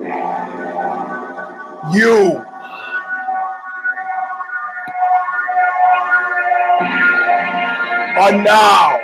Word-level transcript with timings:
You. 0.00 0.08
Are 8.16 8.32
now. 8.32 8.98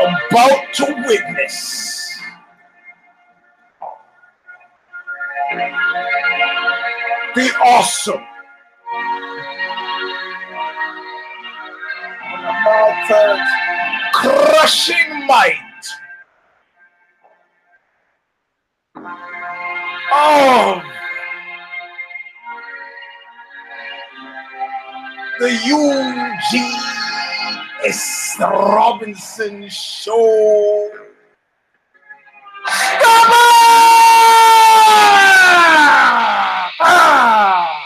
About 0.00 0.72
to 0.74 1.04
witness. 1.06 2.18
The 7.34 7.50
awesome. 7.62 8.24
And 12.24 12.44
the 12.44 12.52
mountains 12.64 13.57
crushing 14.18 15.26
might 15.26 15.54
of 20.12 20.82
the 25.38 25.50
Eugene 25.64 26.80
S. 27.86 28.36
Robinson 28.40 29.68
Show. 29.68 30.90
Stop! 32.66 33.32
Ah! 36.80 37.84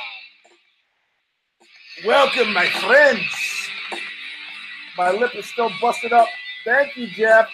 Welcome, 2.06 2.54
my 2.54 2.66
friends. 2.66 3.41
My 4.96 5.10
lip 5.10 5.34
is 5.34 5.46
still 5.46 5.70
busted 5.80 6.12
up. 6.12 6.26
Thank 6.64 6.96
you, 6.96 7.06
Jeff. 7.08 7.48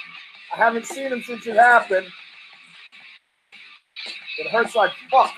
I 0.53 0.57
haven't 0.57 0.87
seen 0.87 1.13
him 1.13 1.23
since 1.23 1.47
it 1.47 1.57
happened. 1.57 2.07
It 4.39 4.49
hurts 4.51 4.75
like 4.75 4.93
fuck. 5.11 5.33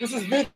This 0.00 0.12
is 0.14 0.24
Vicky. 0.24 0.50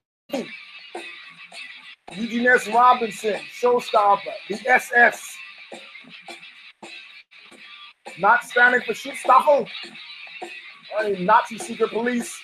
Eugene 2.12 2.46
S. 2.46 2.68
Robinson, 2.68 3.40
Show 3.50 3.80
Stomper, 3.80 4.20
the 4.48 4.58
SS. 4.68 5.36
Not 8.18 8.44
standing 8.44 8.82
for 8.82 8.92
Shitstomper. 8.92 9.68
I 10.98 11.10
mean, 11.10 11.24
Nazi 11.26 11.58
secret 11.58 11.90
police. 11.90 12.40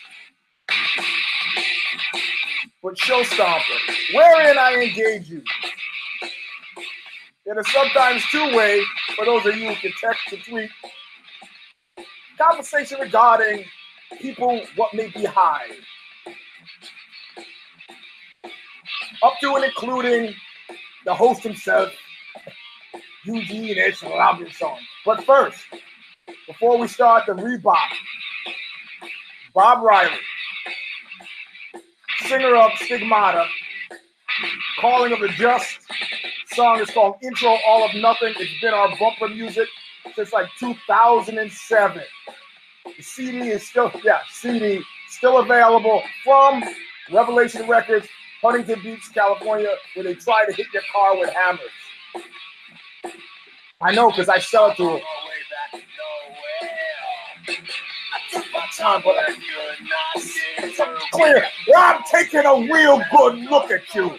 But 2.83 2.98
Show 2.98 3.23
Stomper, 3.23 3.95
wherein 4.14 4.59
I 4.59 4.75
engage 4.75 5.28
you. 5.28 5.42
in 7.47 7.59
a 7.59 7.64
sometimes 7.64 8.25
two-way 8.31 8.83
for 9.17 9.25
those 9.27 9.47
of 9.47 9.56
you 9.56 9.69
who 9.70 9.75
can 9.77 9.92
text 10.00 10.33
or 10.33 10.39
tweet. 10.39 10.70
Conversation 12.39 13.01
regarding 13.01 13.64
people, 14.20 14.62
what 14.77 14.95
may 14.95 15.08
be 15.08 15.25
high. 15.25 15.67
up 19.23 19.34
to 19.41 19.55
and 19.55 19.64
including 19.64 20.34
the 21.05 21.14
host 21.14 21.42
himself, 21.42 21.92
Eugene 23.25 23.78
S. 23.78 24.03
Robinson. 24.03 24.70
But 25.05 25.25
first, 25.25 25.58
before 26.47 26.78
we 26.78 26.89
start 26.89 27.27
the 27.27 27.33
Reebok, 27.33 27.77
Bob 29.55 29.83
Riley, 29.83 30.17
singer 32.31 32.55
of 32.55 32.70
Stigmata, 32.78 33.45
Calling 34.81 35.12
of 35.12 35.19
the 35.19 35.31
Just, 35.31 35.81
song 36.55 36.78
is 36.78 36.89
called 36.89 37.17
Intro 37.25 37.56
All 37.67 37.84
of 37.84 37.92
Nothing. 37.97 38.34
It's 38.39 38.61
been 38.61 38.73
our 38.73 38.89
bumper 39.00 39.34
music 39.34 39.67
since 40.14 40.33
like 40.33 40.46
2007. 40.61 42.02
The 42.86 43.02
CD 43.02 43.48
is 43.48 43.67
still, 43.67 43.90
yeah, 44.05 44.20
CD 44.33 44.80
still 45.08 45.39
available 45.39 46.05
from 46.23 46.63
Revelation 47.13 47.67
Records. 47.69 48.07
Huntington 48.42 48.80
Beach, 48.85 49.02
California, 49.13 49.74
where 49.95 50.05
they 50.05 50.14
try 50.14 50.46
to 50.46 50.52
hit 50.52 50.69
your 50.73 50.85
car 50.95 51.19
with 51.19 51.30
hammers. 51.30 51.61
I 53.80 53.92
know 53.92 54.08
because 54.08 54.29
I 54.29 54.39
sell 54.39 54.70
it 54.70 54.77
to 54.77 54.85
them. 54.85 55.01
Time, 58.77 59.03
but 59.05 59.17
clear. 61.13 61.45
I'm 61.77 62.03
taking 62.11 62.45
a 62.45 62.73
real 62.73 63.03
good 63.11 63.39
look 63.39 63.70
at 63.70 63.95
you. 63.95 64.17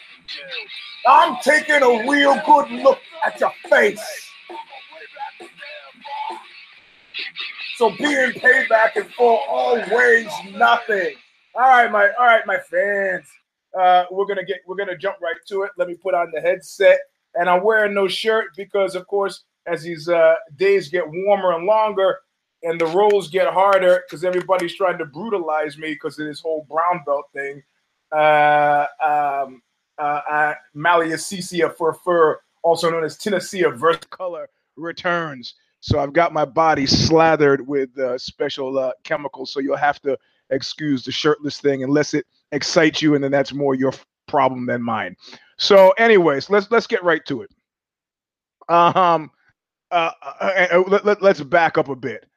I'm 1.07 1.37
taking 1.41 1.81
a 1.81 2.09
real 2.09 2.39
good 2.45 2.71
look 2.71 2.99
at 3.25 3.39
your 3.39 3.53
face. 3.69 4.29
So 7.77 7.91
being 7.97 8.33
paid 8.33 8.69
back 8.69 8.95
and 8.95 9.07
full 9.13 9.39
always 9.49 10.27
nothing. 10.53 11.15
All 11.55 11.61
right, 11.61 11.91
my 11.91 12.09
all 12.19 12.25
right, 12.25 12.45
my 12.45 12.57
fans 12.57 13.25
uh, 13.77 14.05
we're 14.11 14.25
gonna 14.25 14.43
get 14.43 14.59
we're 14.67 14.75
gonna 14.75 14.97
jump 14.97 15.17
right 15.21 15.35
to 15.47 15.63
it. 15.63 15.71
Let 15.77 15.87
me 15.87 15.95
put 15.95 16.13
on 16.13 16.31
the 16.33 16.41
headset, 16.41 16.99
and 17.35 17.49
I'm 17.49 17.63
wearing 17.63 17.93
no 17.93 18.07
shirt 18.07 18.47
because, 18.57 18.95
of 18.95 19.07
course, 19.07 19.43
as 19.65 19.83
these 19.83 20.09
uh, 20.09 20.35
days 20.57 20.89
get 20.89 21.03
warmer 21.07 21.53
and 21.53 21.65
longer, 21.65 22.19
and 22.63 22.79
the 22.79 22.85
roles 22.87 23.29
get 23.29 23.51
harder 23.51 24.03
because 24.07 24.23
everybody's 24.23 24.75
trying 24.75 24.97
to 24.97 25.05
brutalize 25.05 25.77
me 25.77 25.93
because 25.93 26.19
of 26.19 26.27
this 26.27 26.39
whole 26.39 26.65
brown 26.69 27.01
belt 27.05 27.25
thing. 27.33 27.63
Uh, 28.11 28.85
um, 29.03 29.61
uh, 29.97 30.21
uh, 30.29 31.69
for 31.77 31.93
fur, 31.93 32.39
also 32.63 32.89
known 32.89 33.03
as 33.03 33.17
Tennessee 33.17 33.63
of 33.63 33.79
verse 33.79 33.99
color, 34.09 34.49
returns. 34.75 35.55
So 35.79 35.99
I've 35.99 36.13
got 36.13 36.33
my 36.33 36.45
body 36.45 36.85
slathered 36.85 37.67
with 37.67 37.97
uh, 37.97 38.17
special 38.17 38.77
uh, 38.77 38.91
chemicals. 39.03 39.51
So 39.51 39.59
you'll 39.59 39.77
have 39.77 40.01
to 40.01 40.17
excuse 40.51 41.03
the 41.03 41.11
shirtless 41.11 41.59
thing 41.59 41.83
unless 41.83 42.13
it 42.13 42.25
excites 42.51 43.01
you, 43.01 43.15
and 43.15 43.23
then 43.23 43.31
that's 43.31 43.53
more 43.53 43.73
your 43.73 43.93
problem 44.27 44.65
than 44.65 44.81
mine. 44.81 45.15
So, 45.57 45.91
anyways, 45.91 46.49
let's 46.49 46.69
let's 46.71 46.87
get 46.87 47.03
right 47.03 47.25
to 47.25 47.41
it. 47.41 47.51
Um, 48.69 49.31
uh, 49.91 50.11
uh, 50.21 50.33
uh, 50.39 50.67
uh 50.71 50.83
let, 50.87 51.05
let, 51.05 51.21
let's 51.21 51.41
back 51.41 51.77
up 51.77 51.89
a 51.89 51.95
bit. 51.95 52.27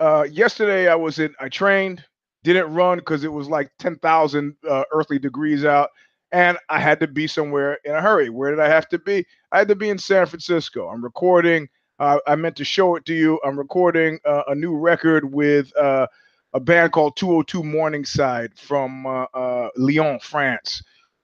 Uh, 0.00 0.26
yesterday, 0.30 0.88
I 0.88 0.94
was 0.94 1.18
in. 1.18 1.34
I 1.40 1.48
trained, 1.48 2.04
didn't 2.44 2.72
run 2.72 2.98
because 2.98 3.24
it 3.24 3.32
was 3.32 3.48
like 3.48 3.70
ten 3.78 3.96
thousand 3.96 4.54
uh, 4.68 4.84
earthly 4.92 5.18
degrees 5.18 5.64
out, 5.64 5.90
and 6.32 6.56
I 6.68 6.78
had 6.78 7.00
to 7.00 7.06
be 7.06 7.26
somewhere 7.26 7.78
in 7.84 7.94
a 7.94 8.00
hurry. 8.00 8.30
Where 8.30 8.50
did 8.50 8.60
I 8.60 8.68
have 8.68 8.88
to 8.90 8.98
be? 8.98 9.26
I 9.52 9.58
had 9.58 9.68
to 9.68 9.74
be 9.76 9.88
in 9.90 9.98
San 9.98 10.26
Francisco. 10.26 10.88
I'm 10.88 11.02
recording. 11.02 11.68
Uh, 11.98 12.18
I 12.26 12.36
meant 12.36 12.56
to 12.56 12.64
show 12.64 12.94
it 12.96 13.04
to 13.06 13.14
you. 13.14 13.40
I'm 13.44 13.58
recording 13.58 14.20
uh, 14.24 14.42
a 14.48 14.54
new 14.54 14.76
record 14.76 15.32
with 15.32 15.76
uh, 15.76 16.06
a 16.54 16.60
band 16.60 16.92
called 16.92 17.16
202 17.16 17.64
Morningside 17.64 18.56
from 18.56 19.04
uh, 19.06 19.24
uh, 19.34 19.68
Lyon, 19.76 20.20
France. 20.20 20.82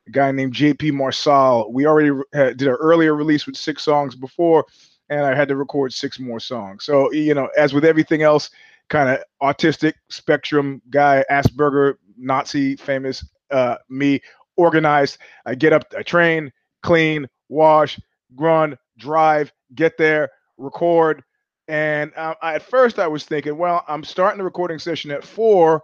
A 0.09 0.11
guy 0.11 0.33
named 0.33 0.53
JP 0.53 0.93
Marsal. 0.93 1.73
We 1.73 1.87
already 1.87 2.11
had, 2.35 2.57
did 2.57 2.69
an 2.69 2.75
earlier 2.75 3.15
release 3.15 3.47
with 3.47 3.57
six 3.57 3.83
songs 3.83 4.15
before, 4.17 4.67
and 5.09 5.21
I 5.21 5.35
had 5.35 5.49
to 5.49 5.57
record 5.57 5.93
six 5.93 6.19
more 6.19 6.41
songs. 6.41 6.85
So, 6.85 7.13
you 7.13 7.35
know, 7.35 7.49
as 7.57 7.75
with 7.75 7.85
everything 7.85 8.23
else, 8.23 8.51
kind 8.89 9.09
of 9.09 9.19
autistic 9.43 9.95
spectrum 10.09 10.83
guy, 10.91 11.25
Asperger, 11.31 11.95
Nazi, 12.17 12.77
famous, 12.77 13.27
uh, 13.51 13.77
me, 13.89 14.21
organized. 14.57 15.19
I 15.47 15.55
get 15.55 15.73
up, 15.73 15.85
I 15.97 16.03
train, 16.03 16.53
clean, 16.83 17.29
wash, 17.49 17.99
run, 18.37 18.77
drive, 18.99 19.53
get 19.75 19.97
there, 19.99 20.31
record, 20.59 21.23
and 21.69 22.13
uh, 22.17 22.35
I, 22.43 22.55
at 22.55 22.63
first, 22.63 22.99
I 22.99 23.07
was 23.07 23.25
thinking, 23.25 23.57
well, 23.57 23.85
I'm 23.89 24.05
starting 24.05 24.39
the 24.39 24.45
recording 24.45 24.79
session 24.79 25.11
at 25.11 25.25
four. 25.25 25.83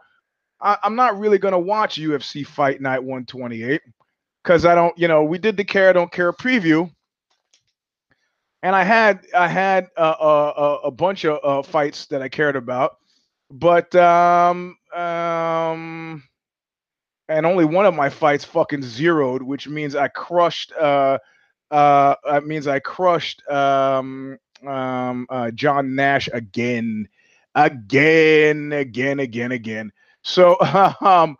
I, 0.60 0.76
am 0.84 0.94
not 0.94 1.18
really 1.18 1.38
going 1.38 1.52
to 1.52 1.58
watch 1.58 1.96
UFC 1.96 2.46
Fight 2.46 2.80
Night 2.80 2.98
128 2.98 3.80
because 4.42 4.66
I 4.66 4.74
don't, 4.74 4.96
you 4.98 5.08
know, 5.08 5.24
we 5.24 5.38
did 5.38 5.56
the 5.56 5.64
Care 5.64 5.92
Don't 5.92 6.12
Care 6.12 6.32
preview, 6.32 6.90
and 8.62 8.76
I 8.76 8.84
had 8.84 9.26
I 9.34 9.48
had 9.48 9.88
uh, 9.96 10.00
uh, 10.00 10.78
a 10.84 10.90
bunch 10.90 11.24
of 11.24 11.38
uh, 11.42 11.62
fights 11.62 12.06
that 12.06 12.22
I 12.22 12.28
cared 12.28 12.56
about, 12.56 12.98
but 13.50 13.94
um, 13.94 14.76
um, 14.94 16.22
and 17.28 17.46
only 17.46 17.64
one 17.64 17.86
of 17.86 17.94
my 17.94 18.10
fights 18.10 18.44
fucking 18.44 18.82
zeroed, 18.82 19.42
which 19.42 19.68
means 19.68 19.94
I 19.94 20.08
crushed. 20.08 20.72
Uh, 20.72 21.18
uh, 21.70 22.16
that 22.28 22.46
means 22.46 22.66
I 22.66 22.80
crushed 22.80 23.48
um, 23.48 24.38
um, 24.66 25.26
uh, 25.30 25.50
John 25.52 25.94
Nash 25.94 26.28
again, 26.32 27.08
again, 27.54 28.72
again, 28.72 29.20
again, 29.20 29.52
again. 29.52 29.92
So 30.22 30.56
um, 31.00 31.36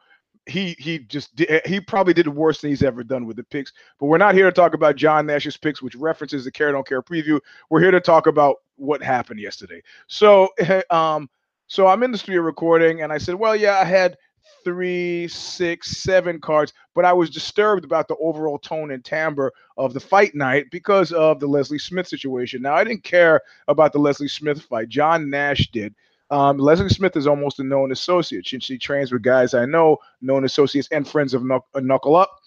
he 0.46 0.75
he 0.78 0.98
just 0.98 1.34
did, 1.37 1.66
he 1.66 1.81
probably 1.81 2.14
did 2.14 2.28
worse 2.28 2.60
than 2.60 2.70
he's 2.70 2.82
ever 2.82 3.04
done 3.04 3.26
with 3.26 3.37
the 3.37 3.44
picks. 3.44 3.72
But 3.98 4.06
we're 4.06 4.19
not 4.19 4.34
here 4.34 4.46
to 4.46 4.52
talk 4.52 4.75
about 4.75 4.96
John 4.96 5.26
Nash's 5.26 5.56
picks, 5.56 5.82
which 5.82 5.94
references 5.94 6.44
the 6.44 6.50
Care 6.50 6.72
Don't 6.72 6.87
Care 6.87 7.02
preview. 7.02 7.40
We're 7.69 7.81
here 7.81 7.90
to 7.90 8.00
talk 8.00 8.26
about 8.26 8.56
what 8.76 9.02
happened 9.02 9.40
yesterday. 9.40 9.82
So 10.06 10.48
um, 10.90 11.28
so 11.66 11.87
I'm 11.87 12.02
in 12.02 12.10
the 12.10 12.19
studio 12.19 12.42
recording, 12.42 13.02
and 13.02 13.12
I 13.12 13.19
said, 13.19 13.37
well, 13.37 13.54
yeah, 13.54 13.78
I 13.78 13.84
had 13.84 14.16
three, 14.64 15.28
six, 15.28 15.98
seven 15.98 16.40
cards, 16.40 16.72
but 16.94 17.04
I 17.04 17.12
was 17.12 17.31
disturbed 17.31 17.84
about 17.84 18.08
the 18.08 18.16
overall 18.16 18.58
tone 18.58 18.90
and 18.90 19.04
timbre 19.04 19.52
of 19.76 19.94
the 19.94 20.00
fight 20.00 20.34
night 20.34 20.66
because 20.70 21.12
of 21.12 21.40
the 21.40 21.46
Leslie 21.46 21.78
Smith 21.78 22.08
situation. 22.08 22.62
Now, 22.62 22.75
I 22.75 22.84
didn't 22.84 23.04
care 23.04 23.40
about 23.69 23.92
the 23.92 23.98
Leslie 23.98 24.28
Smith 24.28 24.62
fight. 24.62 24.88
John 24.88 25.31
Nash 25.31 25.70
did. 25.70 25.94
Um, 26.30 26.58
Leslie 26.58 26.88
Smith 26.88 27.16
is 27.16 27.26
almost 27.26 27.58
a 27.58 27.64
known 27.64 27.90
associate. 27.90 28.46
She, 28.46 28.60
she 28.60 28.78
trains 28.78 29.10
with 29.10 29.22
guys 29.22 29.54
I 29.54 29.66
know, 29.66 29.98
known 30.20 30.44
associates 30.44 30.88
and 30.92 31.06
friends 31.06 31.34
of 31.34 31.44
Knuckle, 31.44 31.80
Knuckle 31.80 32.16
Up. 32.16 32.38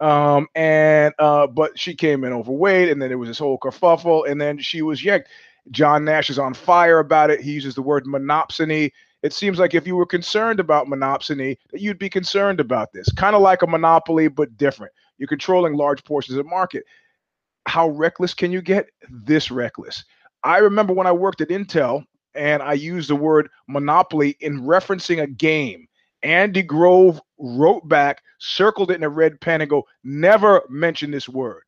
Um, 0.00 0.46
and 0.54 1.14
uh, 1.18 1.46
but 1.46 1.78
she 1.78 1.94
came 1.94 2.24
in 2.24 2.32
overweight, 2.32 2.90
and 2.90 3.00
then 3.00 3.08
there 3.08 3.18
was 3.18 3.28
this 3.28 3.38
whole 3.38 3.58
kerfuffle, 3.58 4.28
and 4.30 4.40
then 4.40 4.58
she 4.58 4.82
was 4.82 5.02
yanked. 5.02 5.28
John 5.70 6.04
Nash 6.04 6.30
is 6.30 6.38
on 6.38 6.54
fire 6.54 6.98
about 6.98 7.30
it. 7.30 7.40
He 7.40 7.52
uses 7.52 7.74
the 7.74 7.82
word 7.82 8.04
monopsony. 8.04 8.92
It 9.22 9.32
seems 9.32 9.58
like 9.58 9.74
if 9.74 9.86
you 9.86 9.96
were 9.96 10.06
concerned 10.06 10.60
about 10.60 10.86
monopsony, 10.86 11.56
that 11.72 11.80
you'd 11.80 11.98
be 11.98 12.10
concerned 12.10 12.60
about 12.60 12.92
this. 12.92 13.10
Kind 13.12 13.34
of 13.34 13.42
like 13.42 13.62
a 13.62 13.66
monopoly, 13.66 14.28
but 14.28 14.56
different. 14.56 14.92
You're 15.18 15.28
controlling 15.28 15.74
large 15.74 16.04
portions 16.04 16.36
of 16.36 16.44
the 16.44 16.50
market. 16.50 16.84
How 17.66 17.88
reckless 17.88 18.34
can 18.34 18.52
you 18.52 18.62
get? 18.62 18.88
This 19.10 19.50
reckless. 19.50 20.04
I 20.44 20.58
remember 20.58 20.92
when 20.92 21.06
I 21.06 21.12
worked 21.12 21.40
at 21.40 21.48
Intel 21.48 22.04
and 22.36 22.62
I 22.62 22.74
use 22.74 23.08
the 23.08 23.16
word 23.16 23.48
monopoly 23.68 24.36
in 24.40 24.62
referencing 24.62 25.22
a 25.22 25.26
game. 25.26 25.88
Andy 26.22 26.62
Grove 26.62 27.20
wrote 27.38 27.88
back, 27.88 28.22
circled 28.38 28.90
it 28.90 28.94
in 28.94 29.02
a 29.02 29.08
red 29.08 29.40
pen, 29.40 29.60
and 29.60 29.70
go, 29.70 29.84
never 30.02 30.62
mention 30.68 31.10
this 31.10 31.28
word 31.28 31.62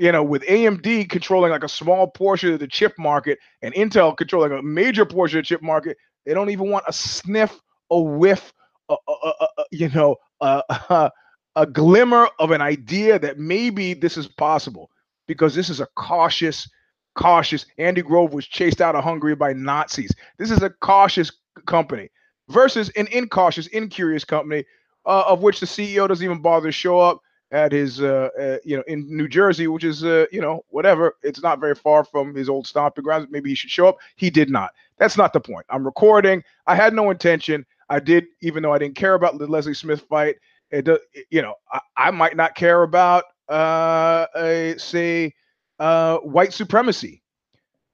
you 0.00 0.10
know, 0.10 0.22
with 0.22 0.42
AMD 0.44 1.10
controlling 1.10 1.50
like 1.50 1.62
a 1.62 1.68
small 1.68 2.06
portion 2.06 2.54
of 2.54 2.58
the 2.58 2.66
chip 2.66 2.94
market 2.98 3.38
and 3.60 3.74
Intel 3.74 4.16
controlling 4.16 4.50
a 4.50 4.62
major 4.62 5.04
portion 5.04 5.38
of 5.38 5.44
the 5.44 5.48
chip 5.48 5.60
market, 5.60 5.98
they 6.24 6.32
don't 6.32 6.48
even 6.48 6.70
want 6.70 6.86
a 6.88 6.92
sniff, 6.92 7.60
a 7.90 8.00
whiff, 8.00 8.50
a, 8.88 8.96
a, 9.06 9.12
a, 9.42 9.64
you 9.70 9.90
know, 9.90 10.16
a, 10.40 11.66
glimmer 11.70 12.30
of 12.38 12.50
an 12.50 12.62
idea 12.62 13.18
that 13.18 13.38
maybe 13.38 13.92
this 13.92 14.16
is 14.16 14.26
possible 14.26 14.90
because 15.28 15.54
this 15.54 15.68
is 15.68 15.80
a 15.80 15.88
cautious, 15.96 16.66
cautious. 17.14 17.66
Andy 17.78 18.02
Grove 18.02 18.32
was 18.32 18.46
chased 18.46 18.80
out 18.80 18.94
of 18.94 19.04
Hungary 19.04 19.34
by 19.34 19.52
Nazis. 19.52 20.14
This 20.38 20.50
is 20.50 20.62
a 20.62 20.70
cautious 20.70 21.32
company 21.66 22.10
versus 22.48 22.90
an 22.90 23.06
incautious, 23.08 23.66
incurious 23.68 24.24
company 24.24 24.64
uh, 25.06 25.24
of 25.26 25.42
which 25.42 25.60
the 25.60 25.66
CEO 25.66 26.08
doesn't 26.08 26.24
even 26.24 26.40
bother 26.40 26.68
to 26.68 26.72
show 26.72 26.98
up 26.98 27.20
at 27.52 27.72
his 27.72 28.00
uh, 28.00 28.28
uh, 28.38 28.58
you 28.64 28.76
know 28.76 28.84
in 28.86 29.04
New 29.08 29.28
Jersey, 29.28 29.66
which 29.66 29.84
is 29.84 30.04
uh, 30.04 30.26
you 30.30 30.40
know 30.40 30.64
whatever. 30.68 31.16
It's 31.22 31.42
not 31.42 31.60
very 31.60 31.74
far 31.74 32.04
from 32.04 32.34
his 32.34 32.48
old 32.48 32.66
stomping 32.66 33.04
grounds. 33.04 33.28
Maybe 33.30 33.50
he 33.50 33.54
should 33.54 33.70
show 33.70 33.88
up. 33.88 33.98
He 34.16 34.30
did 34.30 34.50
not. 34.50 34.70
That's 34.98 35.16
not 35.16 35.32
the 35.32 35.40
point. 35.40 35.66
I'm 35.70 35.84
recording. 35.84 36.44
I 36.66 36.74
had 36.76 36.94
no 36.94 37.10
intention. 37.10 37.66
I 37.88 37.98
did, 37.98 38.26
even 38.40 38.62
though 38.62 38.72
I 38.72 38.78
didn't 38.78 38.94
care 38.94 39.14
about 39.14 39.38
the 39.38 39.46
Leslie 39.46 39.74
Smith 39.74 40.02
fight. 40.02 40.36
It, 40.70 40.88
you 41.30 41.42
know, 41.42 41.54
I, 41.72 41.80
I 41.96 42.10
might 42.12 42.36
not 42.36 42.54
care 42.54 42.84
about 42.84 43.24
uh, 43.48 44.26
a, 44.36 44.76
say 44.78 45.34
uh, 45.80 46.18
white 46.18 46.52
supremacy, 46.52 47.22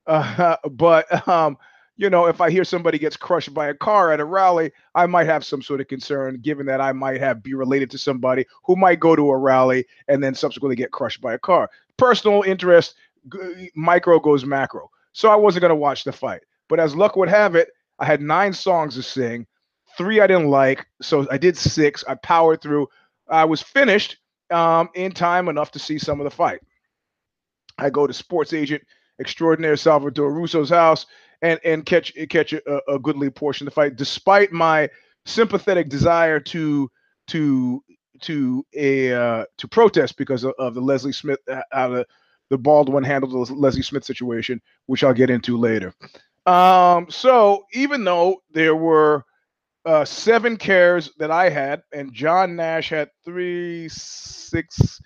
uh, 0.07 0.57
but 0.71 1.27
um, 1.29 1.57
you 1.97 2.11
know, 2.11 2.27
if 2.27 2.41
I 2.41 2.51
hear 2.51 2.65
somebody 2.65 2.99
gets 2.99 3.17
crushed 3.17 3.55
by 3.55 3.69
a 3.69 3.75
car 3.75 4.13
at 4.13 4.21
a 4.21 4.25
rally, 4.25 4.73
I 4.95 5.07
might 5.07 5.27
have 5.27 5.45
some 5.45 5.63
sort 5.63 5.81
of 5.81 5.89
concern, 5.89 6.41
given 6.43 6.67
that 6.67 6.81
I 6.81 6.93
might 6.93 7.21
have 7.21 7.43
be 7.43 7.55
related 7.55 7.91
to 7.93 7.99
somebody 7.99 8.45
who 8.65 8.77
might 8.77 9.01
go 9.01 9.17
to 9.17 9.31
a 9.31 9.37
rally 9.37 9.87
and 10.09 10.23
then 10.23 10.35
subsequently 10.35 10.77
get 10.77 10.93
crushed 10.93 11.23
by 11.23 11.33
a 11.33 11.39
car. 11.39 11.71
Personal 11.97 12.43
interest, 12.43 12.97
g- 13.33 13.71
micro 13.75 14.21
goes 14.21 14.45
macro. 14.45 14.91
So 15.13 15.31
I 15.31 15.37
wasn't 15.37 15.63
to 15.63 15.75
watch 15.75 16.05
the 16.05 16.13
fight. 16.13 16.43
But 16.69 16.81
as 16.81 16.95
luck 16.95 17.17
would 17.17 17.31
have 17.31 17.55
it, 17.55 17.71
I 17.99 18.05
had 18.05 18.21
nine 18.21 18.53
songs 18.53 18.97
to 18.97 19.03
sing. 19.03 19.47
Three 19.97 20.21
I 20.21 20.27
didn't 20.27 20.51
like, 20.51 20.87
so 21.01 21.27
I 21.31 21.39
did 21.39 21.57
six. 21.57 22.05
I 22.07 22.17
powered 22.17 22.61
through. 22.61 22.89
I 23.31 23.47
was 23.47 23.63
finished 23.63 24.19
um, 24.51 24.91
in 24.95 25.13
time 25.13 25.49
enough 25.49 25.71
to 25.73 25.79
see 25.79 25.99
some 25.99 26.21
of 26.21 26.25
the 26.25 26.31
fight. 26.31 26.61
I 27.79 27.91
go 27.91 28.07
to 28.07 28.13
sports 28.13 28.53
agent 28.53 28.83
extraordinaire 29.21 29.77
Salvador 29.77 30.33
Russo's 30.33 30.71
house 30.71 31.07
and 31.43 31.61
and 31.65 31.85
catch 31.85 32.13
catch 32.29 32.53
a, 32.53 32.81
a 32.91 32.99
goodly 32.99 33.31
portion 33.31 33.67
of 33.67 33.73
the 33.73 33.75
fight, 33.75 33.97
despite 33.97 34.53
my 34.53 34.89
sympathetic 35.25 35.89
desire 35.89 36.41
to 36.41 36.91
to 37.29 37.83
to 38.23 38.65
a 38.75 39.13
uh, 39.13 39.45
to 39.59 39.69
protest 39.69 40.17
because 40.17 40.45
of, 40.45 40.55
of 40.59 40.75
the 40.75 40.81
Leslie 40.81 41.13
Smith 41.13 41.41
uh, 41.51 41.63
how 41.73 41.89
the 41.89 42.07
the 42.49 42.59
bald 42.59 42.89
one 42.89 43.03
handled 43.03 43.33
the 43.33 43.55
Leslie 43.55 43.83
Smith 43.83 44.05
situation, 44.05 44.61
which 44.87 45.03
I'll 45.03 45.13
get 45.13 45.31
into 45.31 45.59
later. 45.59 45.93
Um, 46.47 47.11
so 47.11 47.67
even 47.73 48.05
though 48.05 48.43
there 48.53 48.77
were 48.77 49.25
uh, 49.85 50.05
seven 50.05 50.57
cares 50.57 51.11
that 51.19 51.31
I 51.31 51.49
had, 51.49 51.83
and 51.93 52.13
John 52.13 52.55
Nash 52.55 52.91
had 52.91 53.11
three, 53.25 53.89
six, 53.89 55.01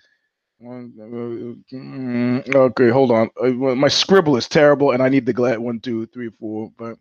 okay, 2.55 2.89
hold 2.89 3.11
on. 3.11 3.29
Uh, 3.41 3.49
my 3.75 3.87
scribble 3.87 4.37
is 4.37 4.47
terrible, 4.47 4.91
and 4.91 5.01
I 5.01 5.09
need 5.09 5.25
the 5.25 5.33
glad 5.33 5.59
one, 5.59 5.79
two, 5.79 6.05
three, 6.07 6.29
four. 6.39 6.71
But 6.77 6.97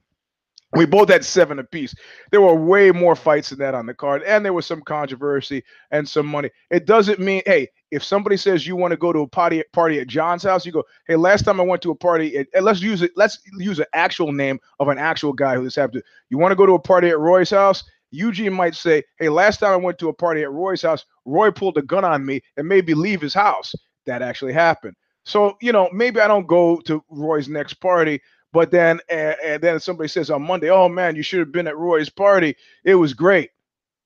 we 0.75 0.87
both 0.87 1.09
had 1.09 1.25
seven 1.25 1.59
apiece. 1.59 1.95
There 2.31 2.41
were 2.41 2.55
way 2.55 2.93
more 2.93 3.17
fights 3.17 3.51
than 3.51 3.59
that 3.59 3.75
on 3.75 3.87
the 3.87 3.95
card, 3.95 4.23
and 4.23 4.45
there 4.45 4.53
was 4.53 4.67
some 4.67 4.83
controversy 4.83 5.65
and 5.91 6.09
some 6.09 6.27
money. 6.27 6.51
It 6.71 6.87
doesn't 6.87 7.19
mean, 7.19 7.43
hey, 7.45 7.69
if 7.91 8.05
somebody 8.05 8.37
says 8.37 8.67
you 8.67 8.77
want 8.77 8.93
to 8.93 8.97
go 8.97 9.13
to 9.13 9.21
a 9.21 9.27
party 9.27 9.65
party 9.73 9.99
at 9.99 10.07
John's 10.07 10.45
house, 10.45 10.65
you 10.65 10.73
go, 10.73 10.85
hey, 11.09 11.17
last 11.17 11.45
time 11.45 11.61
I 11.61 11.65
went 11.65 11.83
to 11.83 11.91
a 11.91 11.95
party, 11.95 12.39
at, 12.39 12.63
let's 12.63 12.81
use 12.81 13.03
it. 13.03 13.11
Let's 13.17 13.41
use 13.59 13.81
an 13.81 13.87
actual 13.95 14.33
name 14.33 14.61
of 14.79 14.89
an 14.89 14.99
actual 14.99 15.33
guy 15.33 15.57
who 15.57 15.65
this 15.65 15.75
happened 15.77 16.03
to. 16.03 16.11
You 16.29 16.39
want 16.39 16.53
to 16.53 16.57
go 16.57 16.67
to 16.67 16.75
a 16.75 16.81
party 16.81 17.09
at 17.09 17.19
Roy's 17.19 17.51
house? 17.51 17.83
Eugene 18.11 18.53
might 18.53 18.75
say, 18.75 19.03
Hey, 19.19 19.29
last 19.29 19.61
time 19.61 19.73
I 19.73 19.77
went 19.77 19.99
to 19.99 20.09
a 20.09 20.13
party 20.15 20.43
at 20.43 20.53
Roy's 20.53 20.83
house, 20.83 21.05
Roy 21.25 21.51
pulled 21.51 21.79
a 21.79 21.83
gun 21.83 22.05
on 22.05 22.25
me 22.25 22.43
and 22.57 22.69
made 22.69 22.87
me 22.87 22.95
leave 22.95 23.21
his 23.21 23.35
house. 23.35 23.75
That 24.07 24.23
actually 24.23 24.53
happened. 24.53 24.97
So, 25.25 25.57
you 25.61 25.73
know, 25.73 25.89
maybe 25.93 26.21
I 26.21 26.29
don't 26.29 26.47
go 26.47 26.81
to 26.87 27.05
Roy's 27.11 27.49
next 27.49 27.75
party, 27.75 28.21
but 28.53 28.71
then 28.71 29.01
uh, 29.11 29.35
and 29.45 29.63
then 29.63 29.81
somebody 29.81 30.09
says 30.09 30.31
on 30.31 30.43
Monday, 30.43 30.71
Oh 30.71 30.89
man, 30.89 31.17
you 31.17 31.23
should 31.23 31.41
have 31.41 31.53
been 31.53 31.69
at 31.69 31.77
Roy's 31.77 32.11
party. 32.11 32.57
It 32.85 32.95
was 32.95 33.15
great. 33.15 33.51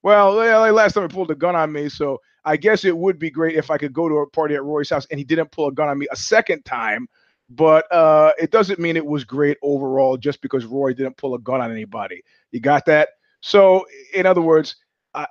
Well, 0.03 0.35
last 0.35 0.93
time 0.93 1.09
he 1.09 1.15
pulled 1.15 1.31
a 1.31 1.35
gun 1.35 1.57
on 1.57 1.73
me, 1.73 1.89
so 1.89 2.21
I 2.45 2.59
guess 2.59 2.85
it 2.85 2.97
would 2.97 3.19
be 3.19 3.31
great 3.31 3.57
if 3.57 3.71
I 3.71 3.79
could 3.79 3.95
go 3.95 4.09
to 4.09 4.17
a 4.17 4.29
party 4.29 4.55
at 4.55 4.63
Roy's 4.63 4.91
house 4.91 5.07
and 5.11 5.19
he 5.19 5.25
didn't 5.25 5.51
pull 5.51 5.69
a 5.69 5.73
gun 5.73 5.89
on 5.89 5.99
me 5.99 6.07
a 6.11 6.17
second 6.17 6.65
time. 6.65 7.09
But 7.49 7.91
uh, 7.93 8.33
it 8.39 8.51
doesn't 8.51 8.79
mean 8.79 8.97
it 8.97 9.05
was 9.07 9.25
great 9.25 9.59
overall 9.63 10.17
just 10.17 10.41
because 10.43 10.65
Roy 10.65 10.93
didn't 10.93 11.17
pull 11.17 11.35
a 11.35 11.39
gun 11.39 11.61
on 11.61 11.71
anybody. 11.71 12.23
You 12.53 12.61
got 12.61 12.87
that? 12.87 13.11
So, 13.45 13.85
in 14.15 14.25
other 14.25 14.41
words, 14.41 14.75
uh, 15.13 15.27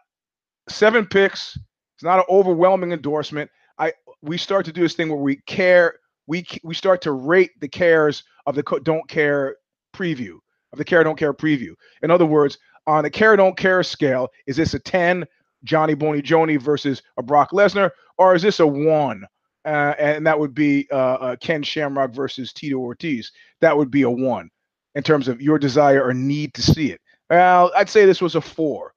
seven 0.69 1.07
picks. 1.07 1.57
It's 1.95 2.03
not 2.03 2.19
an 2.19 2.25
overwhelming 2.29 2.91
endorsement. 2.91 3.49
I 3.79 3.91
we 4.21 4.37
start 4.37 4.65
to 4.65 4.71
do 4.71 4.81
this 4.81 4.93
thing 4.93 5.09
where 5.09 5.17
we 5.17 5.37
care. 5.47 5.95
We 6.27 6.45
we 6.63 6.75
start 6.75 7.01
to 7.01 7.11
rate 7.11 7.49
the 7.59 7.67
cares 7.67 8.23
of 8.45 8.53
the 8.53 8.61
don't 8.83 9.09
care 9.09 9.55
preview 9.95 10.37
of 10.71 10.77
the 10.77 10.85
care 10.85 11.03
don't 11.03 11.17
care 11.17 11.33
preview. 11.33 11.73
In 12.03 12.11
other 12.11 12.27
words, 12.27 12.59
on 12.85 13.03
a 13.03 13.09
care 13.09 13.35
don't 13.35 13.57
care 13.57 13.81
scale, 13.81 14.29
is 14.45 14.57
this 14.57 14.75
a 14.75 14.79
ten 14.79 15.25
Johnny 15.63 15.95
Boney 15.95 16.21
Joni 16.21 16.61
versus 16.61 17.01
a 17.17 17.23
Brock 17.23 17.49
Lesnar, 17.49 17.89
or 18.19 18.35
is 18.35 18.43
this 18.43 18.59
a 18.59 18.67
one? 18.67 19.25
Uh, 19.65 19.95
and 19.97 20.27
that 20.27 20.37
would 20.37 20.53
be 20.53 20.87
uh, 20.91 20.95
uh, 21.15 21.35
Ken 21.37 21.63
Shamrock 21.63 22.13
versus 22.13 22.53
Tito 22.53 22.77
Ortiz. 22.77 23.31
That 23.59 23.75
would 23.75 23.89
be 23.89 24.03
a 24.03 24.09
one 24.09 24.51
in 24.93 25.01
terms 25.01 25.27
of 25.27 25.41
your 25.41 25.57
desire 25.57 26.03
or 26.03 26.13
need 26.13 26.53
to 26.53 26.61
see 26.61 26.91
it. 26.91 27.01
Well, 27.29 27.71
I'd 27.75 27.89
say 27.89 28.05
this 28.05 28.21
was 28.21 28.35
a 28.35 28.41
four. 28.41 28.93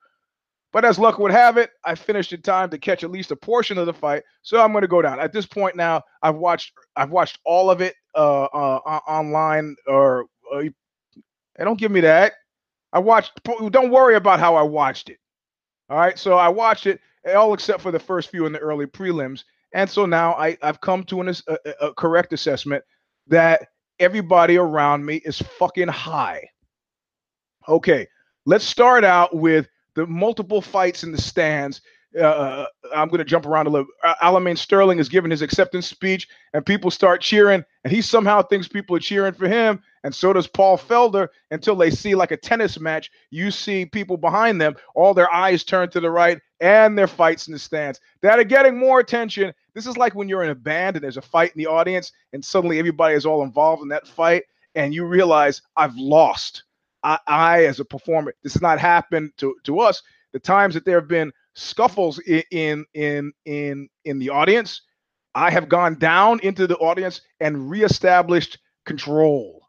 But 0.72 0.84
as 0.84 0.98
luck 0.98 1.18
would 1.18 1.30
have 1.32 1.56
it, 1.56 1.70
I 1.84 1.94
finished 1.94 2.34
in 2.34 2.42
time 2.42 2.68
to 2.70 2.78
catch 2.78 3.02
at 3.02 3.10
least 3.10 3.30
a 3.30 3.36
portion 3.36 3.78
of 3.78 3.86
the 3.86 3.94
fight. 3.94 4.24
So 4.42 4.60
I'm 4.60 4.72
going 4.72 4.82
to 4.82 4.88
go 4.88 5.00
down. 5.00 5.18
At 5.18 5.32
this 5.32 5.46
point 5.46 5.74
now, 5.74 6.02
I've 6.22 6.34
watched 6.34 6.72
I've 6.96 7.10
watched 7.10 7.38
all 7.44 7.70
of 7.70 7.80
it 7.80 7.94
uh, 8.14 8.44
uh, 8.44 9.00
online 9.08 9.74
or 9.86 10.26
uh, 10.54 10.64
don't 11.58 11.80
give 11.80 11.90
me 11.90 12.00
that. 12.00 12.34
I 12.92 12.98
watched 12.98 13.40
don't 13.44 13.90
worry 13.90 14.16
about 14.16 14.38
how 14.38 14.54
I 14.54 14.62
watched 14.62 15.08
it. 15.08 15.18
All 15.88 15.96
right? 15.96 16.18
So 16.18 16.36
I 16.36 16.48
watched 16.48 16.86
it 16.86 17.00
all 17.34 17.54
except 17.54 17.80
for 17.80 17.90
the 17.90 17.98
first 17.98 18.30
few 18.30 18.44
in 18.44 18.52
the 18.52 18.58
early 18.58 18.86
prelims. 18.86 19.44
And 19.72 19.88
so 19.88 20.04
now 20.04 20.34
I, 20.34 20.58
I've 20.62 20.80
come 20.80 21.04
to 21.04 21.20
an, 21.22 21.34
a, 21.48 21.58
a 21.80 21.94
correct 21.94 22.32
assessment 22.32 22.84
that 23.28 23.68
everybody 23.98 24.58
around 24.58 25.04
me 25.04 25.16
is 25.24 25.38
fucking 25.38 25.88
high. 25.88 26.48
Okay, 27.68 28.06
Let's 28.48 28.64
start 28.64 29.02
out 29.02 29.34
with 29.34 29.68
the 29.96 30.06
multiple 30.06 30.62
fights 30.62 31.02
in 31.02 31.10
the 31.10 31.20
stands. 31.20 31.80
Uh, 32.16 32.20
uh 32.22 32.66
I'm 32.94 33.08
going 33.08 33.18
to 33.18 33.24
jump 33.24 33.44
around 33.44 33.66
a 33.66 33.70
little. 33.70 33.88
Uh, 34.04 34.14
Aljamain 34.22 34.56
Sterling 34.56 35.00
is 35.00 35.08
giving 35.08 35.32
his 35.32 35.42
acceptance 35.42 35.88
speech, 35.88 36.28
and 36.54 36.64
people 36.64 36.92
start 36.92 37.20
cheering, 37.20 37.64
and 37.82 37.92
he 37.92 38.00
somehow 38.00 38.42
thinks 38.42 38.68
people 38.68 38.94
are 38.94 39.00
cheering 39.00 39.32
for 39.32 39.48
him, 39.48 39.82
and 40.04 40.14
so 40.14 40.32
does 40.32 40.46
Paul 40.46 40.78
Felder. 40.78 41.26
Until 41.50 41.74
they 41.74 41.90
see 41.90 42.14
like 42.14 42.30
a 42.30 42.36
tennis 42.36 42.78
match, 42.78 43.10
you 43.30 43.50
see 43.50 43.84
people 43.84 44.16
behind 44.16 44.60
them, 44.60 44.76
all 44.94 45.12
their 45.12 45.32
eyes 45.34 45.64
turn 45.64 45.90
to 45.90 45.98
the 45.98 46.10
right, 46.10 46.38
and 46.60 46.96
their 46.96 47.08
fights 47.08 47.48
in 47.48 47.52
the 47.52 47.58
stands 47.58 47.98
that 48.22 48.38
are 48.38 48.44
getting 48.44 48.78
more 48.78 49.00
attention. 49.00 49.52
This 49.74 49.88
is 49.88 49.96
like 49.96 50.14
when 50.14 50.28
you're 50.28 50.44
in 50.44 50.50
a 50.50 50.54
band 50.54 50.94
and 50.94 51.02
there's 51.02 51.16
a 51.16 51.22
fight 51.22 51.50
in 51.50 51.58
the 51.58 51.66
audience, 51.66 52.12
and 52.32 52.44
suddenly 52.44 52.78
everybody 52.78 53.16
is 53.16 53.26
all 53.26 53.42
involved 53.42 53.82
in 53.82 53.88
that 53.88 54.06
fight, 54.06 54.44
and 54.76 54.94
you 54.94 55.04
realize 55.04 55.62
I've 55.76 55.96
lost 55.96 56.62
I, 57.06 57.20
I, 57.28 57.66
as 57.66 57.80
a 57.80 57.86
performer, 57.86 58.34
this 58.44 58.54
has 58.54 58.62
not 58.62 58.80
happened 58.80 59.32
to, 59.38 59.56
to 59.64 59.80
us. 59.80 60.02
the 60.34 60.40
times 60.40 60.74
that 60.74 60.84
there 60.86 61.00
have 61.00 61.08
been 61.08 61.32
scuffles 61.54 62.20
in 62.20 62.44
in 62.52 62.86
in 62.94 63.32
in, 63.46 63.88
in 64.04 64.20
the 64.20 64.30
audience, 64.30 64.82
I 65.34 65.50
have 65.52 65.70
gone 65.70 65.98
down 65.98 66.40
into 66.42 66.66
the 66.68 66.76
audience 66.78 67.22
and 67.40 67.70
reestablished 67.70 68.58
control. 68.86 69.62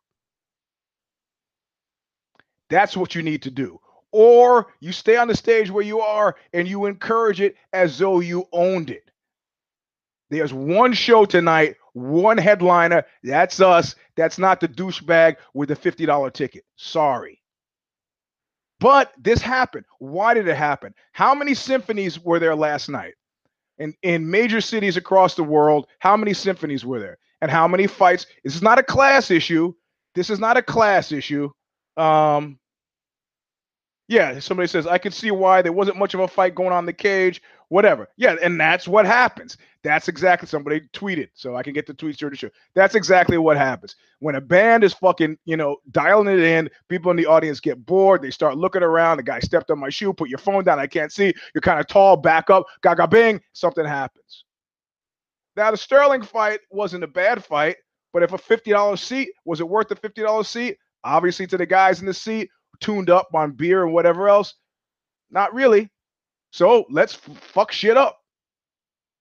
That's 2.69 2.97
what 2.97 3.15
you 3.15 3.23
need 3.23 3.43
to 3.43 3.51
do. 3.51 3.79
Or 4.11 4.67
you 4.81 4.91
stay 4.93 5.17
on 5.17 5.29
the 5.29 5.35
stage 5.35 5.71
where 5.71 5.85
you 5.85 6.01
are 6.01 6.37
and 6.53 6.67
you 6.67 6.85
encourage 6.87 7.41
it 7.41 7.55
as 7.73 7.99
though 7.99 8.21
you 8.21 8.47
owned 8.53 8.91
it. 8.91 9.11
There's 10.29 10.53
one 10.53 10.93
show 10.93 11.25
tonight, 11.25 11.77
one 11.97 12.37
headliner. 12.37 13.05
That's 13.23 13.59
us. 13.59 13.95
That's 14.15 14.37
not 14.37 14.59
the 14.59 14.67
douchebag 14.67 15.37
with 15.53 15.69
the 15.69 15.75
$50 15.75 16.33
ticket. 16.33 16.63
Sorry. 16.75 17.41
But 18.79 19.11
this 19.17 19.41
happened. 19.41 19.85
Why 19.99 20.33
did 20.33 20.47
it 20.47 20.55
happen? 20.55 20.93
How 21.11 21.33
many 21.33 21.53
symphonies 21.53 22.19
were 22.19 22.39
there 22.39 22.55
last 22.55 22.89
night? 22.89 23.15
In, 23.79 23.93
in 24.03 24.29
major 24.29 24.61
cities 24.61 24.97
across 24.97 25.35
the 25.35 25.43
world, 25.43 25.87
how 25.99 26.17
many 26.17 26.33
symphonies 26.33 26.85
were 26.85 26.99
there? 26.99 27.17
And 27.41 27.51
how 27.51 27.67
many 27.67 27.87
fights? 27.87 28.25
This 28.43 28.55
is 28.55 28.61
not 28.61 28.79
a 28.79 28.83
class 28.83 29.29
issue. 29.31 29.73
This 30.15 30.29
is 30.29 30.39
not 30.39 30.57
a 30.57 30.61
class 30.61 31.11
issue. 31.11 31.49
Um, 31.95 32.59
yeah, 34.07 34.39
somebody 34.39 34.67
says, 34.67 34.87
I 34.87 34.97
can 34.97 35.11
see 35.11 35.31
why 35.31 35.61
there 35.61 35.73
wasn't 35.73 35.97
much 35.97 36.13
of 36.13 36.21
a 36.21 36.27
fight 36.27 36.55
going 36.55 36.71
on 36.71 36.79
in 36.79 36.85
the 36.85 36.93
cage, 36.93 37.41
whatever. 37.67 38.07
Yeah, 38.15 38.35
and 38.41 38.59
that's 38.59 38.87
what 38.87 39.05
happens. 39.05 39.57
That's 39.83 40.07
exactly 40.07 40.47
somebody 40.47 40.81
tweeted, 40.93 41.29
so 41.33 41.57
I 41.57 41.63
can 41.63 41.73
get 41.73 41.85
the 41.85 41.93
tweets 41.93 42.19
here 42.19 42.29
to 42.29 42.35
show. 42.35 42.49
That's 42.73 42.95
exactly 42.95 43.37
what 43.37 43.57
happens. 43.57 43.95
When 44.19 44.35
a 44.35 44.41
band 44.41 44.85
is 44.85 44.93
fucking, 44.93 45.37
you 45.43 45.57
know, 45.57 45.77
dialing 45.91 46.27
it 46.27 46.39
in, 46.39 46.69
people 46.87 47.11
in 47.11 47.17
the 47.17 47.25
audience 47.25 47.59
get 47.59 47.85
bored. 47.85 48.21
They 48.21 48.31
start 48.31 48.57
looking 48.57 48.83
around. 48.83 49.17
The 49.17 49.23
guy 49.23 49.39
stepped 49.39 49.71
on 49.71 49.79
my 49.79 49.89
shoe, 49.89 50.13
put 50.13 50.29
your 50.29 50.39
phone 50.39 50.63
down. 50.63 50.79
I 50.79 50.87
can't 50.87 51.11
see. 51.11 51.33
You're 51.53 51.61
kind 51.61 51.79
of 51.79 51.87
tall, 51.87 52.15
back 52.15 52.49
up, 52.49 52.65
gaga 52.81 53.07
bing, 53.07 53.41
something 53.51 53.85
happens. 53.85 54.45
Now, 55.57 55.71
the 55.71 55.77
Sterling 55.77 56.21
fight 56.21 56.61
wasn't 56.71 57.03
a 57.03 57.07
bad 57.07 57.43
fight, 57.43 57.75
but 58.13 58.23
if 58.23 58.31
a 58.31 58.37
$50 58.37 58.97
seat, 58.97 59.29
was 59.43 59.59
it 59.59 59.67
worth 59.67 59.89
the 59.89 59.95
$50 59.95 60.45
seat? 60.45 60.77
Obviously, 61.03 61.47
to 61.47 61.57
the 61.57 61.65
guys 61.65 61.99
in 61.99 62.05
the 62.05 62.13
seat 62.13 62.49
tuned 62.79 63.09
up 63.09 63.29
on 63.33 63.51
beer 63.51 63.83
and 63.83 63.93
whatever 63.93 64.29
else? 64.29 64.55
Not 65.31 65.53
really. 65.53 65.89
So 66.51 66.85
let's 66.89 67.13
fuck 67.13 67.71
shit 67.71 67.97
up. 67.97 68.19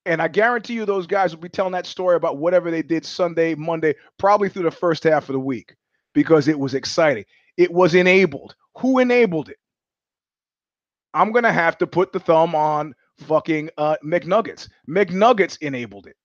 And 0.04 0.22
I 0.22 0.28
guarantee 0.28 0.74
you, 0.74 0.84
those 0.84 1.06
guys 1.06 1.34
will 1.34 1.42
be 1.42 1.48
telling 1.48 1.72
that 1.72 1.86
story 1.86 2.14
about 2.14 2.38
whatever 2.38 2.70
they 2.70 2.82
did 2.82 3.04
Sunday, 3.04 3.54
Monday, 3.56 3.94
probably 4.18 4.48
through 4.48 4.62
the 4.62 4.70
first 4.70 5.02
half 5.02 5.28
of 5.28 5.32
the 5.32 5.40
week 5.40 5.74
because 6.14 6.46
it 6.46 6.58
was 6.58 6.74
exciting. 6.74 7.24
It 7.56 7.72
was 7.72 7.94
enabled. 7.94 8.54
Who 8.78 9.00
enabled 9.00 9.48
it? 9.48 9.56
I'm 11.12 11.32
going 11.32 11.44
to 11.44 11.52
have 11.52 11.76
to 11.78 11.86
put 11.86 12.12
the 12.12 12.20
thumb 12.20 12.54
on 12.54 12.94
fucking 13.18 13.70
uh, 13.78 13.96
McNuggets. 14.04 14.68
McNuggets 14.88 15.58
enabled 15.60 16.06
it. 16.06 16.16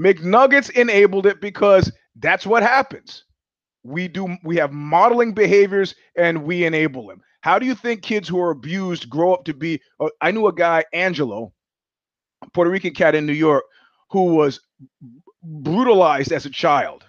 McNuggets 0.00 0.70
enabled 0.70 1.26
it 1.26 1.40
because 1.40 1.92
that's 2.16 2.46
what 2.46 2.62
happens 2.62 3.24
we 3.84 4.08
do 4.08 4.36
we 4.42 4.56
have 4.56 4.72
modeling 4.72 5.32
behaviors 5.32 5.94
and 6.16 6.42
we 6.42 6.64
enable 6.64 7.06
them. 7.06 7.20
How 7.42 7.58
do 7.58 7.66
you 7.66 7.74
think 7.74 8.02
kids 8.02 8.26
who 8.26 8.40
are 8.40 8.50
abused 8.50 9.10
grow 9.10 9.34
up 9.34 9.44
to 9.44 9.54
be 9.54 9.80
uh, 10.00 10.08
i 10.20 10.30
knew 10.30 10.46
a 10.46 10.54
guy 10.54 10.84
angelo 10.92 11.52
puerto 12.52 12.70
rican 12.70 12.94
cat 12.94 13.14
in 13.14 13.26
new 13.26 13.32
york 13.32 13.64
who 14.10 14.34
was 14.34 14.60
brutalized 15.42 16.32
as 16.32 16.46
a 16.46 16.50
child. 16.50 17.04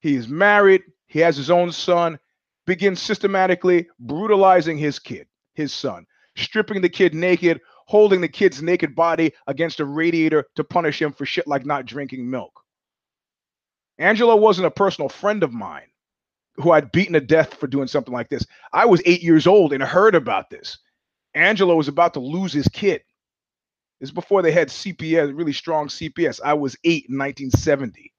He 0.00 0.16
is 0.16 0.28
married 0.28 0.82
he 1.06 1.20
has 1.20 1.36
his 1.36 1.50
own 1.50 1.72
son 1.72 2.18
begins 2.66 3.00
systematically 3.00 3.86
brutalizing 4.00 4.76
his 4.76 4.98
kid 4.98 5.26
his 5.54 5.72
son 5.72 6.04
stripping 6.36 6.82
the 6.82 6.88
kid 6.88 7.14
naked 7.14 7.60
holding 7.86 8.20
the 8.20 8.28
kid's 8.28 8.60
naked 8.60 8.94
body 8.94 9.32
against 9.46 9.80
a 9.80 9.84
radiator 9.84 10.44
to 10.56 10.64
punish 10.64 11.00
him 11.00 11.12
for 11.12 11.24
shit 11.24 11.46
like 11.46 11.64
not 11.64 11.86
drinking 11.86 12.28
milk 12.28 12.52
Angelo 13.98 14.36
wasn't 14.36 14.66
a 14.66 14.70
personal 14.70 15.08
friend 15.08 15.42
of 15.42 15.52
mine 15.52 15.86
who 16.56 16.70
I'd 16.72 16.92
beaten 16.92 17.14
to 17.14 17.20
death 17.20 17.54
for 17.54 17.66
doing 17.66 17.88
something 17.88 18.14
like 18.14 18.28
this. 18.28 18.46
I 18.72 18.86
was 18.86 19.02
eight 19.04 19.22
years 19.22 19.46
old 19.46 19.72
and 19.72 19.82
heard 19.82 20.14
about 20.14 20.50
this. 20.50 20.78
Angelo 21.34 21.76
was 21.76 21.88
about 21.88 22.14
to 22.14 22.20
lose 22.20 22.52
his 22.52 22.68
kid. 22.68 23.02
This 24.00 24.08
is 24.08 24.14
before 24.14 24.42
they 24.42 24.52
had 24.52 24.68
CPS, 24.68 25.36
really 25.36 25.52
strong 25.52 25.88
CPS. 25.88 26.40
I 26.44 26.54
was 26.54 26.76
eight 26.84 27.06
in 27.08 27.18
1970. 27.18 28.12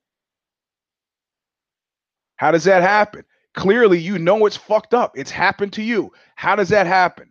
How 2.38 2.51
does 2.51 2.63
that 2.65 2.84
happen? 2.84 3.25
Clearly, 3.55 4.00
you 4.00 4.19
know 4.19 4.46
it's 4.46 4.57
fucked 4.57 4.93
up. 4.93 5.17
It's 5.17 5.31
happened 5.31 5.74
to 5.74 5.84
you. 5.84 6.12
How 6.36 6.55
does 6.55 6.69
that 6.69 6.86
happen? 6.86 7.29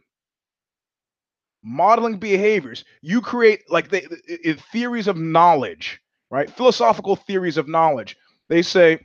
Modeling 1.62 2.19
behaviors. 2.19 2.85
You 3.00 3.21
create 3.21 3.62
like 3.71 3.91
the, 3.91 4.00
the 4.45 4.55
theories 4.73 5.07
of 5.09 5.17
knowledge, 5.17 6.00
right? 6.31 6.50
Philosophical 6.50 7.15
theories 7.17 7.57
of 7.57 7.69
knowledge 7.69 8.17
they 8.49 8.62
say, 8.62 9.00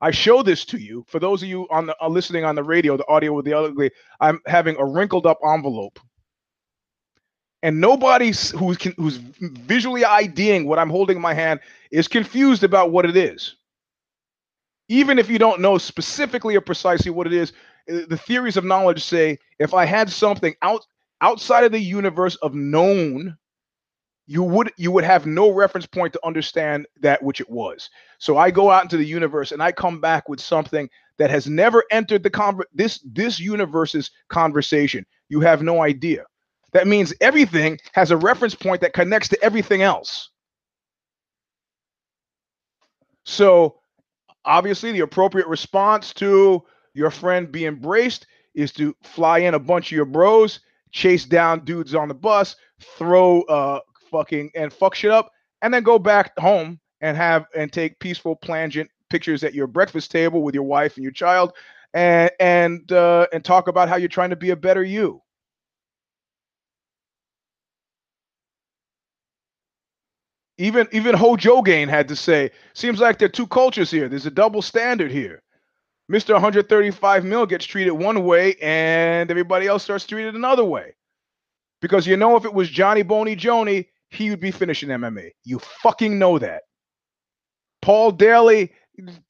I 0.00 0.10
show 0.10 0.42
this 0.42 0.64
to 0.66 0.78
you. 0.78 1.04
For 1.08 1.18
those 1.18 1.42
of 1.42 1.48
you 1.48 1.66
on 1.70 1.86
the 1.86 1.96
uh, 2.00 2.08
listening 2.08 2.44
on 2.44 2.54
the 2.54 2.62
radio, 2.62 2.96
the 2.96 3.08
audio 3.08 3.32
with 3.32 3.44
the 3.44 3.54
ugly, 3.54 3.90
I'm 4.20 4.40
having 4.46 4.76
a 4.78 4.84
wrinkled 4.84 5.26
up 5.26 5.38
envelope. 5.44 5.98
And 7.62 7.80
nobody 7.80 8.26
who's 8.26 8.80
who's 8.96 9.16
visually 9.16 10.04
IDing 10.04 10.66
what 10.66 10.78
I'm 10.78 10.90
holding 10.90 11.16
in 11.16 11.22
my 11.22 11.34
hand 11.34 11.60
is 11.90 12.06
confused 12.06 12.62
about 12.62 12.92
what 12.92 13.04
it 13.04 13.16
is. 13.16 13.56
Even 14.88 15.18
if 15.18 15.28
you 15.28 15.38
don't 15.38 15.60
know 15.60 15.76
specifically 15.76 16.54
or 16.54 16.60
precisely 16.60 17.10
what 17.10 17.26
it 17.26 17.32
is, 17.32 17.52
uh, 17.92 18.02
the 18.08 18.16
theories 18.16 18.56
of 18.56 18.64
knowledge 18.64 19.02
say 19.02 19.38
if 19.58 19.74
I 19.74 19.84
had 19.84 20.08
something 20.08 20.54
out 20.62 20.86
outside 21.20 21.64
of 21.64 21.72
the 21.72 21.80
universe 21.80 22.36
of 22.36 22.54
known 22.54 23.36
you 24.28 24.42
would 24.42 24.70
you 24.76 24.92
would 24.92 25.04
have 25.04 25.24
no 25.24 25.50
reference 25.50 25.86
point 25.86 26.12
to 26.12 26.20
understand 26.24 26.86
that 27.00 27.22
which 27.22 27.40
it 27.40 27.48
was. 27.48 27.88
So 28.18 28.36
I 28.36 28.50
go 28.50 28.70
out 28.70 28.82
into 28.82 28.98
the 28.98 29.04
universe 29.04 29.52
and 29.52 29.62
I 29.62 29.72
come 29.72 30.00
back 30.00 30.28
with 30.28 30.38
something 30.38 30.88
that 31.16 31.30
has 31.30 31.48
never 31.48 31.82
entered 31.90 32.22
the 32.22 32.30
con- 32.30 32.60
this 32.74 33.00
this 33.04 33.40
universe's 33.40 34.10
conversation. 34.28 35.06
You 35.30 35.40
have 35.40 35.62
no 35.62 35.82
idea. 35.82 36.24
That 36.72 36.86
means 36.86 37.14
everything 37.22 37.78
has 37.92 38.10
a 38.10 38.18
reference 38.18 38.54
point 38.54 38.82
that 38.82 38.92
connects 38.92 39.28
to 39.30 39.42
everything 39.42 39.80
else. 39.80 40.28
So 43.24 43.80
obviously 44.44 44.92
the 44.92 45.00
appropriate 45.00 45.48
response 45.48 46.12
to 46.14 46.62
your 46.92 47.10
friend 47.10 47.50
be 47.50 47.64
embraced 47.64 48.26
is 48.54 48.72
to 48.72 48.94
fly 49.02 49.38
in 49.38 49.54
a 49.54 49.58
bunch 49.58 49.86
of 49.86 49.96
your 49.96 50.04
bros, 50.04 50.60
chase 50.90 51.24
down 51.24 51.64
dudes 51.64 51.94
on 51.94 52.08
the 52.08 52.14
bus, 52.14 52.56
throw 52.80 53.42
uh, 53.42 53.80
fucking 54.10 54.50
and 54.54 54.72
fuck 54.72 54.94
shit 54.94 55.10
up, 55.10 55.30
and 55.62 55.72
then 55.72 55.82
go 55.82 55.98
back 55.98 56.38
home 56.38 56.80
and 57.00 57.16
have 57.16 57.46
and 57.56 57.72
take 57.72 57.98
peaceful, 58.00 58.36
plangent 58.36 58.90
pictures 59.10 59.44
at 59.44 59.54
your 59.54 59.66
breakfast 59.66 60.10
table 60.10 60.42
with 60.42 60.54
your 60.54 60.64
wife 60.64 60.96
and 60.96 61.02
your 61.02 61.12
child, 61.12 61.52
and 61.94 62.30
and 62.40 62.92
uh, 62.92 63.26
and 63.32 63.44
talk 63.44 63.68
about 63.68 63.88
how 63.88 63.96
you're 63.96 64.08
trying 64.08 64.30
to 64.30 64.36
be 64.36 64.50
a 64.50 64.56
better 64.56 64.82
you. 64.82 65.22
Even 70.58 70.88
even 70.90 71.14
Ho 71.14 71.36
Jogain 71.36 71.88
had 71.88 72.08
to 72.08 72.16
say, 72.16 72.50
seems 72.74 73.00
like 73.00 73.18
there 73.18 73.26
are 73.26 73.30
two 73.30 73.46
cultures 73.46 73.90
here. 73.90 74.08
There's 74.08 74.26
a 74.26 74.30
double 74.30 74.62
standard 74.62 75.10
here. 75.12 75.42
Mr. 76.10 76.32
135 76.32 77.24
mil 77.24 77.46
gets 77.46 77.66
treated 77.66 77.92
one 77.92 78.24
way, 78.24 78.56
and 78.62 79.30
everybody 79.30 79.66
else 79.66 79.84
starts 79.84 80.06
treated 80.06 80.34
another 80.34 80.64
way. 80.64 80.94
Because 81.80 82.06
you 82.06 82.16
know, 82.16 82.36
if 82.36 82.44
it 82.44 82.54
was 82.54 82.68
Johnny 82.68 83.02
Boney 83.02 83.36
Joni, 83.36 83.86
he 84.10 84.30
would 84.30 84.40
be 84.40 84.50
finishing 84.50 84.88
MMA. 84.88 85.30
You 85.44 85.58
fucking 85.58 86.18
know 86.18 86.38
that. 86.38 86.62
Paul 87.82 88.12
Daley 88.12 88.72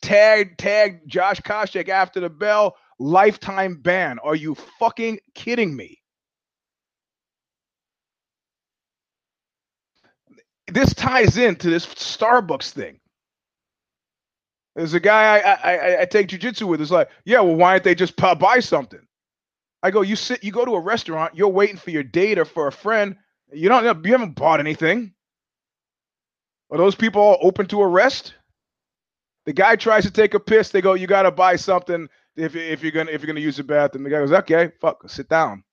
tagged 0.03 0.59
tagged 0.59 1.09
Josh 1.09 1.41
Koscheck 1.41 1.89
after 1.89 2.21
the 2.21 2.31
bell. 2.31 2.77
Lifetime 2.99 3.77
ban. 3.77 4.19
Are 4.25 4.35
you 4.35 4.55
fucking 4.79 5.21
kidding 5.35 5.77
me? 5.77 5.99
This 10.69 10.93
ties 10.95 11.39
into 11.39 11.71
this 11.71 11.87
Starbucks 11.87 12.71
thing. 12.71 13.01
There's 14.75 14.95
a 14.95 15.01
guy 15.01 15.39
I 15.39 15.53
I, 15.53 16.03
I 16.03 16.05
take 16.05 16.29
jujitsu 16.29 16.67
with. 16.67 16.81
It's 16.81 16.91
like, 16.91 17.11
yeah, 17.25 17.41
well, 17.41 17.57
why 17.57 17.73
don't 17.73 17.85
they 17.85 17.95
just 17.95 18.17
buy 18.17 18.61
something? 18.61 19.01
I 19.83 19.91
go, 19.91 20.03
you 20.03 20.17
sit, 20.17 20.43
you 20.43 20.51
go 20.51 20.65
to 20.65 20.75
a 20.75 20.81
restaurant, 20.81 21.37
you're 21.37 21.49
waiting 21.49 21.77
for 21.77 21.91
your 21.91 22.03
date 22.03 22.39
or 22.39 22.45
for 22.45 22.67
a 22.67 22.73
friend. 22.73 23.17
You 23.53 23.69
don't 23.69 23.85
you 24.05 24.13
haven't 24.13 24.35
bought 24.35 24.61
anything. 24.61 25.13
Are 26.71 26.79
those 26.79 26.95
people 26.95 27.23
all 27.23 27.39
open 27.43 27.67
to 27.69 27.81
arrest? 27.83 28.35
The 29.47 29.53
guy 29.53 29.77
tries 29.77 30.05
to 30.05 30.11
take 30.11 30.35
a 30.35 30.41
piss. 30.41 30.71
They 30.71 30.83
go, 30.83 30.95
"You 30.95 31.07
got 31.07 31.23
to 31.23 31.31
buy 31.31 31.57
something 31.57 32.09
if 32.37 32.55
if 32.57 32.83
you're 32.83 32.93
gonna 32.93 33.11
if 33.11 33.23
you're 33.23 33.27
gonna 33.29 33.41
use 33.41 33.57
the 33.57 33.65
bathroom." 33.65 34.05
The 34.05 34.11
guy 34.11 34.19
goes, 34.19 34.33
"Okay, 34.33 34.73
fuck, 34.81 35.09
sit 35.09 35.29
down." 35.29 35.65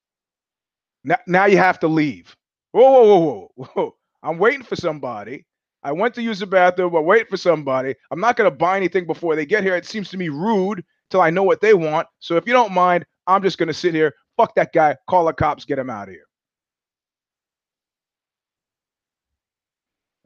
Now, 1.03 1.17
now 1.27 1.46
you 1.46 1.58
have 1.58 1.79
to 1.82 1.88
leave. 1.88 2.36
Whoa, 2.72 2.82
whoa, 2.84 3.05
whoa, 3.05 3.51
whoa, 3.55 3.65
whoa! 3.74 3.96
I'm 4.24 4.38
waiting 4.38 4.63
for 4.63 4.75
somebody. 4.75 5.46
I 5.84 5.91
went 5.91 6.15
to 6.15 6.22
use 6.22 6.39
the 6.39 6.48
bathroom, 6.48 6.91
but 6.94 7.03
wait 7.03 7.29
for 7.29 7.38
somebody. 7.38 7.96
I'm 8.12 8.20
not 8.22 8.38
gonna 8.38 8.51
buy 8.51 8.77
anything 8.77 9.05
before 9.05 9.36
they 9.36 9.46
get 9.46 9.63
here. 9.63 9.75
It 9.75 9.86
seems 9.86 10.10
to 10.12 10.17
me 10.17 10.29
rude 10.29 10.84
till 11.10 11.22
I 11.22 11.29
know 11.29 11.44
what 11.44 11.62
they 11.62 11.74
want. 11.74 12.08
So 12.20 12.38
if 12.38 12.48
you 12.48 12.53
don't 12.53 12.74
mind, 12.74 13.05
I'm 13.27 13.44
just 13.44 13.58
gonna 13.58 13.74
sit 13.74 13.94
here 13.94 14.13
Fuck 14.38 14.55
that 14.55 14.74
guy. 14.74 14.98
Call 15.10 15.25
the 15.25 15.34
cops. 15.34 15.65
Get 15.65 15.79
him 15.79 15.89
out 15.89 16.10
of 16.10 16.13
here. 16.13 16.25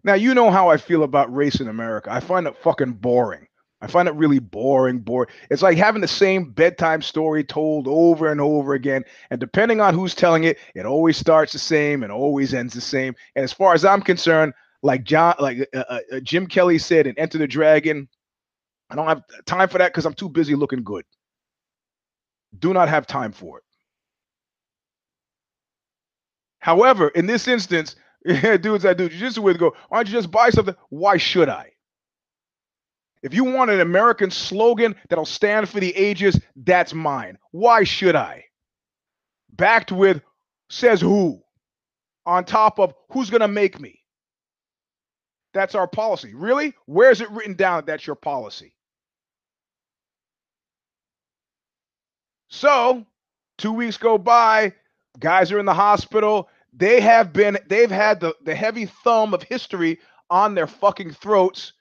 Now, 0.10 0.16
you 0.16 0.34
know 0.34 0.50
how 0.50 0.70
I 0.70 0.78
feel 0.78 1.04
about 1.04 1.32
race 1.32 1.62
in 1.62 1.68
America. 1.68 2.12
I 2.12 2.20
find 2.20 2.48
it 2.48 2.58
fucking 2.58 2.94
boring. 2.94 3.46
I 3.80 3.86
find 3.86 4.08
it 4.08 4.16
really 4.16 4.40
boring, 4.40 4.98
boring. 4.98 5.30
It's 5.52 5.62
like 5.62 5.78
having 5.78 6.02
the 6.02 6.08
same 6.08 6.50
bedtime 6.50 7.04
story 7.04 7.44
told 7.44 7.88
over 7.88 8.32
and 8.32 8.42
over 8.42 8.74
again. 8.74 9.04
And 9.30 9.40
depending 9.40 9.82
on 9.82 9.94
who's 9.94 10.16
telling 10.16 10.46
it, 10.46 10.58
it 10.74 10.88
always 10.88 11.16
starts 11.16 11.54
the 11.54 11.60
same 11.60 12.02
and 12.02 12.12
always 12.12 12.56
ends 12.56 12.74
the 12.74 12.82
same. 12.82 13.14
And 13.36 13.44
as 13.44 13.54
far 13.54 13.76
as 13.76 13.86
I'm 13.86 14.02
concerned, 14.02 14.54
like 14.82 15.04
John, 15.04 15.36
like 15.38 15.70
uh, 15.76 15.84
uh, 15.88 16.00
uh 16.14 16.20
Jim 16.22 16.48
Kelly 16.48 16.80
said 16.80 17.06
in 17.06 17.14
Enter 17.20 17.38
the 17.38 17.46
Dragon, 17.46 18.10
I 18.90 18.96
don't 18.96 19.06
have 19.06 19.22
time 19.46 19.70
for 19.70 19.78
that 19.78 19.92
because 19.92 20.08
I'm 20.08 20.16
too 20.16 20.30
busy 20.30 20.56
looking 20.56 20.82
good. 20.82 21.06
Do 22.58 22.74
not 22.74 22.90
have 22.90 23.06
time 23.06 23.32
for 23.32 23.60
it. 23.60 23.64
However, 26.58 27.10
in 27.10 27.28
this 27.28 27.48
instance, 27.48 27.96
dudes 28.62 28.86
I 28.86 28.94
do 28.94 29.10
jiu-jitsu 29.10 29.42
with 29.42 29.58
go, 29.58 29.76
why 29.88 29.98
don't 29.98 30.08
you 30.08 30.14
just 30.14 30.32
buy 30.32 30.50
something? 30.50 30.76
Why 30.90 31.18
should 31.18 31.50
I? 31.50 31.72
If 33.22 33.34
you 33.34 33.44
want 33.44 33.72
an 33.72 33.82
American 33.82 34.32
slogan 34.32 34.96
that'll 35.10 35.26
stand 35.26 35.68
for 35.70 35.80
the 35.80 35.96
ages, 35.96 36.40
that's 36.56 36.94
mine. 36.94 37.38
Why 37.52 37.84
should 37.84 38.16
I? 38.16 38.46
Backed 39.52 39.92
with 39.92 40.22
says 40.70 41.02
who 41.02 41.42
on 42.26 42.46
top 42.46 42.80
of 42.80 42.94
who's 43.12 43.30
going 43.30 43.42
to 43.42 43.48
make 43.48 43.80
me. 43.80 44.04
That's 45.54 45.76
our 45.76 45.88
policy. 45.88 46.34
Really? 46.34 46.74
Where 46.86 47.12
is 47.12 47.22
it 47.22 47.32
written 47.32 47.56
down 47.56 47.78
that 47.78 47.86
that's 47.88 48.08
your 48.08 48.16
policy? 48.16 48.76
So, 52.50 53.06
two 53.58 53.72
weeks 53.74 53.98
go 53.98 54.18
by, 54.18 54.74
guys 55.20 55.52
are 55.52 55.60
in 55.60 55.66
the 55.66 55.74
hospital. 55.74 56.50
They 56.74 57.02
have 57.02 57.34
been, 57.34 57.58
they've 57.68 57.92
had 57.92 58.20
the, 58.20 58.36
the 58.44 58.56
heavy 58.56 58.86
thumb 58.86 59.34
of 59.34 59.44
history 59.44 60.00
on 60.30 60.56
their 60.56 60.68
fucking 60.68 61.12
throats 61.14 61.74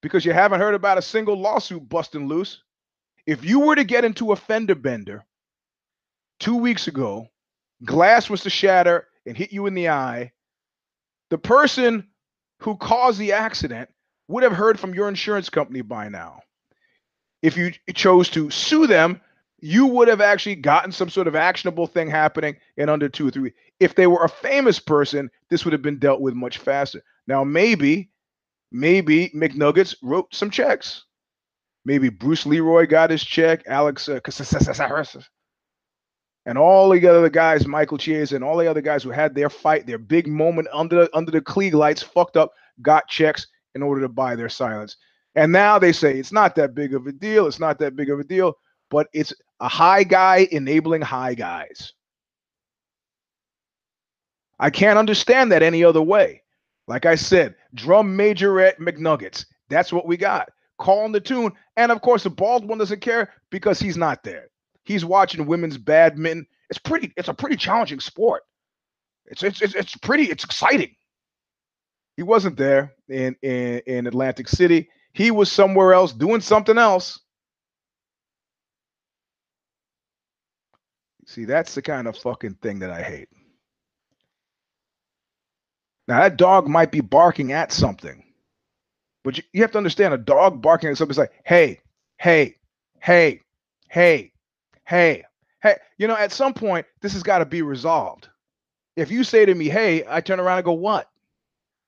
because 0.00 0.24
you 0.24 0.32
haven't 0.32 0.60
heard 0.60 0.74
about 0.74 0.98
a 0.98 1.02
single 1.02 1.36
lawsuit 1.36 1.88
busting 1.88 2.26
loose. 2.26 2.62
If 3.26 3.44
you 3.44 3.60
were 3.60 3.76
to 3.76 3.84
get 3.84 4.04
into 4.04 4.32
a 4.32 4.36
fender 4.36 4.74
bender 4.74 5.24
two 6.40 6.56
weeks 6.56 6.88
ago, 6.88 7.28
glass 7.84 8.28
was 8.28 8.42
to 8.42 8.50
shatter 8.50 9.06
and 9.26 9.36
hit 9.36 9.52
you 9.52 9.66
in 9.66 9.74
the 9.74 9.90
eye, 9.90 10.32
the 11.30 11.38
person 11.38 12.08
who 12.58 12.76
caused 12.76 13.18
the 13.18 13.32
accident 13.32 13.88
would 14.28 14.42
have 14.42 14.52
heard 14.52 14.80
from 14.80 14.94
your 14.94 15.08
insurance 15.08 15.50
company 15.50 15.82
by 15.82 16.08
now. 16.08 16.40
If 17.42 17.56
you 17.56 17.72
chose 17.94 18.28
to 18.30 18.50
sue 18.50 18.86
them, 18.86 19.20
you 19.62 19.86
would 19.86 20.08
have 20.08 20.20
actually 20.20 20.56
gotten 20.56 20.90
some 20.90 21.08
sort 21.08 21.28
of 21.28 21.36
actionable 21.36 21.86
thing 21.86 22.10
happening 22.10 22.56
in 22.76 22.88
under 22.88 23.08
two 23.08 23.28
or 23.28 23.30
three. 23.30 23.52
If 23.78 23.94
they 23.94 24.08
were 24.08 24.24
a 24.24 24.28
famous 24.28 24.80
person, 24.80 25.30
this 25.48 25.64
would 25.64 25.72
have 25.72 25.82
been 25.82 26.00
dealt 26.00 26.20
with 26.20 26.34
much 26.34 26.58
faster. 26.58 27.02
Now, 27.28 27.44
maybe 27.44 28.10
maybe 28.72 29.30
McNuggets 29.30 29.94
wrote 30.02 30.34
some 30.34 30.50
checks. 30.50 31.04
Maybe 31.84 32.08
Bruce 32.08 32.44
Leroy 32.44 32.86
got 32.86 33.10
his 33.10 33.24
check, 33.24 33.62
Alex 33.66 34.08
uh, 34.08 34.20
and 36.44 36.58
all 36.58 36.90
the 36.90 37.06
other 37.06 37.28
guys, 37.28 37.66
Michael 37.66 37.98
Chiesa 37.98 38.34
and 38.34 38.44
all 38.44 38.56
the 38.56 38.66
other 38.66 38.80
guys 38.80 39.02
who 39.02 39.10
had 39.10 39.34
their 39.34 39.50
fight, 39.50 39.86
their 39.86 39.98
big 39.98 40.26
moment 40.26 40.68
under 40.72 41.04
the, 41.04 41.16
under 41.16 41.30
the 41.30 41.40
Klieg 41.40 41.72
lights, 41.72 42.02
fucked 42.02 42.36
up, 42.36 42.52
got 42.80 43.06
checks 43.08 43.46
in 43.74 43.82
order 43.82 44.00
to 44.00 44.08
buy 44.08 44.34
their 44.34 44.48
silence. 44.48 44.96
And 45.34 45.52
now 45.52 45.78
they 45.78 45.92
say 45.92 46.18
it's 46.18 46.32
not 46.32 46.56
that 46.56 46.74
big 46.74 46.94
of 46.94 47.06
a 47.06 47.12
deal. 47.12 47.46
It's 47.46 47.60
not 47.60 47.78
that 47.78 47.94
big 47.96 48.10
of 48.10 48.18
a 48.18 48.24
deal, 48.24 48.56
but 48.90 49.06
it's 49.12 49.32
a 49.62 49.68
high 49.68 50.02
guy 50.02 50.48
enabling 50.50 51.02
high 51.02 51.34
guys. 51.34 51.92
I 54.58 54.70
can't 54.70 54.98
understand 54.98 55.52
that 55.52 55.62
any 55.62 55.84
other 55.84 56.02
way. 56.02 56.42
Like 56.88 57.06
I 57.06 57.14
said, 57.14 57.54
drum 57.74 58.18
majorette 58.18 58.78
McNuggets. 58.78 59.46
That's 59.70 59.92
what 59.92 60.06
we 60.06 60.16
got. 60.16 60.50
Calling 60.78 61.12
the 61.12 61.20
tune. 61.20 61.52
And 61.76 61.92
of 61.92 62.02
course, 62.02 62.24
the 62.24 62.30
bald 62.30 62.66
one 62.68 62.78
doesn't 62.78 63.00
care 63.00 63.32
because 63.50 63.78
he's 63.78 63.96
not 63.96 64.24
there. 64.24 64.48
He's 64.84 65.04
watching 65.04 65.46
women's 65.46 65.78
badminton. 65.78 66.44
It's 66.68 66.80
pretty, 66.80 67.12
it's 67.16 67.28
a 67.28 67.34
pretty 67.34 67.56
challenging 67.56 68.00
sport. 68.00 68.42
It's 69.26 69.44
it's 69.44 69.62
it's, 69.62 69.96
pretty, 69.96 70.24
it's 70.24 70.42
exciting. 70.42 70.94
He 72.16 72.24
wasn't 72.24 72.56
there 72.56 72.94
in, 73.08 73.36
in, 73.42 73.80
in 73.86 74.06
Atlantic 74.08 74.48
City. 74.48 74.90
He 75.12 75.30
was 75.30 75.52
somewhere 75.52 75.92
else 75.92 76.12
doing 76.12 76.40
something 76.40 76.78
else. 76.78 77.20
See, 81.32 81.46
that's 81.46 81.74
the 81.74 81.80
kind 81.80 82.06
of 82.06 82.18
fucking 82.18 82.56
thing 82.60 82.80
that 82.80 82.90
I 82.90 83.00
hate. 83.02 83.30
Now 86.06 86.20
that 86.20 86.36
dog 86.36 86.68
might 86.68 86.92
be 86.92 87.00
barking 87.00 87.52
at 87.52 87.72
something, 87.72 88.22
but 89.24 89.38
you, 89.38 89.42
you 89.54 89.62
have 89.62 89.72
to 89.72 89.78
understand 89.78 90.12
a 90.12 90.18
dog 90.18 90.60
barking 90.60 90.90
at 90.90 90.98
something 90.98 91.12
is 91.12 91.16
like, 91.16 91.32
hey, 91.42 91.80
hey, 92.18 92.56
hey, 93.00 93.40
hey, 93.88 94.32
hey, 94.84 95.24
hey. 95.62 95.76
You 95.96 96.06
know, 96.06 96.16
at 96.16 96.32
some 96.32 96.52
point, 96.52 96.84
this 97.00 97.14
has 97.14 97.22
got 97.22 97.38
to 97.38 97.46
be 97.46 97.62
resolved. 97.62 98.28
If 98.96 99.10
you 99.10 99.24
say 99.24 99.46
to 99.46 99.54
me, 99.54 99.70
hey, 99.70 100.04
I 100.06 100.20
turn 100.20 100.38
around 100.38 100.58
and 100.58 100.66
go, 100.66 100.74
what? 100.74 101.08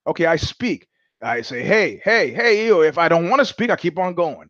Okay, 0.07 0.25
I 0.25 0.37
speak. 0.37 0.87
I 1.21 1.41
say, 1.41 1.61
hey, 1.61 2.01
hey, 2.03 2.31
hey, 2.33 2.65
you. 2.65 2.81
If 2.81 2.97
I 2.97 3.09
don't 3.09 3.29
want 3.29 3.41
to 3.41 3.45
speak, 3.45 3.69
I 3.69 3.75
keep 3.75 3.99
on 3.99 4.15
going. 4.15 4.49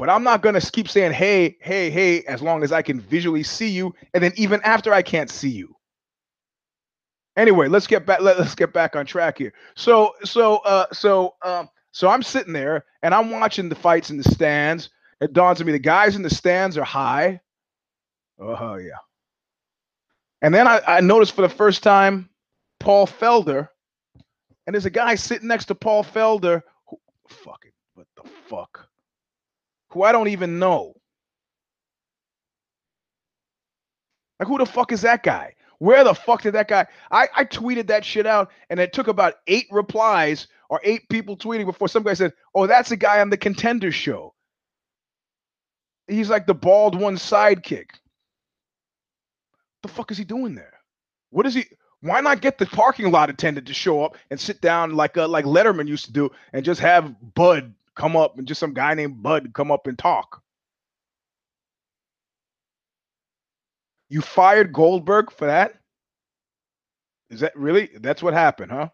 But 0.00 0.08
I'm 0.08 0.24
not 0.24 0.40
to 0.42 0.70
keep 0.72 0.88
saying, 0.88 1.12
hey, 1.12 1.58
hey, 1.60 1.90
hey, 1.90 2.22
as 2.22 2.40
long 2.40 2.62
as 2.62 2.72
I 2.72 2.80
can 2.80 2.98
visually 2.98 3.42
see 3.42 3.68
you. 3.68 3.94
And 4.14 4.24
then 4.24 4.32
even 4.36 4.58
after 4.64 4.94
I 4.94 5.02
can't 5.02 5.28
see 5.28 5.50
you. 5.50 5.76
Anyway, 7.36 7.68
let's 7.68 7.86
get 7.86 8.06
back. 8.06 8.22
Let, 8.22 8.38
us 8.38 8.54
get 8.54 8.72
back 8.72 8.96
on 8.96 9.04
track 9.04 9.36
here. 9.36 9.52
So, 9.76 10.14
so, 10.24 10.56
uh, 10.60 10.86
so, 10.90 11.34
um, 11.44 11.68
so 11.92 12.08
I'm 12.08 12.22
sitting 12.22 12.54
there 12.54 12.86
and 13.02 13.14
I'm 13.14 13.28
watching 13.28 13.68
the 13.68 13.74
fights 13.74 14.08
in 14.08 14.16
the 14.16 14.24
stands. 14.24 14.88
It 15.20 15.34
dawns 15.34 15.60
on 15.60 15.66
me 15.66 15.72
the 15.72 15.78
guys 15.78 16.16
in 16.16 16.22
the 16.22 16.30
stands 16.30 16.78
are 16.78 16.84
high. 16.84 17.42
Oh 18.38 18.76
yeah. 18.76 18.96
And 20.40 20.54
then 20.54 20.66
I, 20.66 20.80
I 20.86 21.00
noticed 21.02 21.34
for 21.34 21.42
the 21.42 21.48
first 21.50 21.82
time 21.82 22.30
Paul 22.78 23.06
Felder, 23.06 23.68
and 24.66 24.72
there's 24.72 24.86
a 24.86 24.90
guy 24.90 25.16
sitting 25.16 25.48
next 25.48 25.66
to 25.66 25.74
Paul 25.74 26.04
Felder. 26.04 26.62
Who, 26.88 26.98
fucking 27.28 27.72
what 27.92 28.06
the 28.16 28.26
fuck? 28.48 28.89
Who 29.92 30.02
I 30.02 30.12
don't 30.12 30.28
even 30.28 30.58
know. 30.58 30.94
Like 34.38 34.48
who 34.48 34.58
the 34.58 34.66
fuck 34.66 34.92
is 34.92 35.02
that 35.02 35.22
guy? 35.22 35.54
Where 35.78 36.04
the 36.04 36.14
fuck 36.14 36.42
did 36.42 36.54
that 36.54 36.68
guy? 36.68 36.86
I, 37.10 37.28
I 37.34 37.44
tweeted 37.44 37.86
that 37.88 38.04
shit 38.04 38.26
out 38.26 38.50
and 38.68 38.78
it 38.78 38.92
took 38.92 39.08
about 39.08 39.34
eight 39.46 39.66
replies 39.70 40.46
or 40.68 40.80
eight 40.84 41.08
people 41.08 41.36
tweeting 41.36 41.66
before 41.66 41.88
some 41.88 42.02
guy 42.02 42.14
said, 42.14 42.32
Oh, 42.54 42.66
that's 42.66 42.90
a 42.90 42.96
guy 42.96 43.20
on 43.20 43.30
the 43.30 43.36
contender 43.36 43.90
show. 43.90 44.34
He's 46.06 46.28
like 46.28 46.46
the 46.46 46.54
bald 46.54 46.98
one 46.98 47.16
sidekick. 47.16 47.86
What 49.80 49.82
the 49.82 49.88
fuck 49.88 50.10
is 50.10 50.18
he 50.18 50.24
doing 50.24 50.54
there? 50.54 50.80
What 51.30 51.46
is 51.46 51.54
he? 51.54 51.64
Why 52.02 52.20
not 52.20 52.40
get 52.40 52.58
the 52.58 52.66
parking 52.66 53.10
lot 53.10 53.30
attendant 53.30 53.66
to 53.68 53.74
show 53.74 54.02
up 54.04 54.16
and 54.30 54.40
sit 54.40 54.60
down 54.60 54.94
like 54.94 55.16
uh, 55.16 55.28
like 55.28 55.44
Letterman 55.44 55.86
used 55.86 56.06
to 56.06 56.12
do, 56.12 56.30
and 56.52 56.64
just 56.64 56.80
have 56.80 57.14
Bud 57.34 57.74
come 57.96 58.16
up 58.16 58.38
and 58.38 58.46
just 58.46 58.60
some 58.60 58.74
guy 58.74 58.94
named 58.94 59.22
Bud 59.22 59.52
come 59.54 59.70
up 59.70 59.86
and 59.86 59.98
talk? 59.98 60.42
You 64.08 64.20
fired 64.20 64.72
Goldberg 64.72 65.30
for 65.30 65.46
that? 65.46 65.74
Is 67.30 67.40
that 67.40 67.56
really? 67.56 67.90
That's 68.00 68.22
what 68.22 68.34
happened, 68.34 68.72
huh? 68.72 68.88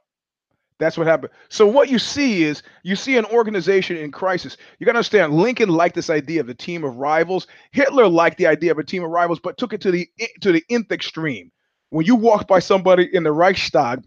That's 0.79 0.99
what 0.99 1.07
happened. 1.07 1.33
So 1.49 1.67
what 1.67 1.89
you 1.89 1.99
see 1.99 2.45
is 2.45 2.63
you 2.83 2.97
see 2.97 3.17
an 3.17 3.25
organization 3.27 3.97
in 3.97 4.13
crisis. 4.13 4.59
You 4.79 4.85
got 4.85 4.93
to 4.93 4.99
understand 4.99 5.33
Lincoln 5.33 5.71
liked 5.71 5.95
this 5.95 6.11
idea 6.11 6.41
of 6.43 6.51
a 6.51 6.55
team 6.55 6.85
of 6.85 6.97
rivals. 6.97 7.47
Hitler 7.71 8.07
liked 8.07 8.37
the 8.37 8.47
idea 8.47 8.73
of 8.73 8.79
a 8.79 8.85
team 8.85 9.03
of 9.03 9.11
rivals, 9.11 9.41
but 9.41 9.57
took 9.57 9.73
it 9.73 9.81
to 9.81 9.91
the 9.91 10.07
to 10.43 10.53
the 10.53 10.63
nth 10.69 10.93
extreme. 10.93 11.51
When 11.91 12.05
you 12.05 12.15
walked 12.15 12.49
by 12.49 12.59
somebody 12.59 13.09
in 13.15 13.23
the 13.23 13.33
Reichstag, 13.33 14.05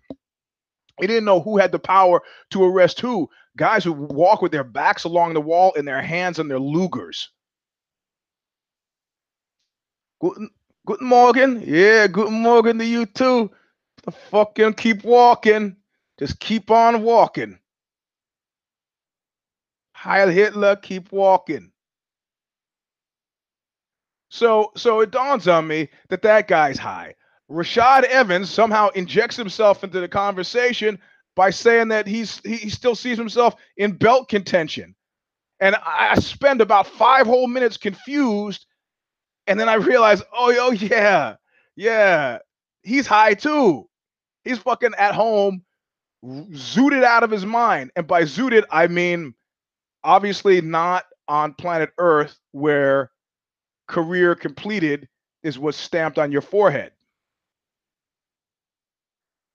he 0.99 1.07
didn't 1.07 1.25
know 1.25 1.39
who 1.39 1.57
had 1.57 1.71
the 1.71 1.79
power 1.79 2.21
to 2.51 2.63
arrest 2.63 2.99
who. 2.99 3.29
Guys 3.57 3.83
who 3.83 3.93
walk 3.93 4.41
with 4.41 4.51
their 4.51 4.63
backs 4.63 5.03
along 5.03 5.33
the 5.33 5.41
wall 5.41 5.73
and 5.75 5.87
their 5.87 6.01
hands 6.01 6.39
on 6.39 6.47
their 6.47 6.59
Lugers. 6.59 7.27
Guten, 10.21 10.49
guten 10.85 11.07
Morgen. 11.07 11.61
Yeah, 11.65 12.07
guten 12.07 12.41
Morgen 12.41 12.77
to 12.77 12.85
you 12.85 13.05
too. 13.05 13.51
The 14.03 14.11
fucking 14.11 14.73
keep 14.73 15.03
walking. 15.03 15.75
Just 16.19 16.39
keep 16.39 16.71
on 16.71 17.03
walking. 17.03 17.59
Heil 19.93 20.29
Hitler, 20.29 20.77
keep 20.77 21.11
walking. 21.11 21.71
So, 24.29 24.71
so 24.77 25.01
it 25.01 25.11
dawns 25.11 25.47
on 25.47 25.67
me 25.67 25.89
that 26.09 26.21
that 26.21 26.47
guy's 26.47 26.77
high. 26.77 27.15
Rashad 27.49 28.03
Evans 28.03 28.49
somehow 28.49 28.89
injects 28.89 29.35
himself 29.35 29.83
into 29.83 29.99
the 29.99 30.07
conversation 30.07 30.99
by 31.39 31.51
saying 31.51 31.89
that 31.89 32.07
he's 32.07 32.41
he 32.45 32.69
still 32.69 32.95
sees 32.95 33.17
himself 33.17 33.55
in 33.77 33.93
belt 33.93 34.29
contention. 34.29 34.95
And 35.61 35.77
I 35.85 36.15
spend 36.17 36.61
about 36.61 36.87
five 36.87 37.27
whole 37.27 37.47
minutes 37.47 37.77
confused 37.77 38.65
And 39.47 39.59
then 39.59 39.69
I 39.69 39.75
realize, 39.75 40.21
oh, 40.33 40.55
oh 40.59 40.71
yeah, 40.71 41.37
yeah, 41.77 42.39
he's 42.83 43.07
high 43.07 43.35
too. 43.35 43.89
He's 44.45 44.59
fucking 44.59 44.93
at 44.97 45.15
home, 45.15 45.63
zooted 46.25 47.03
out 47.03 47.23
of 47.23 47.31
his 47.31 47.45
mind. 47.45 47.91
And 47.95 48.07
by 48.07 48.23
zooted, 48.23 48.65
I 48.71 48.87
mean 48.87 49.35
obviously 50.03 50.61
not 50.61 51.05
on 51.29 51.53
planet 51.55 51.91
Earth 51.99 52.39
where 52.53 53.11
career 53.87 54.35
completed 54.35 55.09
is 55.43 55.59
what's 55.59 55.77
stamped 55.77 56.19
on 56.19 56.31
your 56.31 56.41
forehead. 56.41 56.93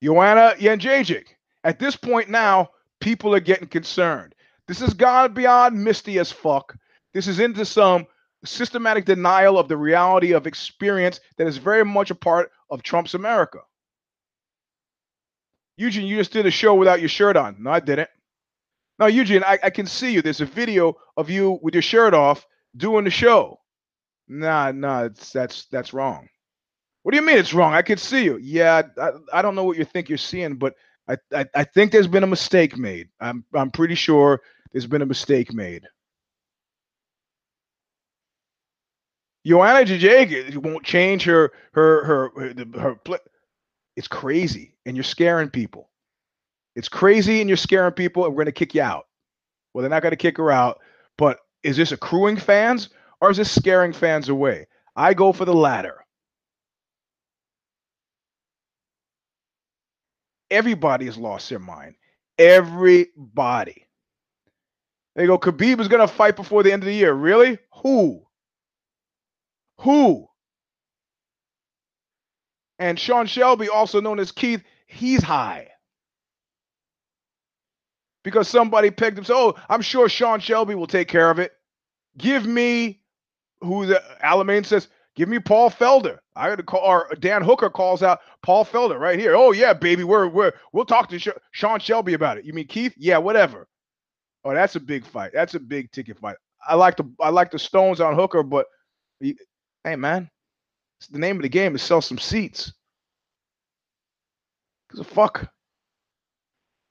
Joanna 0.03 0.55
Jędrzejczyk. 0.59 1.27
At 1.65 1.79
this 1.79 1.97
point 1.97 2.29
now, 2.29 2.71
people 3.01 3.35
are 3.35 3.41
getting 3.41 3.69
concerned. 3.69 4.35
This 4.69 4.81
has 4.81 4.95
gone 4.95 5.35
beyond 5.35 5.83
misty 5.83 6.19
as 6.19 6.31
fuck. 6.31 6.77
This 7.13 7.27
is 7.27 7.41
into 7.41 7.65
some 7.65 8.07
systematic 8.45 9.07
denial 9.07 9.59
of 9.59 9.69
the 9.69 9.77
reality 9.77 10.33
of 10.33 10.47
experience 10.47 11.21
that 11.39 11.47
is 11.47 11.57
very 11.57 11.85
much 11.85 12.11
a 12.11 12.15
part 12.15 12.51
of 12.71 12.83
Trump's 12.83 13.15
America. 13.15 13.61
Eugene, 15.77 16.07
you 16.07 16.17
just 16.17 16.33
did 16.33 16.47
a 16.47 16.51
show 16.51 16.75
without 16.75 17.01
your 17.01 17.09
shirt 17.09 17.37
on. 17.37 17.57
No, 17.59 17.71
I 17.71 17.81
didn't. 17.81 18.11
No, 18.99 19.07
Eugene, 19.07 19.43
I, 19.43 19.59
I 19.63 19.71
can 19.71 19.87
see 19.87 20.13
you. 20.13 20.23
There's 20.23 20.41
a 20.41 20.47
video 20.47 20.97
of 21.17 21.31
you 21.31 21.59
with 21.63 21.75
your 21.75 21.83
shirt 21.83 22.15
off 22.15 22.47
doing 22.77 23.05
the 23.05 23.11
show. 23.11 23.59
Nah, 24.29 24.71
nah, 24.73 25.09
that's 25.33 25.67
that's 25.67 25.93
wrong. 25.93 26.29
What 27.03 27.13
do 27.13 27.19
you 27.19 27.27
mean 27.27 27.37
it's 27.37 27.53
wrong? 27.53 27.75
I 27.75 27.83
can 27.83 27.99
see 27.99 28.25
you. 28.25 28.39
Yeah, 28.39 28.83
I, 28.99 29.11
I 29.33 29.43
don't 29.43 29.55
know 29.55 29.65
what 29.65 29.77
you 29.77 29.85
think 29.85 30.09
you're 30.09 30.17
seeing, 30.17 30.55
but 30.55 30.75
I, 31.09 31.47
I, 31.55 31.65
think 31.65 31.93
there's 31.93 32.07
been 32.07 32.23
a 32.23 32.29
mistake 32.29 32.79
made. 32.79 33.09
I'm 33.21 33.45
I'm 33.55 33.71
pretty 33.71 33.95
sure 33.95 34.41
there's 34.73 34.87
been 34.87 35.03
a 35.03 35.07
mistake 35.07 35.53
made. 35.53 35.83
Joanna 39.47 39.85
Jędrzejczyk 39.85 40.57
won't 40.57 40.85
change 40.85 41.25
her 41.25 41.53
her 41.75 42.05
her 42.05 42.31
her, 42.37 42.97
her. 43.07 43.19
It's 43.97 44.09
crazy, 44.09 44.75
and 44.87 44.97
you're 44.97 45.05
scaring 45.05 45.51
people. 45.51 45.91
It's 46.75 46.89
crazy, 46.89 47.41
and 47.41 47.51
you're 47.51 47.57
scaring 47.57 47.93
people, 47.93 48.25
and 48.25 48.35
we're 48.35 48.45
gonna 48.45 48.53
kick 48.53 48.75
you 48.75 48.83
out. 48.83 49.07
Well, 49.73 49.83
they're 49.83 49.91
not 49.91 50.03
gonna 50.03 50.17
kick 50.17 50.39
her 50.39 50.51
out, 50.51 50.81
but 51.19 51.41
is 51.63 51.77
this 51.77 51.93
accruing 51.93 52.37
fans 52.37 52.91
or 53.21 53.31
is 53.31 53.39
this 53.39 53.51
scaring 53.51 53.93
fans 53.93 54.29
away? 54.29 54.67
I 54.97 55.15
go 55.15 55.33
for 55.33 55.45
the 55.45 55.55
latter. 55.55 56.04
Everybody 60.55 61.07
has 61.07 61.17
lost 61.17 61.51
their 61.51 61.59
mind. 61.59 61.97
Everybody. 62.39 63.87
They 65.17 65.27
go, 65.27 65.37
Khabib 65.37 65.81
is 65.81 65.89
going 65.89 66.07
to 66.07 66.13
fight 66.13 66.37
before 66.37 66.63
the 66.63 66.73
end 66.73 66.83
of 66.83 66.87
the 66.87 66.95
year. 66.95 67.13
Really? 67.13 67.59
Who? 67.83 68.23
Who? 69.81 70.29
And 72.79 72.99
Sean 72.99 73.27
Shelby, 73.27 73.69
also 73.69 74.01
known 74.01 74.21
as 74.21 74.31
Keith, 74.31 74.63
he's 74.87 75.23
high. 75.23 75.69
Because 78.23 78.49
somebody 78.49 78.91
pegged 78.91 79.19
him. 79.19 79.25
So, 79.25 79.37
oh, 79.37 79.55
I'm 79.69 79.83
sure 79.83 80.09
Sean 80.09 80.39
Shelby 80.39 80.75
will 80.77 80.87
take 80.87 81.09
care 81.09 81.31
of 81.31 81.39
it. 81.41 81.53
Give 82.17 82.47
me 82.47 83.03
who 83.61 83.87
the 83.87 84.03
Alamane 84.23 84.65
says, 84.65 84.89
give 85.17 85.29
me 85.29 85.41
Paul 85.41 85.71
Felder. 85.71 86.19
I 86.37 86.49
got 86.49 86.57
to 86.57 86.63
call, 86.63 86.81
or 86.81 87.09
Dan 87.21 87.43
Hooker 87.43 87.71
calls 87.71 88.03
out 88.03 88.21
Paul 88.43 88.65
Felder 88.65 88.99
right 88.99 89.19
here. 89.19 89.35
Oh 89.37 89.53
yeah, 89.53 89.73
baby, 89.73 90.05
we're 90.05 90.27
we're 90.29 90.53
we'll 90.73 90.85
talk 90.85 91.09
to 91.11 91.19
Sh- 91.19 91.29
Sean 91.53 91.79
Shelby 91.79 92.15
about 92.15 92.39
it. 92.39 92.45
You 92.45 92.53
mean 92.53 92.67
Keith? 92.67 92.95
Yeah, 92.97 93.19
whatever. 93.19 93.69
Oh, 94.45 94.53
that's 94.53 94.77
a 94.77 94.81
big 94.81 95.05
fight. 95.07 95.33
That's 95.33 95.55
a 95.55 95.61
big 95.61 95.91
ticket 95.93 96.19
fight. 96.19 96.37
I 96.67 96.75
like 96.75 96.97
the 96.97 97.09
I 97.21 97.31
like 97.31 97.51
the 97.51 97.59
Stones 97.59 98.01
on 98.01 98.17
Hooker, 98.17 98.43
but 98.43 98.67
hey 99.21 99.97
man, 99.97 100.29
it's 101.01 101.09
the 101.09 101.19
name 101.19 101.37
of 101.37 101.43
the 101.43 101.49
game 101.49 101.75
is 101.75 101.83
sell 101.83 102.03
some 102.03 102.19
seats. 102.19 102.73
Cause 104.91 105.07
fuck. 105.07 105.49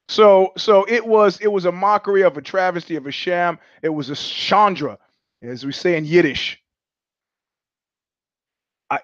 So 0.08 0.53
so 0.58 0.86
it 0.88 1.06
was 1.06 1.39
it 1.41 1.51
was 1.51 1.65
a 1.65 1.71
mockery 1.71 2.23
of 2.23 2.38
a 2.38 2.41
travesty 2.41 2.95
of 2.95 3.08
a 3.08 3.12
sham. 3.12 3.60
It 3.82 3.89
was 3.89 4.10
a 4.10 4.13
shanda, 4.13 4.97
as 5.41 5.65
we 5.65 5.73
say 5.73 5.97
in 5.97 6.06
Yiddish. 6.06 6.62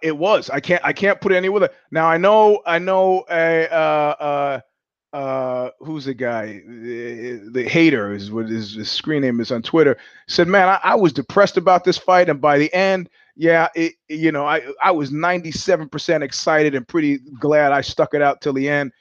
It 0.02 0.17
was. 0.17 0.49
I 0.49 0.60
can't. 0.60 0.84
I 0.84 0.93
can't 0.93 1.19
put 1.21 1.32
any 1.32 1.49
with 1.49 1.63
it. 1.63 1.73
Now 1.91 2.08
I 2.08 2.17
know. 2.17 2.62
I 2.65 2.80
know. 2.80 3.25
A 3.30 3.67
uh, 3.71 4.15
uh, 4.19 5.15
uh, 5.15 5.69
who's 5.80 6.06
the 6.06 6.13
guy? 6.13 6.62
The, 6.67 7.49
the 7.52 7.63
hater 7.63 8.13
is 8.13 8.32
what 8.32 8.47
his, 8.47 8.75
his, 8.75 8.91
screen 8.91 9.21
name 9.21 9.39
is 9.39 9.52
on 9.52 9.62
Twitter. 9.62 9.97
Said, 10.28 10.47
"Man, 10.47 10.67
I, 10.69 10.80
I, 10.84 10.95
was 10.95 11.13
depressed 11.13 11.58
about 11.58 11.84
this 11.84 11.97
fight, 11.97 12.30
and 12.30 12.39
by 12.39 12.58
the 12.58 12.71
end, 12.73 13.10
yeah, 13.36 13.69
it, 13.75 13.93
you 14.08 14.32
know, 14.32 14.45
I 14.45 14.62
I 14.84 14.91
was 14.91 15.12
ninety 15.12 15.52
seven 15.52 15.89
percent 15.89 16.23
excited 16.23 16.75
and 16.75 16.88
pretty 16.88 17.19
glad 17.39 17.71
I 17.71 17.82
stuck 17.82 18.13
it 18.13 18.21
out 18.21 18.41
till 18.41 18.54
the 18.54 18.69
end." 18.69 18.91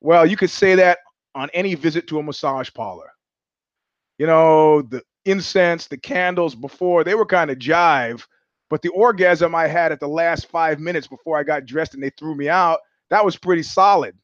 Well, 0.00 0.26
you 0.26 0.36
could 0.36 0.50
say 0.50 0.74
that 0.74 0.98
on 1.34 1.48
any 1.54 1.74
visit 1.74 2.08
to 2.08 2.18
a 2.18 2.22
massage 2.22 2.70
parlor. 2.74 3.12
You 4.18 4.26
know, 4.26 4.82
the 4.82 5.02
incense, 5.24 5.86
the 5.86 5.96
candles 5.96 6.54
before 6.54 7.04
they 7.04 7.14
were 7.14 7.26
kind 7.26 7.50
of 7.50 7.58
jive 7.58 8.26
but 8.72 8.80
the 8.80 8.88
orgasm 8.88 9.54
I 9.54 9.66
had 9.66 9.92
at 9.92 10.00
the 10.00 10.08
last 10.08 10.46
five 10.46 10.80
minutes 10.80 11.06
before 11.06 11.36
I 11.36 11.42
got 11.42 11.66
dressed 11.66 11.92
and 11.92 12.02
they 12.02 12.08
threw 12.08 12.34
me 12.34 12.48
out, 12.48 12.78
that 13.10 13.22
was 13.22 13.36
pretty 13.36 13.62
solid. 13.62 14.16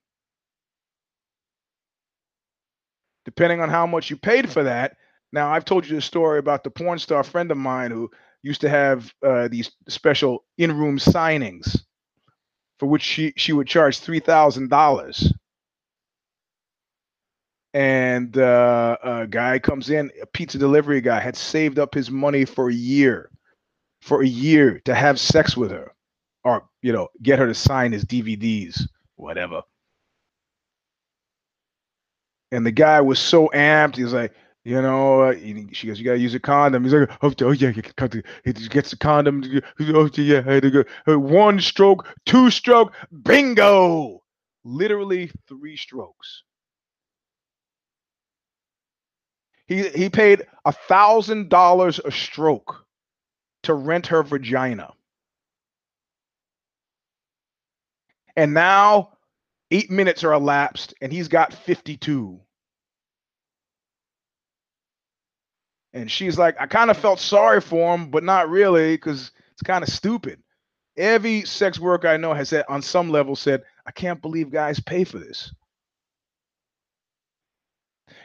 Depending 3.26 3.60
on 3.60 3.68
how 3.68 3.86
much 3.86 4.08
you 4.08 4.16
paid 4.16 4.50
for 4.50 4.62
that. 4.62 4.96
Now, 5.34 5.52
I've 5.52 5.66
told 5.66 5.86
you 5.86 5.94
the 5.94 6.00
story 6.00 6.38
about 6.38 6.64
the 6.64 6.70
porn 6.70 6.98
star 6.98 7.22
friend 7.24 7.50
of 7.50 7.58
mine 7.58 7.90
who 7.90 8.10
used 8.42 8.62
to 8.62 8.70
have 8.70 9.12
uh, 9.22 9.48
these 9.48 9.70
special 9.86 10.46
in 10.56 10.74
room 10.74 10.96
signings 10.96 11.82
for 12.78 12.86
which 12.86 13.02
she, 13.02 13.34
she 13.36 13.52
would 13.52 13.66
charge 13.66 14.00
$3,000 14.00 15.30
and 17.74 18.38
uh, 18.38 18.96
a 19.02 19.26
guy 19.26 19.58
comes 19.58 19.90
in, 19.90 20.10
a 20.22 20.24
pizza 20.24 20.56
delivery 20.56 21.02
guy 21.02 21.20
had 21.20 21.36
saved 21.36 21.78
up 21.78 21.92
his 21.92 22.10
money 22.10 22.46
for 22.46 22.70
a 22.70 22.74
year 22.74 23.30
for 24.00 24.22
a 24.22 24.26
year 24.26 24.80
to 24.84 24.94
have 24.94 25.18
sex 25.18 25.56
with 25.56 25.70
her 25.70 25.92
or, 26.44 26.68
you 26.82 26.92
know, 26.92 27.08
get 27.22 27.38
her 27.38 27.46
to 27.46 27.54
sign 27.54 27.92
his 27.92 28.04
DVDs, 28.04 28.82
whatever. 29.16 29.62
And 32.50 32.64
the 32.64 32.72
guy 32.72 33.00
was 33.00 33.18
so 33.18 33.48
amped. 33.54 33.96
He's 33.96 34.12
like, 34.12 34.32
you 34.64 34.80
know, 34.80 35.32
she 35.72 35.86
goes, 35.86 35.98
you 35.98 36.04
gotta 36.04 36.18
use 36.18 36.34
a 36.34 36.40
condom. 36.40 36.84
He's 36.84 36.92
like, 36.92 37.10
oh, 37.22 37.32
oh 37.42 37.50
yeah, 37.52 37.70
he 37.70 37.82
gets 37.82 38.90
the 38.90 38.96
condom. 38.98 39.42
Oh 39.80 40.10
yeah, 40.16 41.16
one 41.16 41.60
stroke, 41.60 42.06
two 42.26 42.50
stroke, 42.50 42.94
bingo. 43.22 44.22
Literally 44.64 45.30
three 45.48 45.76
strokes. 45.76 46.42
He 49.66 49.88
he 49.90 50.08
paid 50.10 50.46
a 50.64 50.72
thousand 50.72 51.48
dollars 51.48 52.00
a 52.04 52.10
stroke 52.10 52.84
to 53.64 53.74
rent 53.74 54.08
her 54.08 54.22
vagina. 54.22 54.92
And 58.36 58.54
now 58.54 59.10
eight 59.70 59.90
minutes 59.90 60.24
are 60.24 60.32
elapsed 60.32 60.94
and 61.00 61.12
he's 61.12 61.28
got 61.28 61.52
52. 61.52 62.40
And 65.92 66.10
she's 66.10 66.38
like, 66.38 66.56
I 66.60 66.66
kind 66.66 66.90
of 66.90 66.96
felt 66.96 67.18
sorry 67.18 67.60
for 67.60 67.94
him, 67.94 68.10
but 68.10 68.22
not 68.22 68.48
really 68.48 68.94
because 68.94 69.32
it's 69.52 69.62
kind 69.62 69.82
of 69.82 69.88
stupid. 69.88 70.40
Every 70.96 71.44
sex 71.44 71.78
worker 71.78 72.08
I 72.08 72.16
know 72.16 72.34
has 72.34 72.50
said, 72.50 72.64
on 72.68 72.82
some 72.82 73.10
level, 73.10 73.34
said, 73.34 73.62
I 73.86 73.90
can't 73.90 74.20
believe 74.20 74.50
guys 74.50 74.80
pay 74.80 75.04
for 75.04 75.18
this. 75.18 75.52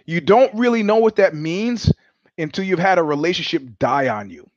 You 0.06 0.22
don't 0.22 0.54
really 0.54 0.84
know 0.84 0.98
what 0.98 1.15
that 1.15 1.34
means 1.34 1.91
until 2.38 2.65
you've 2.65 2.80
had 2.80 2.98
a 2.98 3.04
relationship 3.04 3.63
die 3.80 4.10
on 4.10 4.30
you 4.30 4.50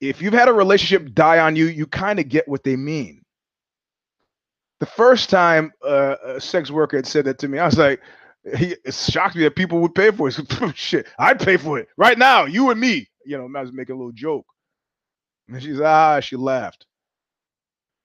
if 0.00 0.22
you've 0.22 0.34
had 0.34 0.48
a 0.48 0.52
relationship 0.52 1.12
die 1.14 1.38
on 1.38 1.56
you, 1.56 1.66
you 1.66 1.86
kind 1.86 2.18
of 2.18 2.28
get 2.28 2.48
what 2.48 2.64
they 2.64 2.76
mean. 2.76 3.22
The 4.80 4.86
first 4.86 5.30
time 5.30 5.72
uh, 5.86 6.16
a 6.24 6.40
sex 6.40 6.70
worker 6.70 6.96
had 6.96 7.06
said 7.06 7.24
that 7.26 7.38
to 7.38 7.48
me, 7.48 7.58
I 7.58 7.66
was 7.66 7.78
like, 7.78 8.00
he, 8.56 8.76
shocked 8.90 9.36
me 9.36 9.42
that 9.44 9.56
people 9.56 9.80
would 9.80 9.94
pay 9.94 10.10
for 10.10 10.28
it. 10.28 10.36
Shit, 10.74 11.06
I'd 11.18 11.40
pay 11.40 11.56
for 11.56 11.78
it 11.78 11.88
right 11.96 12.18
now, 12.18 12.44
you 12.44 12.70
and 12.70 12.78
me. 12.78 13.08
You 13.24 13.38
know, 13.38 13.58
I 13.58 13.62
was 13.62 13.72
making 13.72 13.94
a 13.94 13.98
little 13.98 14.12
joke. 14.12 14.46
And 15.48 15.62
she's 15.62 15.80
ah, 15.80 16.20
she 16.20 16.36
laughed. 16.36 16.86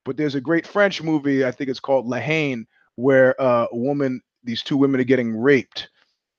But 0.05 0.17
there's 0.17 0.35
a 0.35 0.41
great 0.41 0.65
French 0.65 1.01
movie, 1.01 1.45
I 1.45 1.51
think 1.51 1.69
it's 1.69 1.79
called 1.79 2.07
La 2.07 2.17
Haine, 2.17 2.65
where 2.95 3.39
uh, 3.41 3.67
a 3.71 3.77
woman, 3.77 4.21
these 4.43 4.63
two 4.63 4.77
women 4.77 5.01
are 5.01 5.05
getting 5.05 5.35
raped, 5.35 5.89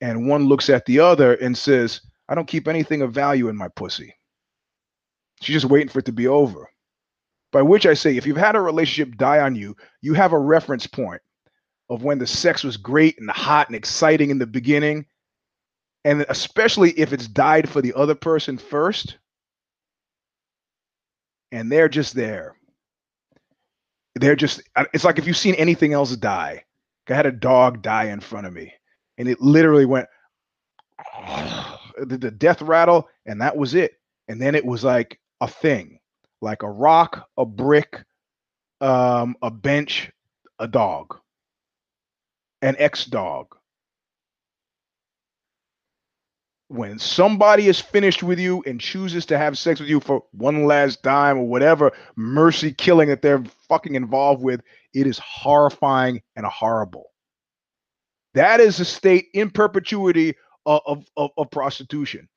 and 0.01 0.29
one 0.29 0.47
looks 0.47 0.71
at 0.71 0.87
the 0.87 0.99
other 0.99 1.35
and 1.35 1.57
says, 1.57 2.01
"I 2.29 2.35
don't 2.35 2.49
keep 2.49 2.69
anything 2.69 3.03
of 3.03 3.13
value 3.13 3.49
in 3.49 3.57
my 3.57 3.69
pussy." 3.69 4.15
She's 5.41 5.55
just 5.55 5.73
waiting 5.73 5.89
for 5.89 6.01
it 6.01 6.07
to 6.07 6.13
be 6.13 6.29
over. 6.29 6.71
By 7.53 7.63
which 7.63 7.87
I 7.87 7.95
say, 7.95 8.17
if 8.17 8.27
you've 8.27 8.37
had 8.37 8.57
a 8.57 8.61
relationship 8.61 9.17
die 9.17 9.41
on 9.41 9.57
you, 9.57 9.77
you 10.03 10.15
have 10.15 10.33
a 10.33 10.39
reference 10.39 10.87
point 10.87 11.23
of 11.91 12.05
when 12.05 12.19
the 12.19 12.27
sex 12.27 12.65
was 12.65 12.77
great 12.77 13.19
and 13.19 13.31
hot 13.31 13.69
and 13.69 13.77
exciting 13.77 14.31
in 14.31 14.39
the 14.39 14.47
beginning. 14.47 15.07
And 16.05 16.25
especially 16.29 16.93
if 16.93 17.13
it's 17.13 17.29
died 17.29 17.69
for 17.69 17.83
the 17.83 17.95
other 17.95 18.15
person 18.15 18.59
first. 18.59 19.19
and 21.53 21.71
they're 21.71 21.89
just 21.89 22.15
there. 22.15 22.57
They're 24.15 24.37
just, 24.37 24.63
it's 24.93 25.05
like 25.05 25.19
if 25.19 25.27
you've 25.27 25.37
seen 25.37 25.55
anything 25.57 25.93
else 25.93 26.15
die. 26.17 26.65
I 27.09 27.15
had 27.15 27.27
a 27.27 27.33
dog 27.33 27.83
die 27.83 28.05
in 28.05 28.21
front 28.21 28.47
of 28.47 28.53
me, 28.53 28.73
and 29.19 29.29
it 29.29 29.41
literally 29.41 29.85
went 29.85 30.07
the, 31.99 32.19
the 32.19 32.31
death 32.31 32.63
rattle, 32.63 33.09
and 33.27 33.41
that 33.41 33.57
was 33.57 33.75
it. 33.75 33.95
And 34.29 34.41
then 34.41 34.55
it 34.55 34.65
was 34.65 34.85
like 34.85 35.20
a 35.41 35.49
thing, 35.49 35.99
like 36.41 36.63
a 36.63 36.71
rock, 36.71 37.29
a 37.37 37.45
brick, 37.45 38.03
um, 38.81 39.37
a 39.43 39.51
bench, 39.51 40.11
a 40.59 40.69
dog, 40.69 41.19
an 42.63 42.77
ex 42.79 43.05
dog. 43.07 43.57
When 46.69 47.01
somebody 47.01 47.67
is 47.67 47.81
finished 47.81 48.23
with 48.23 48.39
you 48.39 48.63
and 48.65 48.81
chooses 48.81 49.27
to 49.27 49.39
have 49.39 49.59
sex 49.59 49.81
with 49.81 49.89
you 49.89 49.99
for 49.99 50.23
one 50.31 50.67
last 50.67 51.03
time 51.03 51.37
or 51.39 51.49
whatever 51.49 51.91
mercy 52.15 52.73
killing 52.73 53.09
that 53.09 53.23
they're 53.23 53.43
fucking 53.69 53.97
involved 53.97 54.41
with, 54.41 54.61
it 54.95 55.07
is 55.07 55.19
horrifying 55.19 56.23
and 56.37 56.47
horrible. 56.47 57.11
That 58.35 58.61
is 58.61 58.79
a 58.79 58.85
state 58.85 59.27
in 59.35 59.51
perpetuity 59.51 60.37
of, 60.65 61.05
of, 61.17 61.31
of 61.37 61.51
prostitution. 61.51 62.29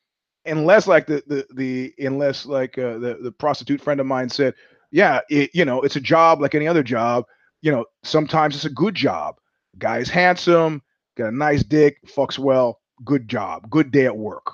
Unless 0.46 0.88
like 0.88 1.06
the 1.08 1.24
the 1.28 1.46
the 1.54 1.94
unless 2.06 2.46
like 2.46 2.78
uh, 2.78 2.98
the 2.98 3.18
the 3.22 3.32
prostitute 3.32 3.82
friend 3.82 4.00
of 4.00 4.06
mine 4.06 4.30
said, 4.30 4.54
yeah, 4.92 5.22
it, 5.30 5.52
you 5.54 5.66
know, 5.66 5.82
it's 5.82 5.96
a 5.96 6.02
job 6.02 6.42
like 6.42 6.54
any 6.56 6.68
other 6.68 6.84
job. 6.84 7.26
You 7.62 7.72
know, 7.72 7.86
sometimes 8.04 8.56
it's 8.56 8.66
a 8.66 8.70
good 8.70 8.94
job. 8.96 9.36
Guy's 9.78 10.10
handsome, 10.10 10.82
got 11.18 11.30
a 11.30 11.36
nice 11.36 11.64
dick, 11.64 11.98
fucks 12.06 12.38
well, 12.38 12.80
good 13.06 13.28
job, 13.28 13.70
good 13.70 13.92
day 13.92 14.06
at 14.06 14.18
work. 14.18 14.46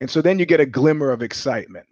And 0.00 0.10
so 0.10 0.22
then 0.22 0.38
you 0.38 0.46
get 0.46 0.60
a 0.60 0.66
glimmer 0.66 1.10
of 1.10 1.22
excitement. 1.22 1.86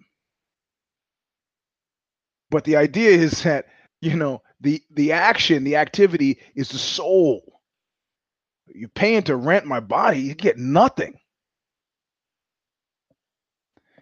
But 2.51 2.65
the 2.65 2.77
idea 2.77 3.11
is 3.11 3.43
that, 3.43 3.67
you 4.01 4.17
know, 4.17 4.43
the 4.61 4.83
the 4.91 5.13
action, 5.13 5.65
the 5.65 5.77
activity 5.77 6.39
is 6.55 6.71
the 6.71 6.79
soul. 6.79 7.61
You're 8.75 8.89
paying 8.89 9.23
to 9.25 9.37
rent 9.37 9.67
my 9.67 9.81
body, 9.81 10.21
you 10.21 10.35
get 10.35 10.59
nothing. 10.59 11.19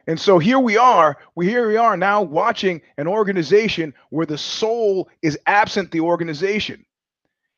And 0.07 0.21
so 0.21 0.39
here 0.39 0.59
we 0.61 0.77
are, 0.77 1.17
we 1.35 1.49
here 1.49 1.69
we 1.69 1.77
are 1.77 1.97
now 1.97 2.23
watching 2.23 2.81
an 2.97 3.09
organization 3.09 3.93
where 4.11 4.27
the 4.27 4.39
soul 4.39 5.09
is 5.23 5.39
absent 5.47 5.91
the 5.91 6.01
organization. 6.01 6.85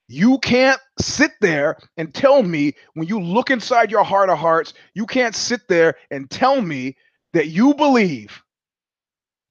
You 0.08 0.38
can't 0.38 0.80
sit 0.98 1.32
there 1.42 1.76
and 1.98 2.14
tell 2.14 2.42
me 2.42 2.72
when 2.94 3.06
you 3.06 3.20
look 3.20 3.50
inside 3.50 3.90
your 3.90 4.04
heart 4.04 4.30
of 4.30 4.38
hearts, 4.38 4.72
you 4.94 5.04
can't 5.04 5.34
sit 5.34 5.68
there 5.68 5.94
and 6.10 6.30
tell 6.30 6.62
me 6.62 6.96
that 7.34 7.48
you 7.48 7.74
believe 7.74 8.42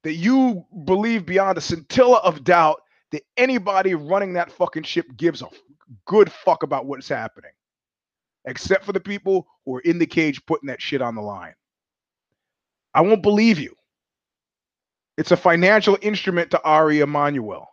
that 0.03 0.13
you 0.13 0.65
believe 0.86 1.25
beyond 1.25 1.57
a 1.57 1.62
scintilla 1.62 2.19
of 2.19 2.45
doubt 2.45 2.81
that 3.12 3.23
anybody 3.36 3.93
running 3.93 4.33
that 4.33 4.51
fucking 4.51 4.83
ship 4.83 5.05
gives 5.17 5.41
a 5.41 5.47
good 6.05 6.31
fuck 6.31 6.63
about 6.63 6.86
what's 6.86 7.10
happening, 7.10 7.51
except 8.45 8.86
for 8.86 8.93
the 8.93 9.01
people 9.01 9.47
who 9.65 9.75
are 9.75 9.81
in 9.81 9.99
the 9.99 10.05
cage 10.05 10.45
putting 10.45 10.67
that 10.67 10.81
shit 10.81 11.01
on 11.01 11.13
the 11.13 11.21
line. 11.21 11.53
I 12.93 13.02
won't 13.02 13.21
believe 13.21 13.60
you. 13.60 13.76
It's 15.17 15.32
a 15.32 15.38
financial 15.38 15.97
instrument 16.02 16.52
to 16.52 16.62
Ari 16.63 17.00
Emanuel. 17.00 17.67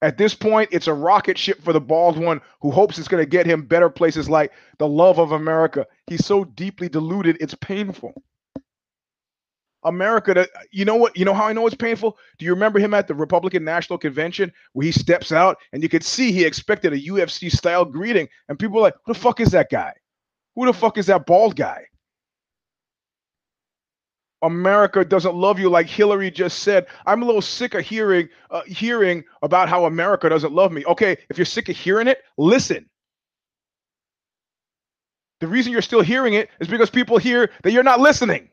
At 0.00 0.16
this 0.16 0.34
point, 0.34 0.68
it's 0.72 0.86
a 0.86 0.94
rocket 0.94 1.36
ship 1.36 1.60
for 1.62 1.72
the 1.72 1.80
bald 1.80 2.18
one 2.18 2.40
who 2.60 2.70
hopes 2.70 2.98
it's 2.98 3.08
going 3.08 3.22
to 3.22 3.28
get 3.28 3.46
him 3.46 3.62
better 3.62 3.90
places 3.90 4.30
like 4.30 4.52
the 4.78 4.86
love 4.86 5.18
of 5.18 5.32
America. 5.32 5.86
He's 6.06 6.24
so 6.24 6.44
deeply 6.44 6.88
deluded, 6.88 7.36
it's 7.40 7.54
painful. 7.54 8.14
America, 9.84 10.46
you 10.72 10.84
know 10.84 10.96
what? 10.96 11.16
You 11.16 11.24
know 11.24 11.34
how 11.34 11.46
I 11.46 11.52
know 11.52 11.66
it's 11.66 11.74
painful? 11.76 12.16
Do 12.38 12.44
you 12.44 12.52
remember 12.52 12.78
him 12.78 12.94
at 12.94 13.06
the 13.06 13.14
Republican 13.14 13.64
National 13.64 13.98
Convention 13.98 14.52
where 14.72 14.86
he 14.86 14.92
steps 14.92 15.32
out 15.32 15.56
and 15.72 15.82
you 15.82 15.88
could 15.88 16.04
see 16.04 16.32
he 16.32 16.44
expected 16.44 16.92
a 16.92 17.00
UFC 17.00 17.50
style 17.50 17.84
greeting? 17.84 18.28
And 18.48 18.58
people 18.58 18.76
were 18.76 18.82
like, 18.82 18.96
who 19.04 19.14
the 19.14 19.18
fuck 19.18 19.40
is 19.40 19.50
that 19.52 19.70
guy? 19.70 19.94
Who 20.56 20.66
the 20.66 20.72
fuck 20.72 20.98
is 20.98 21.06
that 21.06 21.26
bald 21.26 21.56
guy? 21.56 21.86
America 24.42 25.04
doesn't 25.04 25.34
love 25.34 25.58
you 25.58 25.68
like 25.68 25.86
Hillary 25.88 26.30
just 26.30 26.60
said. 26.60 26.86
I'm 27.06 27.22
a 27.22 27.26
little 27.26 27.42
sick 27.42 27.74
of 27.74 27.84
hearing 27.84 28.28
uh, 28.50 28.62
hearing 28.66 29.24
about 29.42 29.68
how 29.68 29.86
America 29.86 30.28
doesn't 30.28 30.52
love 30.52 30.72
me. 30.72 30.84
Okay, 30.86 31.16
if 31.28 31.38
you're 31.38 31.44
sick 31.44 31.68
of 31.68 31.76
hearing 31.76 32.08
it, 32.08 32.22
listen. 32.36 32.88
The 35.40 35.48
reason 35.48 35.72
you're 35.72 35.82
still 35.82 36.02
hearing 36.02 36.34
it 36.34 36.50
is 36.60 36.68
because 36.68 36.90
people 36.90 37.18
hear 37.18 37.50
that 37.62 37.72
you're 37.72 37.84
not 37.84 38.00
listening. 38.00 38.50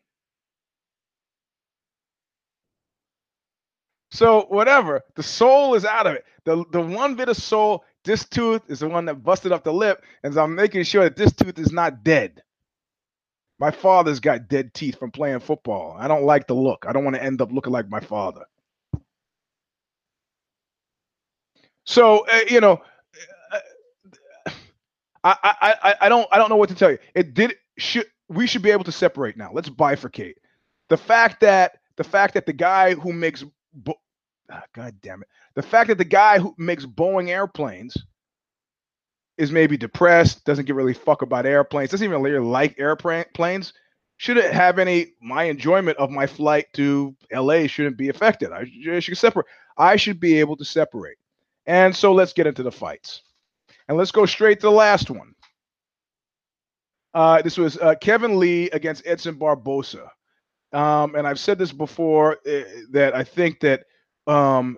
So 4.11 4.45
whatever, 4.49 5.03
the 5.15 5.23
soul 5.23 5.75
is 5.75 5.85
out 5.85 6.07
of 6.07 6.15
it. 6.15 6.25
The 6.45 6.65
the 6.71 6.81
one 6.81 7.15
bit 7.15 7.29
of 7.29 7.37
soul, 7.37 7.85
this 8.05 8.25
tooth 8.25 8.63
is 8.69 8.79
the 8.79 8.89
one 8.89 9.05
that 9.05 9.23
busted 9.23 9.51
up 9.53 9.63
the 9.65 9.73
lip, 9.73 10.03
and 10.23 10.33
so 10.33 10.43
I'm 10.43 10.55
making 10.55 10.83
sure 10.83 11.03
that 11.03 11.17
this 11.17 11.33
tooth 11.33 11.59
is 11.59 11.73
not 11.73 12.03
dead. 12.03 12.41
My 13.59 13.71
father's 13.71 14.19
got 14.19 14.49
dead 14.49 14.73
teeth 14.73 14.99
from 14.99 15.11
playing 15.11 15.39
football. 15.39 15.95
I 15.99 16.07
don't 16.07 16.23
like 16.25 16.47
the 16.47 16.55
look. 16.55 16.85
I 16.87 16.93
don't 16.93 17.03
want 17.05 17.15
to 17.15 17.23
end 17.23 17.41
up 17.41 17.51
looking 17.51 17.73
like 17.73 17.89
my 17.89 18.01
father. 18.01 18.45
So 21.85 22.25
uh, 22.27 22.41
you 22.49 22.61
know, 22.61 22.81
uh, 23.51 23.59
I, 25.23 25.37
I 25.43 25.75
I 25.83 25.95
I 26.03 26.09
don't 26.09 26.27
I 26.31 26.37
don't 26.39 26.49
know 26.49 26.57
what 26.57 26.69
to 26.69 26.75
tell 26.75 26.91
you. 26.91 26.99
It 27.15 27.33
did 27.35 27.55
should 27.77 28.07
we 28.29 28.47
should 28.47 28.63
be 28.63 28.71
able 28.71 28.85
to 28.85 28.91
separate 28.93 29.37
now. 29.37 29.51
Let's 29.53 29.69
bifurcate. 29.69 30.35
The 30.89 30.97
fact 30.97 31.41
that 31.41 31.79
the 31.97 32.05
fact 32.05 32.35
that 32.35 32.45
the 32.47 32.53
guy 32.53 32.95
who 32.95 33.13
makes 33.13 33.43
Bo- 33.73 33.99
ah, 34.51 34.63
God 34.73 34.95
damn 35.01 35.21
it, 35.23 35.29
the 35.55 35.63
fact 35.63 35.89
that 35.89 35.97
the 35.99 36.05
guy 36.05 36.39
who 36.39 36.55
makes 36.57 36.85
Boeing 36.85 37.29
airplanes 37.29 37.97
is 39.37 39.51
maybe 39.51 39.77
depressed, 39.77 40.45
doesn't 40.45 40.65
give 40.65 40.75
really 40.75 40.93
fuck 40.93 41.21
about 41.21 41.45
airplanes, 41.45 41.91
doesn't 41.91 42.05
even 42.05 42.21
really 42.21 42.39
like 42.39 42.79
airplanes, 42.79 43.73
shouldn't 44.17 44.53
have 44.53 44.79
any 44.79 45.07
my 45.21 45.43
enjoyment 45.43 45.97
of 45.97 46.09
my 46.09 46.25
flight 46.25 46.67
to 46.73 47.15
LA 47.31 47.67
shouldn't 47.67 47.97
be 47.97 48.09
affected. 48.09 48.51
I, 48.51 48.65
should 48.99 49.17
separate. 49.17 49.47
I 49.77 49.95
should 49.97 50.19
be 50.19 50.39
able 50.39 50.55
to 50.57 50.65
separate. 50.65 51.17
And 51.65 51.95
so 51.95 52.13
let's 52.13 52.33
get 52.33 52.47
into 52.47 52.63
the 52.63 52.71
fights. 52.71 53.21
And 53.87 53.97
let's 53.97 54.11
go 54.11 54.25
straight 54.25 54.59
to 54.61 54.67
the 54.67 54.71
last 54.71 55.09
one. 55.09 55.33
Uh, 57.13 57.41
this 57.41 57.57
was 57.57 57.77
uh, 57.77 57.95
Kevin 57.95 58.39
Lee 58.39 58.69
against 58.71 59.05
Edson 59.05 59.35
Barbosa. 59.35 60.07
Um, 60.73 61.15
and 61.15 61.25
I've 61.25 61.39
said 61.39 61.57
this 61.57 61.71
before 61.71 62.37
uh, 62.47 62.63
that 62.91 63.15
I 63.15 63.23
think 63.23 63.61
that 63.61 63.85
um, 64.27 64.77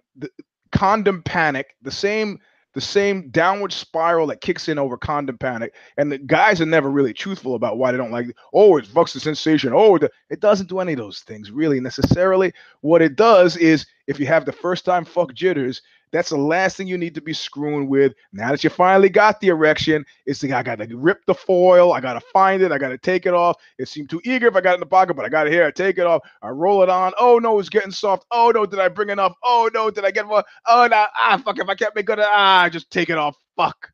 condom 0.71 1.23
panic, 1.23 1.75
the 1.81 1.91
same 1.91 2.39
the 2.77 2.81
same 2.81 3.27
downward 3.31 3.73
spiral 3.73 4.27
that 4.27 4.39
kicks 4.39 4.69
in 4.69 4.77
over 4.77 4.97
condom 4.97 5.35
panic. 5.35 5.73
And 5.97 6.11
the 6.11 6.19
guys 6.19 6.61
are 6.61 6.65
never 6.67 6.91
really 6.91 7.11
truthful 7.11 7.55
about 7.55 7.79
why 7.79 7.91
they 7.91 7.97
don't 7.97 8.11
like 8.11 8.27
oh, 8.27 8.29
it. 8.29 8.35
Oh, 8.53 8.77
it's 8.77 8.87
fucks 8.87 9.13
the 9.13 9.19
sensation. 9.19 9.73
Oh, 9.73 9.95
it 9.95 10.39
doesn't 10.41 10.69
do 10.69 10.79
any 10.79 10.93
of 10.93 10.99
those 10.99 11.21
things 11.21 11.49
really 11.49 11.79
necessarily. 11.79 12.53
What 12.81 13.01
it 13.01 13.15
does 13.15 13.57
is 13.57 13.87
if 14.05 14.19
you 14.19 14.27
have 14.27 14.45
the 14.45 14.51
first 14.51 14.85
time 14.85 15.05
fuck 15.05 15.33
jitters, 15.33 15.81
that's 16.11 16.29
the 16.29 16.37
last 16.37 16.77
thing 16.77 16.87
you 16.87 16.97
need 16.97 17.15
to 17.15 17.21
be 17.21 17.33
screwing 17.33 17.87
with. 17.87 18.13
Now 18.31 18.51
that 18.51 18.63
you 18.63 18.69
finally 18.69 19.09
got 19.09 19.39
the 19.39 19.49
erection, 19.49 20.05
it's 20.25 20.41
like 20.43 20.53
I 20.53 20.63
got 20.63 20.79
to 20.79 20.97
rip 20.97 21.25
the 21.25 21.33
foil. 21.33 21.93
I 21.93 21.99
got 21.99 22.13
to 22.13 22.21
find 22.31 22.61
it. 22.61 22.71
I 22.71 22.77
got 22.77 22.89
to 22.89 22.97
take 22.97 23.25
it 23.25 23.33
off. 23.33 23.57
It 23.77 23.87
seemed 23.87 24.09
too 24.09 24.21
eager 24.23 24.47
if 24.47 24.55
I 24.55 24.61
got 24.61 24.75
in 24.75 24.79
the 24.79 24.85
pocket, 24.85 25.15
but 25.15 25.25
I 25.25 25.29
got 25.29 25.47
it 25.47 25.53
here. 25.53 25.65
I 25.65 25.71
take 25.71 25.97
it 25.97 26.05
off. 26.05 26.21
I 26.41 26.49
roll 26.49 26.83
it 26.83 26.89
on. 26.89 27.13
Oh 27.19 27.39
no, 27.39 27.59
it's 27.59 27.69
getting 27.69 27.91
soft. 27.91 28.25
Oh 28.31 28.51
no, 28.53 28.65
did 28.65 28.79
I 28.79 28.87
bring 28.87 29.09
enough? 29.09 29.33
Oh 29.43 29.69
no, 29.73 29.89
did 29.89 30.05
I 30.05 30.11
get 30.11 30.27
more? 30.27 30.43
Oh 30.65 30.87
no, 30.89 31.05
ah 31.17 31.41
fuck. 31.43 31.59
If 31.59 31.67
I 31.67 31.75
can't 31.75 31.95
make 31.95 32.09
it, 32.09 32.19
ah, 32.19 32.69
just 32.71 32.89
take 32.91 33.09
it 33.09 33.17
off. 33.17 33.35
Fuck. 33.55 33.91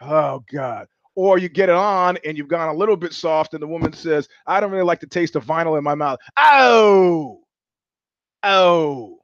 Oh 0.00 0.44
god. 0.52 0.88
Or 1.14 1.38
you 1.38 1.48
get 1.48 1.68
it 1.68 1.74
on 1.74 2.18
and 2.24 2.38
you've 2.38 2.48
gone 2.48 2.74
a 2.74 2.78
little 2.78 2.96
bit 2.96 3.12
soft, 3.12 3.54
and 3.54 3.62
the 3.62 3.66
woman 3.66 3.92
says, 3.92 4.28
I 4.46 4.60
don't 4.60 4.70
really 4.70 4.84
like 4.84 5.00
the 5.00 5.06
taste 5.06 5.36
of 5.36 5.44
vinyl 5.44 5.76
in 5.76 5.84
my 5.84 5.94
mouth. 5.94 6.18
Oh, 6.38 7.40
oh. 8.42 9.21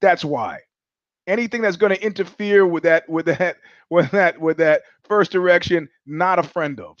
That's 0.00 0.24
why. 0.24 0.60
Anything 1.26 1.62
that's 1.62 1.76
going 1.76 1.94
to 1.94 2.04
interfere 2.04 2.66
with 2.66 2.82
that, 2.82 3.08
with 3.08 3.26
that, 3.26 3.56
with 3.90 4.10
that, 4.10 4.40
with 4.40 4.58
that 4.58 4.82
first 5.04 5.32
direction, 5.32 5.88
not 6.06 6.38
a 6.38 6.42
friend 6.42 6.80
of. 6.80 6.98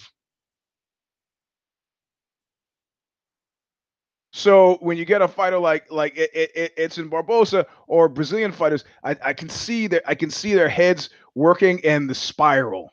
So 4.32 4.78
when 4.80 4.96
you 4.98 5.04
get 5.04 5.22
a 5.22 5.28
fighter 5.28 5.58
like 5.58 5.90
like 5.92 6.16
it, 6.16 6.30
it, 6.34 6.72
Edson 6.76 7.08
Barbosa 7.08 7.66
or 7.86 8.08
Brazilian 8.08 8.50
fighters, 8.50 8.84
I, 9.04 9.16
I 9.24 9.32
can 9.32 9.48
see 9.48 9.86
that 9.86 10.02
I 10.06 10.16
can 10.16 10.28
see 10.28 10.54
their 10.54 10.68
heads 10.68 11.08
working 11.36 11.78
in 11.78 12.08
the 12.08 12.16
spiral. 12.16 12.90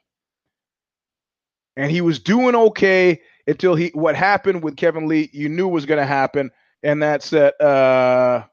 And 1.76 1.90
he 1.90 2.02
was 2.02 2.20
doing 2.20 2.54
okay 2.54 3.22
until 3.48 3.74
he 3.74 3.88
what 3.96 4.16
happened 4.16 4.64
with 4.64 4.78
Kevin 4.78 5.08
Lee, 5.08 5.32
you 5.34 5.50
knew 5.50 5.68
was 5.68 5.88
going 5.88 6.00
to 6.00 6.06
happen, 6.06 6.52
and 6.84 7.02
that's 7.02 7.32
that. 7.32 7.60
Uh, 7.60 8.44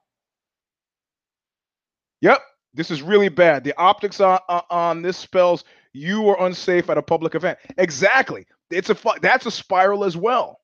Yep, 2.20 2.40
this 2.74 2.90
is 2.90 3.02
really 3.02 3.28
bad. 3.28 3.64
The 3.64 3.76
optics 3.76 4.20
on, 4.20 4.40
on 4.70 5.02
this 5.02 5.16
spells 5.16 5.64
you 5.92 6.28
are 6.28 6.46
unsafe 6.46 6.90
at 6.90 6.98
a 6.98 7.02
public 7.02 7.34
event. 7.34 7.58
Exactly. 7.78 8.46
It's 8.70 8.90
a 8.90 8.96
that's 9.22 9.46
a 9.46 9.50
spiral 9.50 10.04
as 10.04 10.16
well. 10.16 10.60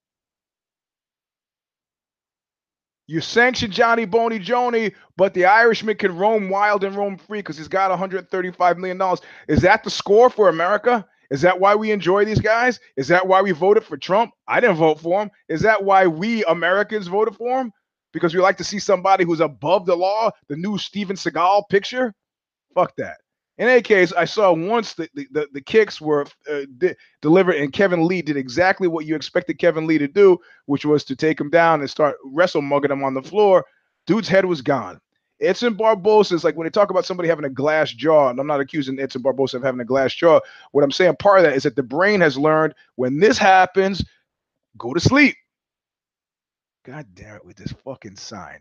You 3.06 3.20
sanction 3.20 3.70
Johnny 3.70 4.06
Boney 4.06 4.40
Joni, 4.40 4.94
but 5.18 5.34
the 5.34 5.46
Irishman 5.46 5.96
can 5.98 6.16
roam 6.16 6.48
wild 6.48 6.84
and 6.84 6.96
roam 6.96 7.18
free 7.18 7.40
because 7.40 7.58
he's 7.58 7.68
got 7.68 7.90
135 7.90 8.78
million 8.78 8.98
dollars. 8.98 9.20
Is 9.48 9.62
that 9.62 9.84
the 9.84 9.90
score 9.90 10.30
for 10.30 10.48
America? 10.48 11.06
Is 11.30 11.42
that 11.42 11.60
why 11.60 11.74
we 11.74 11.90
enjoy 11.92 12.24
these 12.24 12.40
guys? 12.40 12.80
Is 12.96 13.08
that 13.08 13.26
why 13.26 13.42
we 13.42 13.52
voted 13.52 13.84
for 13.84 13.98
Trump? 13.98 14.32
I 14.48 14.60
didn't 14.60 14.76
vote 14.76 15.00
for 15.00 15.22
him. 15.22 15.30
Is 15.48 15.62
that 15.62 15.84
why 15.84 16.06
we 16.06 16.44
Americans 16.44 17.08
voted 17.08 17.36
for 17.36 17.60
him? 17.60 17.72
Because 18.14 18.32
we 18.32 18.40
like 18.40 18.56
to 18.56 18.64
see 18.64 18.78
somebody 18.78 19.24
who's 19.24 19.40
above 19.40 19.84
the 19.84 19.96
law, 19.96 20.30
the 20.48 20.56
new 20.56 20.78
Steven 20.78 21.16
Seagal 21.16 21.68
picture? 21.68 22.14
Fuck 22.74 22.96
that. 22.96 23.18
In 23.58 23.68
any 23.68 23.82
case, 23.82 24.12
I 24.12 24.24
saw 24.24 24.52
once 24.52 24.94
the, 24.94 25.08
the, 25.14 25.48
the 25.52 25.60
kicks 25.60 26.00
were 26.00 26.26
uh, 26.50 26.62
di- 26.78 26.94
delivered, 27.22 27.56
and 27.56 27.72
Kevin 27.72 28.06
Lee 28.06 28.22
did 28.22 28.36
exactly 28.36 28.88
what 28.88 29.04
you 29.06 29.14
expected 29.14 29.58
Kevin 29.58 29.86
Lee 29.86 29.98
to 29.98 30.08
do, 30.08 30.38
which 30.66 30.84
was 30.84 31.04
to 31.04 31.14
take 31.14 31.40
him 31.40 31.50
down 31.50 31.80
and 31.80 31.90
start 31.90 32.16
wrestle 32.24 32.62
mugging 32.62 32.90
him 32.90 33.04
on 33.04 33.14
the 33.14 33.22
floor. 33.22 33.64
Dude's 34.06 34.28
head 34.28 34.44
was 34.44 34.62
gone. 34.62 35.00
Edson 35.40 35.74
Barboza 35.74 36.34
is 36.34 36.44
like 36.44 36.56
when 36.56 36.64
they 36.64 36.70
talk 36.70 36.90
about 36.90 37.04
somebody 37.04 37.28
having 37.28 37.44
a 37.44 37.50
glass 37.50 37.92
jaw, 37.92 38.30
and 38.30 38.40
I'm 38.40 38.46
not 38.46 38.60
accusing 38.60 38.98
Edson 38.98 39.22
Barboza 39.22 39.56
of 39.56 39.62
having 39.62 39.80
a 39.80 39.84
glass 39.84 40.14
jaw. 40.14 40.40
What 40.72 40.84
I'm 40.84 40.92
saying, 40.92 41.16
part 41.18 41.38
of 41.38 41.44
that 41.44 41.56
is 41.56 41.64
that 41.64 41.76
the 41.76 41.82
brain 41.82 42.20
has 42.20 42.38
learned 42.38 42.74
when 42.94 43.18
this 43.18 43.38
happens, 43.38 44.04
go 44.78 44.94
to 44.94 45.00
sleep. 45.00 45.36
God 46.84 47.06
damn 47.14 47.36
it 47.36 47.44
with 47.46 47.56
this 47.56 47.72
fucking 47.84 48.16
sign. 48.16 48.60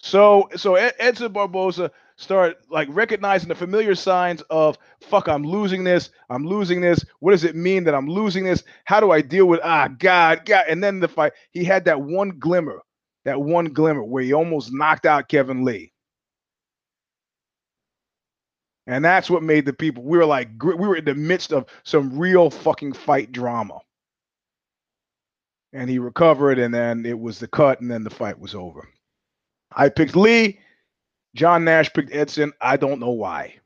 So 0.00 0.48
so 0.56 0.74
Edson 0.76 1.32
Barboza 1.32 1.90
start 2.16 2.58
like 2.70 2.88
recognizing 2.90 3.48
the 3.48 3.54
familiar 3.54 3.94
signs 3.94 4.42
of 4.50 4.78
fuck, 5.00 5.28
I'm 5.28 5.44
losing 5.44 5.84
this, 5.84 6.10
I'm 6.30 6.46
losing 6.46 6.80
this. 6.80 7.04
What 7.20 7.32
does 7.32 7.44
it 7.44 7.56
mean 7.56 7.84
that 7.84 7.94
I'm 7.94 8.08
losing 8.08 8.44
this? 8.44 8.64
How 8.84 9.00
do 9.00 9.10
I 9.12 9.22
deal 9.22 9.46
with 9.46 9.60
ah 9.64 9.88
God, 9.88 10.44
God? 10.44 10.66
And 10.68 10.84
then 10.84 11.00
the 11.00 11.08
fight, 11.08 11.32
he 11.52 11.64
had 11.64 11.86
that 11.86 12.00
one 12.02 12.38
glimmer, 12.38 12.82
that 13.24 13.40
one 13.40 13.66
glimmer 13.66 14.04
where 14.04 14.22
he 14.22 14.34
almost 14.34 14.72
knocked 14.72 15.06
out 15.06 15.28
Kevin 15.28 15.64
Lee. 15.64 15.92
And 18.86 19.04
that's 19.04 19.30
what 19.30 19.42
made 19.42 19.66
the 19.66 19.72
people, 19.72 20.04
we 20.04 20.18
were 20.18 20.26
like, 20.26 20.50
we 20.62 20.74
were 20.74 20.96
in 20.96 21.06
the 21.06 21.14
midst 21.14 21.52
of 21.52 21.66
some 21.84 22.18
real 22.18 22.50
fucking 22.50 22.92
fight 22.92 23.32
drama. 23.32 23.80
And 25.74 25.90
he 25.90 25.98
recovered, 25.98 26.58
and 26.58 26.72
then 26.72 27.04
it 27.04 27.18
was 27.18 27.38
the 27.40 27.48
cut, 27.48 27.82
and 27.82 27.90
then 27.90 28.04
the 28.04 28.10
fight 28.10 28.38
was 28.38 28.54
over. 28.54 28.88
I 29.76 29.90
picked 29.90 30.16
Lee. 30.16 30.60
John 31.34 31.64
Nash 31.64 31.92
picked 31.92 32.14
Edson. 32.14 32.52
I 32.60 32.76
don't 32.76 33.00
know 33.00 33.10
why. 33.10 33.56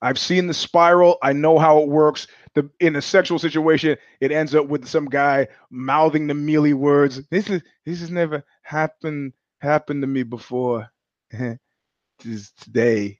I've 0.00 0.18
seen 0.18 0.46
the 0.46 0.54
spiral. 0.54 1.18
I 1.22 1.32
know 1.32 1.58
how 1.58 1.78
it 1.80 1.88
works. 1.88 2.26
The 2.54 2.70
in 2.78 2.94
a 2.94 3.02
sexual 3.02 3.38
situation, 3.38 3.96
it 4.20 4.30
ends 4.30 4.54
up 4.54 4.68
with 4.68 4.86
some 4.86 5.06
guy 5.06 5.48
mouthing 5.70 6.26
the 6.26 6.34
mealy 6.34 6.74
words. 6.74 7.22
This 7.30 7.48
is 7.50 7.62
this 7.84 8.00
has 8.00 8.10
never 8.10 8.44
happened 8.62 9.32
happened 9.60 10.02
to 10.02 10.06
me 10.06 10.22
before. 10.22 10.88
this 11.30 12.52
today, 12.60 13.18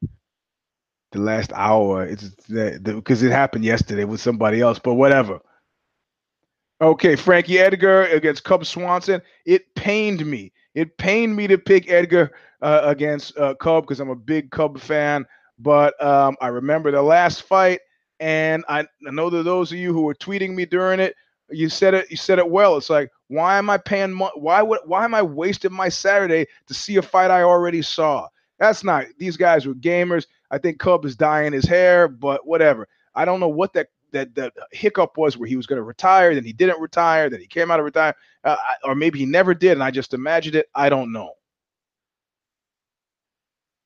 the 1.13 1.21
last 1.21 1.53
hour. 1.55 2.05
It's 2.05 2.29
because 2.29 3.23
it 3.23 3.33
happened 3.33 3.65
yesterday 3.65 4.05
with 4.05 4.21
somebody 4.21 4.61
else, 4.61 4.79
but 4.79 4.95
whatever. 4.95 5.41
Okay, 6.81 7.17
Frankie 7.17 7.59
Edgar 7.59 8.05
against 8.05 8.45
Cub 8.45 8.67
Swanson. 8.67 9.23
It 9.47 9.75
pained 9.75 10.27
me. 10.27 10.53
It 10.75 10.97
pained 10.99 11.35
me 11.37 11.47
to 11.47 11.57
pick 11.57 11.89
Edgar 11.91 12.33
uh, 12.63 12.81
against 12.85 13.37
uh, 13.39 13.55
Cub 13.55 13.85
because 13.85 14.01
I'm 14.01 14.11
a 14.11 14.17
big 14.17 14.51
Cub 14.51 14.79
fan. 14.81 15.25
But 15.59 16.01
um, 16.05 16.37
I 16.41 16.49
remember 16.49 16.91
the 16.91 17.01
last 17.03 17.43
fight, 17.43 17.81
and 18.19 18.65
I, 18.69 18.81
I 18.81 19.11
know 19.13 19.31
that 19.31 19.45
those 19.45 19.71
of 19.71 19.79
you 19.79 19.93
who 19.93 20.03
were 20.03 20.15
tweeting 20.17 20.55
me 20.55 20.67
during 20.67 20.99
it, 20.99 21.15
you 21.49 21.69
said 21.69 21.95
it. 21.95 22.11
You 22.11 22.17
said 22.17 22.39
it 22.41 22.51
well. 22.51 22.77
It's 22.77 22.91
like, 22.91 23.11
why 23.29 23.57
am 23.57 23.71
I 23.71 23.79
paying? 23.79 24.13
Mo- 24.13 24.33
why 24.35 24.61
would? 24.63 24.81
Why 24.85 25.05
am 25.05 25.15
I 25.15 25.23
wasting 25.23 25.73
my 25.73 25.89
Saturday 25.89 26.47
to 26.67 26.75
see 26.75 26.97
a 26.97 27.03
fight 27.03 27.31
I 27.31 27.43
already 27.43 27.83
saw? 27.83 28.27
That's 28.59 28.83
not. 28.83 29.07
These 29.19 29.37
guys 29.37 29.65
were 29.67 29.75
gamers. 29.75 30.27
I 30.51 30.59
think 30.59 30.81
Cub 30.81 31.05
is 31.05 31.15
dyeing 31.17 31.53
his 31.53 31.67
hair, 31.67 32.09
but 32.09 32.47
whatever. 32.47 32.89
I 33.15 33.25
don't 33.25 33.39
know 33.41 33.49
what 33.49 33.73
that 33.75 33.89
that 34.15 34.35
the 34.35 34.51
hiccup 34.73 35.17
was 35.19 35.37
where 35.37 35.49
he 35.49 35.57
was 35.57 35.67
going 35.67 35.77
to 35.77 35.85
retire, 35.85 36.35
then 36.35 36.45
he 36.45 36.53
didn't 36.53 36.81
retire, 36.81 37.29
then 37.29 37.41
he 37.41 37.47
came 37.47 37.71
out 37.71 37.79
of 37.79 37.85
retire, 37.85 38.15
uh, 38.43 38.57
or 38.83 38.95
maybe 38.95 39.19
he 39.19 39.27
never 39.27 39.55
did, 39.55 39.73
and 39.73 39.83
I 39.85 39.91
just 39.91 40.15
imagined 40.15 40.57
it. 40.57 40.67
I 40.75 40.89
don't 40.89 41.13
know. 41.13 41.33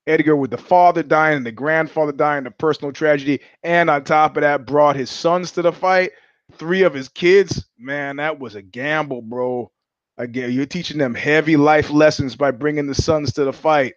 Edgar, 0.06 0.36
with 0.36 0.50
the 0.50 0.56
father 0.56 1.02
dying 1.02 1.36
and 1.36 1.46
the 1.46 1.52
grandfather 1.52 2.12
dying, 2.12 2.44
the 2.44 2.50
personal 2.50 2.92
tragedy, 2.92 3.40
and 3.62 3.90
on 3.90 4.04
top 4.04 4.36
of 4.38 4.40
that, 4.40 4.64
brought 4.64 4.96
his 4.96 5.10
sons 5.10 5.52
to 5.52 5.62
the 5.62 5.72
fight. 5.72 6.12
Three 6.52 6.82
of 6.82 6.94
his 6.94 7.10
kids, 7.10 7.66
man, 7.78 8.16
that 8.16 8.38
was 8.38 8.54
a 8.54 8.62
gamble, 8.62 9.20
bro. 9.20 9.70
Again, 10.16 10.50
you're 10.52 10.64
teaching 10.64 10.96
them 10.96 11.14
heavy 11.14 11.58
life 11.58 11.90
lessons 11.90 12.36
by 12.36 12.52
bringing 12.52 12.86
the 12.86 12.94
sons 12.94 13.34
to 13.34 13.44
the 13.44 13.52
fight. 13.52 13.94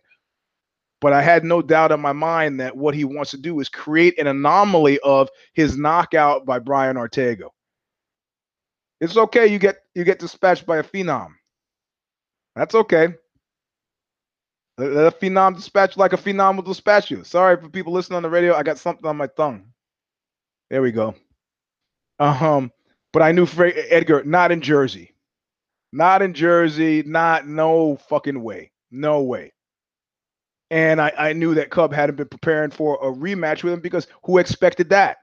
But 1.02 1.14
I 1.14 1.22
had 1.24 1.44
no 1.44 1.62
doubt 1.64 1.92
in 1.92 2.00
my 2.00 2.14
mind 2.14 2.60
that 2.62 2.78
what 2.78 2.96
he 2.96 3.06
wants 3.06 3.32
to 3.32 3.38
do 3.38 3.60
is 3.60 3.70
create 3.70 4.20
an 4.20 4.28
anomaly 4.28 5.00
of 5.00 5.30
his 5.54 5.78
knockout 5.78 6.46
by 6.46 6.60
Brian 6.60 6.98
Ortega. 6.98 7.48
It's 9.02 9.18
okay. 9.18 9.48
You 9.48 9.60
get 9.60 9.78
you 9.96 10.04
get 10.04 10.20
dispatched 10.20 10.66
by 10.66 10.78
a 10.78 10.84
phenom. 10.84 11.34
That's 12.56 12.76
okay. 12.76 13.10
Let 14.78 15.08
a 15.08 15.12
phenom 15.18 15.56
dispatch 15.56 15.98
like 15.98 16.14
a 16.14 16.18
phenom 16.18 16.56
will 16.58 16.64
dispatch 16.64 17.12
you. 17.12 17.24
Sorry 17.24 17.58
for 17.58 17.70
people 17.70 17.94
listening 17.94 18.18
on 18.18 18.24
the 18.24 18.30
radio. 18.30 18.56
I 18.56 18.64
got 18.64 18.80
something 18.80 19.06
on 19.06 19.18
my 19.18 19.28
tongue. 19.28 19.68
There 20.70 20.82
we 20.82 20.92
go. 20.92 21.16
Um, 22.20 22.72
but 23.14 23.24
I 23.24 23.32
knew 23.32 23.48
Edgar 23.90 24.24
not 24.24 24.52
in 24.52 24.62
Jersey, 24.62 25.14
not 25.92 26.22
in 26.22 26.34
Jersey, 26.34 27.04
not 27.06 27.48
no 27.48 27.98
fucking 28.10 28.42
way, 28.42 28.72
no 28.92 29.22
way. 29.24 29.54
And 30.72 31.02
I, 31.02 31.12
I 31.18 31.34
knew 31.34 31.54
that 31.56 31.70
Cub 31.70 31.94
hadn't 31.94 32.16
been 32.16 32.30
preparing 32.30 32.72
for 32.72 32.98
a 33.02 33.14
rematch 33.14 33.62
with 33.62 33.74
him 33.74 33.82
because 33.82 34.08
who 34.24 34.38
expected 34.38 34.90
that? 34.90 35.18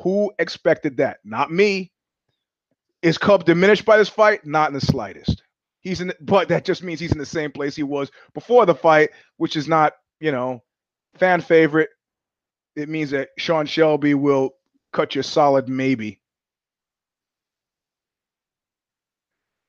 Who 0.00 0.30
expected 0.38 0.98
that? 0.98 1.18
Not 1.24 1.50
me. 1.50 1.90
Is 3.00 3.18
Cub 3.18 3.44
diminished 3.44 3.86
by 3.86 3.96
this 3.96 4.10
fight? 4.10 4.46
Not 4.46 4.68
in 4.68 4.74
the 4.74 4.80
slightest. 4.80 5.42
He's 5.80 6.00
in, 6.00 6.12
but 6.20 6.48
that 6.48 6.64
just 6.64 6.82
means 6.84 7.00
he's 7.00 7.12
in 7.12 7.18
the 7.18 7.26
same 7.26 7.50
place 7.50 7.74
he 7.74 7.82
was 7.82 8.10
before 8.34 8.66
the 8.66 8.74
fight, 8.74 9.10
which 9.38 9.56
is 9.56 9.66
not, 9.66 9.94
you 10.20 10.30
know, 10.30 10.62
fan 11.16 11.40
favorite. 11.40 11.88
It 12.76 12.88
means 12.88 13.10
that 13.10 13.30
Sean 13.38 13.66
Shelby 13.66 14.14
will 14.14 14.50
cut 14.92 15.14
you 15.14 15.22
solid 15.22 15.68
maybe. 15.68 16.20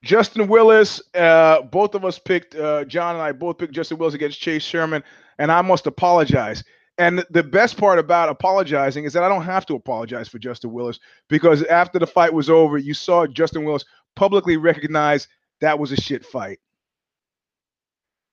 Justin 0.03 0.47
Willis, 0.49 1.01
uh, 1.15 1.61
both 1.61 1.95
of 1.95 2.03
us 2.03 2.19
picked, 2.19 2.55
uh, 2.55 2.83
John 2.83 3.15
and 3.15 3.23
I 3.23 3.31
both 3.31 3.57
picked 3.57 3.73
Justin 3.73 3.97
Willis 3.97 4.13
against 4.13 4.39
Chase 4.39 4.61
Sherman, 4.61 5.01
and 5.39 5.49
I 5.49 5.61
must 5.61 5.87
apologize. 5.87 6.63
And 6.97 7.25
the 7.31 7.41
best 7.41 7.77
part 7.77 7.97
about 7.97 8.29
apologizing 8.29 9.05
is 9.05 9.13
that 9.13 9.23
I 9.23 9.29
don't 9.29 9.45
have 9.45 9.65
to 9.67 9.75
apologize 9.75 10.27
for 10.27 10.39
Justin 10.39 10.73
Willis 10.73 10.99
because 11.29 11.63
after 11.63 11.99
the 11.99 12.05
fight 12.05 12.33
was 12.33 12.49
over, 12.49 12.77
you 12.77 12.93
saw 12.93 13.25
Justin 13.25 13.63
Willis 13.63 13.85
publicly 14.15 14.57
recognize 14.57 15.27
that 15.61 15.79
was 15.79 15.91
a 15.91 15.95
shit 15.95 16.25
fight. 16.25 16.59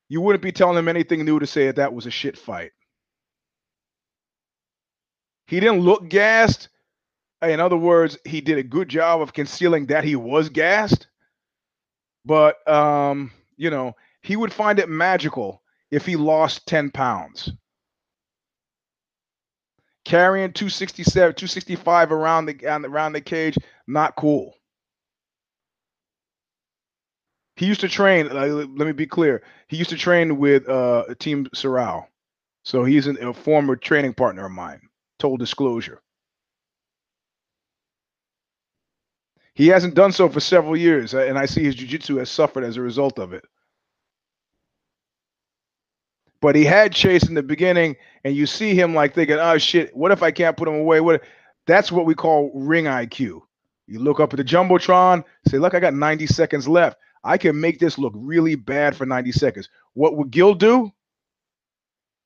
You 0.09 0.21
wouldn't 0.21 0.43
be 0.43 0.53
telling 0.53 0.77
him 0.77 0.89
anything 0.89 1.25
new 1.25 1.39
to 1.39 1.47
say 1.47 1.67
that 1.67 1.77
that 1.77 1.95
was 1.95 2.05
a 2.05 2.11
shit 2.11 2.37
fight. 2.37 2.73
He 5.47 5.61
didn't 5.61 5.81
look 5.81 6.09
gassed. 6.09 6.69
In 7.43 7.61
other 7.61 7.77
words, 7.77 8.19
he 8.25 8.41
did 8.41 8.59
a 8.59 8.63
good 8.63 8.89
job 8.89 9.23
of 9.23 9.33
concealing 9.33 9.87
that 9.87 10.05
he 10.05 10.17
was 10.17 10.49
gassed 10.49 11.07
but 12.31 12.67
um, 12.69 13.33
you 13.57 13.71
know, 13.71 13.97
he 14.23 14.37
would 14.37 14.53
find 14.53 14.79
it 14.79 14.89
magical 14.89 15.61
if 15.91 16.07
he 16.07 16.15
lost 16.15 16.65
10 16.69 16.93
pounds. 16.93 17.51
Carrying 20.05 20.53
267, 20.53 21.13
265 21.13 22.13
around 22.13 22.47
the 22.47 22.65
around 22.87 23.15
the 23.15 23.21
cage, 23.21 23.59
not 23.89 24.15
cool. 24.15 24.55
He 27.57 27.67
used 27.67 27.81
to 27.81 27.89
train. 27.89 28.29
Uh, 28.29 28.47
let 28.47 28.87
me 28.87 28.93
be 28.93 29.09
clear. 29.09 29.43
He 29.67 29.77
used 29.77 29.91
to 29.91 29.97
train 29.97 30.39
with 30.39 30.69
uh, 30.69 31.07
Team 31.19 31.49
Sorrel, 31.53 32.07
so 32.63 32.85
he's 32.85 33.09
an, 33.09 33.21
a 33.25 33.35
former 33.35 33.75
training 33.75 34.15
partner 34.15 34.47
of 34.47 34.53
mine. 34.53 34.83
Total 35.19 35.37
disclosure. 35.37 36.01
He 39.55 39.69
hasn't 39.69 39.95
done 39.95 40.13
so 40.13 40.29
for 40.29 40.41
several 40.41 40.77
years, 40.77 41.15
and 41.15 41.39
I 41.39 41.47
see 41.47 41.65
his 41.65 41.75
jiu-jitsu 41.75 42.17
has 42.17 42.31
suffered 42.31 42.65
as 42.65 42.77
a 42.77 42.83
result 42.83 43.19
of 43.19 43.33
it. 43.33 43.45
But 46.41 46.57
he 46.57 46.65
had 46.65 46.93
Chase 46.93 47.29
in 47.29 47.35
the 47.35 47.43
beginning, 47.43 47.97
and 48.25 48.35
you 48.35 48.47
see 48.47 48.75
him 48.75 48.95
like 48.95 49.15
thinking, 49.15 49.37
"Oh 49.39 49.59
shit, 49.59 49.95
what 49.95 50.13
if 50.13 50.23
I 50.23 50.31
can't 50.31 50.57
put 50.57 50.69
him 50.69 50.75
away?" 50.75 51.01
What? 51.01 51.23
That's 51.67 51.93
what 51.93 52.07
we 52.07 52.15
call 52.15 52.51
ring 52.55 52.87
IQ. 52.87 53.43
You 53.87 53.99
look 53.99 54.21
up 54.21 54.33
at 54.33 54.39
the 54.39 54.45
jumbotron, 54.45 55.25
say, 55.49 55.59
"Look, 55.59 55.75
I 55.75 55.81
got 55.81 55.95
90 55.95 56.27
seconds 56.27 56.67
left. 56.67 56.99
I 57.23 57.37
can 57.37 57.61
make 57.61 57.79
this 57.79 57.99
look 57.99 58.15
really 58.17 58.55
bad 58.55 58.97
for 58.97 59.05
90 59.05 59.33
seconds." 59.33 59.69
What 59.93 60.17
would 60.17 60.31
Gil 60.31 60.55
do? 60.55 60.91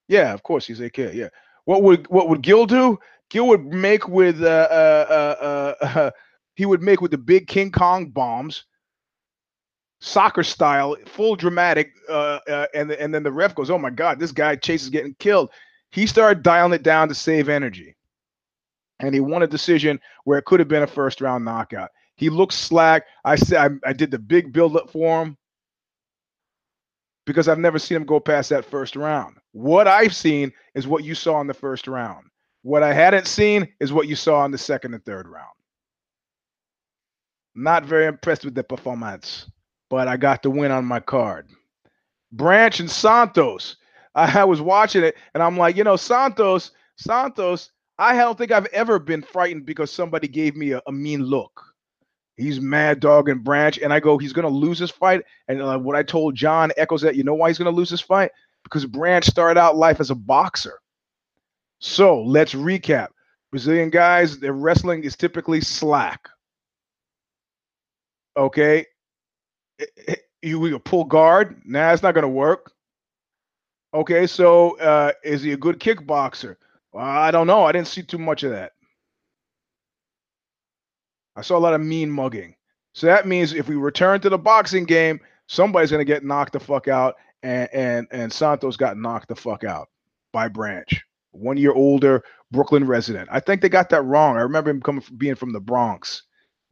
Yeah, 0.06 0.32
of 0.32 0.42
course 0.42 0.66
he's 0.66 0.80
AK. 0.80 0.98
Yeah. 0.98 1.30
What 1.64 1.82
would 1.82 2.06
what 2.08 2.28
would 2.28 2.42
Gil 2.42 2.66
do? 2.66 2.98
Gil 3.30 3.48
would 3.48 3.64
make 3.64 4.06
with 4.06 4.42
uh, 4.42 4.68
uh, 4.70 5.34
uh, 5.40 5.84
uh 5.84 6.10
he 6.54 6.66
would 6.66 6.82
make 6.82 7.00
with 7.00 7.10
the 7.10 7.18
big 7.18 7.46
King 7.46 7.70
Kong 7.70 8.06
bombs, 8.06 8.64
soccer 10.00 10.42
style, 10.42 10.96
full 11.06 11.36
dramatic, 11.36 11.92
uh, 12.08 12.38
uh, 12.48 12.66
and 12.74 12.90
and 12.92 13.14
then 13.14 13.22
the 13.22 13.32
ref 13.32 13.54
goes, 13.54 13.70
"Oh 13.70 13.78
my 13.78 13.90
God, 13.90 14.18
this 14.18 14.32
guy 14.32 14.56
Chase 14.56 14.82
is 14.82 14.90
getting 14.90 15.14
killed." 15.18 15.50
He 15.90 16.06
started 16.06 16.42
dialing 16.42 16.72
it 16.72 16.82
down 16.82 17.08
to 17.08 17.14
save 17.14 17.48
energy, 17.48 17.96
and 19.00 19.14
he 19.14 19.20
won 19.20 19.42
a 19.42 19.46
decision 19.46 20.00
where 20.24 20.38
it 20.38 20.44
could 20.44 20.60
have 20.60 20.68
been 20.68 20.82
a 20.82 20.88
first 20.88 21.20
round 21.20 21.44
knockout. 21.44 21.90
He 22.16 22.30
looks 22.30 22.54
slack. 22.54 23.04
I 23.24 23.36
said 23.36 23.78
I, 23.84 23.90
I 23.90 23.92
did 23.92 24.10
the 24.10 24.18
big 24.18 24.52
build 24.52 24.76
up 24.76 24.90
for 24.90 25.22
him 25.22 25.36
because 27.26 27.48
I've 27.48 27.58
never 27.58 27.78
seen 27.78 27.96
him 27.96 28.04
go 28.04 28.20
past 28.20 28.50
that 28.50 28.64
first 28.64 28.96
round. 28.96 29.36
What 29.52 29.88
I've 29.88 30.14
seen 30.14 30.52
is 30.74 30.86
what 30.86 31.04
you 31.04 31.14
saw 31.14 31.40
in 31.40 31.46
the 31.46 31.54
first 31.54 31.86
round. 31.86 32.26
What 32.62 32.82
I 32.82 32.92
hadn't 32.92 33.26
seen 33.26 33.68
is 33.80 33.92
what 33.92 34.08
you 34.08 34.16
saw 34.16 34.44
in 34.44 34.50
the 34.50 34.58
second 34.58 34.94
and 34.94 35.04
third 35.04 35.26
round. 35.26 35.53
Not 37.54 37.84
very 37.84 38.06
impressed 38.06 38.44
with 38.44 38.54
the 38.54 38.64
performance, 38.64 39.50
but 39.90 40.08
I 40.08 40.16
got 40.16 40.42
the 40.42 40.50
win 40.50 40.70
on 40.70 40.84
my 40.84 41.00
card. 41.00 41.48
Branch 42.32 42.80
and 42.80 42.90
Santos. 42.90 43.76
I 44.14 44.44
was 44.44 44.60
watching 44.60 45.02
it 45.02 45.16
and 45.34 45.42
I'm 45.42 45.56
like, 45.56 45.76
you 45.76 45.84
know, 45.84 45.96
Santos, 45.96 46.70
Santos, 46.96 47.70
I 47.98 48.16
don't 48.16 48.36
think 48.36 48.50
I've 48.50 48.66
ever 48.66 48.98
been 48.98 49.22
frightened 49.22 49.66
because 49.66 49.90
somebody 49.90 50.28
gave 50.28 50.56
me 50.56 50.72
a, 50.72 50.82
a 50.86 50.92
mean 50.92 51.22
look. 51.22 51.74
He's 52.36 52.60
mad 52.60 52.98
dog 52.98 53.28
and 53.28 53.44
branch, 53.44 53.78
and 53.78 53.92
I 53.92 54.00
go, 54.00 54.18
he's 54.18 54.32
gonna 54.32 54.48
lose 54.48 54.80
this 54.80 54.90
fight. 54.90 55.22
And 55.46 55.62
uh, 55.62 55.78
what 55.78 55.94
I 55.94 56.02
told 56.02 56.34
John 56.34 56.72
echoes 56.76 57.02
that. 57.02 57.14
You 57.14 57.22
know 57.22 57.34
why 57.34 57.48
he's 57.48 57.58
gonna 57.58 57.70
lose 57.70 57.90
this 57.90 58.00
fight? 58.00 58.32
Because 58.64 58.86
Branch 58.86 59.24
started 59.24 59.60
out 59.60 59.76
life 59.76 60.00
as 60.00 60.10
a 60.10 60.16
boxer. 60.16 60.80
So 61.78 62.20
let's 62.22 62.54
recap. 62.54 63.08
Brazilian 63.50 63.90
guys, 63.90 64.40
their 64.40 64.52
wrestling 64.52 65.04
is 65.04 65.16
typically 65.16 65.60
slack. 65.60 66.28
Okay, 68.36 68.86
you, 70.42 70.66
you 70.66 70.78
pull 70.78 71.04
guard. 71.04 71.62
Nah, 71.64 71.92
it's 71.92 72.02
not 72.02 72.14
gonna 72.14 72.28
work. 72.28 72.72
Okay, 73.92 74.26
so 74.26 74.78
uh, 74.78 75.12
is 75.22 75.42
he 75.42 75.52
a 75.52 75.56
good 75.56 75.78
kickboxer? 75.78 76.56
Well, 76.92 77.04
I 77.04 77.30
don't 77.30 77.46
know. 77.46 77.64
I 77.64 77.72
didn't 77.72 77.88
see 77.88 78.02
too 78.02 78.18
much 78.18 78.42
of 78.42 78.50
that. 78.50 78.72
I 81.36 81.42
saw 81.42 81.56
a 81.56 81.60
lot 81.60 81.74
of 81.74 81.80
mean 81.80 82.10
mugging. 82.10 82.56
So 82.92 83.06
that 83.06 83.26
means 83.26 83.52
if 83.52 83.68
we 83.68 83.76
return 83.76 84.20
to 84.20 84.28
the 84.28 84.38
boxing 84.38 84.84
game, 84.84 85.20
somebody's 85.48 85.90
gonna 85.90 86.04
get 86.04 86.24
knocked 86.24 86.52
the 86.52 86.60
fuck 86.60 86.88
out, 86.88 87.14
and 87.42 87.68
and 87.72 88.06
and 88.10 88.32
Santos 88.32 88.76
got 88.76 88.96
knocked 88.96 89.28
the 89.28 89.36
fuck 89.36 89.64
out 89.64 89.88
by 90.32 90.48
Branch, 90.48 91.02
one 91.32 91.56
year 91.56 91.72
older 91.72 92.24
Brooklyn 92.50 92.86
resident. 92.86 93.28
I 93.32 93.40
think 93.40 93.62
they 93.62 93.68
got 93.68 93.90
that 93.90 94.02
wrong. 94.04 94.36
I 94.36 94.42
remember 94.42 94.70
him 94.70 94.80
coming 94.82 95.00
from 95.02 95.16
being 95.16 95.34
from 95.36 95.52
the 95.52 95.60
Bronx, 95.60 96.23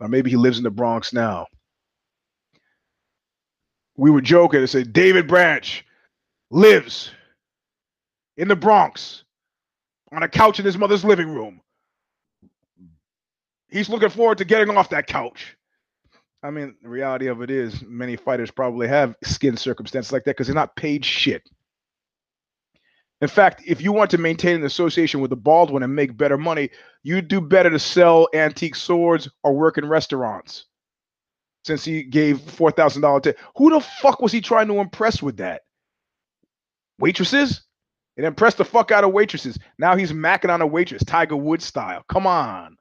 or 0.03 0.09
maybe 0.09 0.31
he 0.31 0.37
lives 0.37 0.59
in 0.59 0.65
the 0.65 0.71
Bronx 0.71 1.13
now. 1.13 1.47
We 3.97 4.11
were 4.11 4.21
joking 4.21 4.61
and 4.61 4.69
said 4.71 4.93
David 4.93 5.29
Branch 5.29 5.85
lives 6.51 7.11
in 8.37 8.49
the 8.49 8.57
Bronx 8.57 9.25
on 10.13 10.23
a 10.23 10.29
couch 10.29 10.59
in 10.59 10.65
his 10.65 10.77
mother's 10.77 11.05
living 11.05 11.29
room 11.29 11.63
he's 13.73 13.89
looking 13.89 14.11
forward 14.11 14.39
to 14.39 14.45
getting 14.45 14.77
off 14.77 14.91
that 14.91 15.07
couch. 15.07 15.57
I 16.45 16.51
mean, 16.51 16.75
the 16.83 16.89
reality 16.89 17.29
of 17.29 17.41
it 17.43 17.51
is, 17.51 17.83
many 17.83 18.17
fighters 18.17 18.51
probably 18.51 18.89
have 18.89 19.17
skin 19.25 19.57
circumstances 19.57 20.13
like 20.13 20.25
that 20.25 20.33
because 20.33 20.47
they're 20.49 20.55
not 20.55 20.77
paid 20.77 21.05
shit. 21.05 21.49
In 23.21 23.29
fact, 23.29 23.63
if 23.65 23.81
you 23.81 23.93
want 23.93 24.11
to 24.11 24.19
maintain 24.19 24.57
an 24.57 24.65
association 24.65 25.21
with 25.21 25.31
the 25.31 25.37
Baldwin 25.37 25.85
and 25.85 25.95
make 25.95 26.17
better 26.17 26.37
money, 26.37 26.71
you'd 27.03 27.29
do 27.29 27.41
better 27.41 27.71
to 27.71 27.79
sell 27.79 28.29
antique 28.35 28.77
swords 28.77 29.29
or 29.43 29.55
work 29.55 29.79
in 29.79 29.89
restaurants. 29.89 30.67
Since 31.65 31.85
he 31.85 32.03
gave 32.03 32.41
four 32.41 32.73
thousand 32.73 33.03
dollars 33.03 33.23
to 33.23 33.37
who 33.57 33.71
the 33.71 33.81
fuck 33.81 34.21
was 34.21 34.33
he 34.33 34.41
trying 34.41 34.67
to 34.69 34.81
impress 34.81 35.23
with 35.23 35.37
that? 35.37 35.63
Waitresses? 36.99 37.63
It 38.17 38.25
impressed 38.25 38.59
the 38.59 38.65
fuck 38.65 38.91
out 38.91 39.05
of 39.05 39.13
waitresses. 39.13 39.59
Now 39.79 39.97
he's 39.97 40.13
macking 40.13 40.53
on 40.53 40.61
a 40.61 40.67
waitress, 40.67 41.05
Tiger 41.05 41.37
Woods 41.37 41.65
style. 41.65 42.05
Come 42.09 42.27
on. 42.27 42.77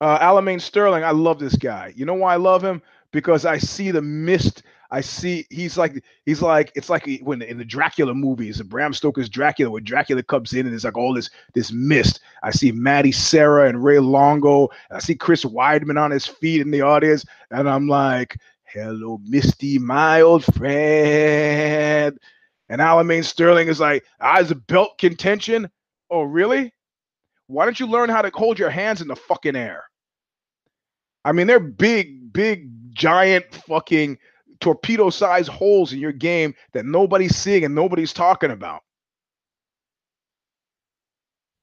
Uh, 0.00 0.18
Aljamain 0.18 0.60
Sterling, 0.60 1.04
I 1.04 1.10
love 1.10 1.38
this 1.38 1.56
guy. 1.56 1.92
You 1.96 2.06
know 2.06 2.14
why 2.14 2.34
I 2.34 2.36
love 2.36 2.62
him? 2.62 2.80
Because 3.12 3.44
I 3.44 3.58
see 3.58 3.90
the 3.90 4.02
mist. 4.02 4.62
I 4.94 5.00
see 5.00 5.44
he's 5.50 5.76
like 5.76 6.04
he's 6.24 6.40
like 6.40 6.70
it's 6.76 6.88
like 6.88 7.04
when 7.20 7.42
in 7.42 7.58
the 7.58 7.64
Dracula 7.64 8.14
movies, 8.14 8.58
the 8.58 8.64
Bram 8.64 8.92
Stoker's 8.92 9.28
Dracula, 9.28 9.72
when 9.72 9.82
Dracula 9.82 10.22
comes 10.22 10.52
in 10.52 10.66
and 10.66 10.70
there's 10.70 10.84
like 10.84 10.96
all 10.96 11.12
this 11.12 11.30
this 11.52 11.72
mist. 11.72 12.20
I 12.44 12.52
see 12.52 12.70
Maddie 12.70 13.10
Serra 13.10 13.68
and 13.68 13.82
Ray 13.82 13.98
Longo. 13.98 14.68
I 14.92 15.00
see 15.00 15.16
Chris 15.16 15.44
Weidman 15.44 16.00
on 16.00 16.12
his 16.12 16.28
feet 16.28 16.60
in 16.60 16.70
the 16.70 16.82
audience, 16.82 17.24
and 17.50 17.68
I'm 17.68 17.88
like, 17.88 18.36
"Hello, 18.62 19.20
Misty, 19.24 19.80
my 19.80 20.20
old 20.20 20.44
friend." 20.44 22.16
And 22.68 22.80
Aljamain 22.80 23.24
Sterling 23.24 23.66
is 23.66 23.80
like, 23.80 24.04
ah, 24.20 24.34
"I 24.36 24.42
was 24.42 24.52
a 24.52 24.54
belt 24.54 24.98
contention." 24.98 25.68
Oh, 26.08 26.22
really? 26.22 26.72
Why 27.48 27.64
don't 27.64 27.80
you 27.80 27.88
learn 27.88 28.10
how 28.10 28.22
to 28.22 28.30
hold 28.32 28.60
your 28.60 28.70
hands 28.70 29.02
in 29.02 29.08
the 29.08 29.16
fucking 29.16 29.56
air? 29.56 29.86
I 31.24 31.32
mean, 31.32 31.48
they're 31.48 31.58
big, 31.58 32.32
big, 32.32 32.70
giant 32.94 33.52
fucking 33.66 34.18
torpedo 34.60 35.10
sized 35.10 35.48
holes 35.48 35.92
in 35.92 35.98
your 35.98 36.12
game 36.12 36.54
that 36.72 36.86
nobody's 36.86 37.36
seeing 37.36 37.64
and 37.64 37.74
nobody's 37.74 38.12
talking 38.12 38.50
about. 38.50 38.82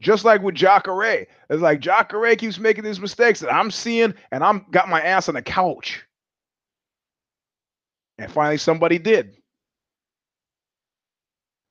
Just 0.01 0.25
like 0.25 0.41
with 0.41 0.55
Jacare. 0.55 1.27
It's 1.49 1.61
like 1.61 1.79
Jacare 1.79 2.35
keeps 2.35 2.57
making 2.57 2.83
these 2.83 2.99
mistakes 2.99 3.39
that 3.39 3.53
I'm 3.53 3.69
seeing 3.69 4.13
and 4.31 4.43
I'm 4.43 4.65
got 4.71 4.89
my 4.89 5.01
ass 5.01 5.29
on 5.29 5.35
the 5.35 5.41
couch. 5.41 6.03
And 8.17 8.31
finally 8.31 8.57
somebody 8.57 8.97
did. 8.97 9.37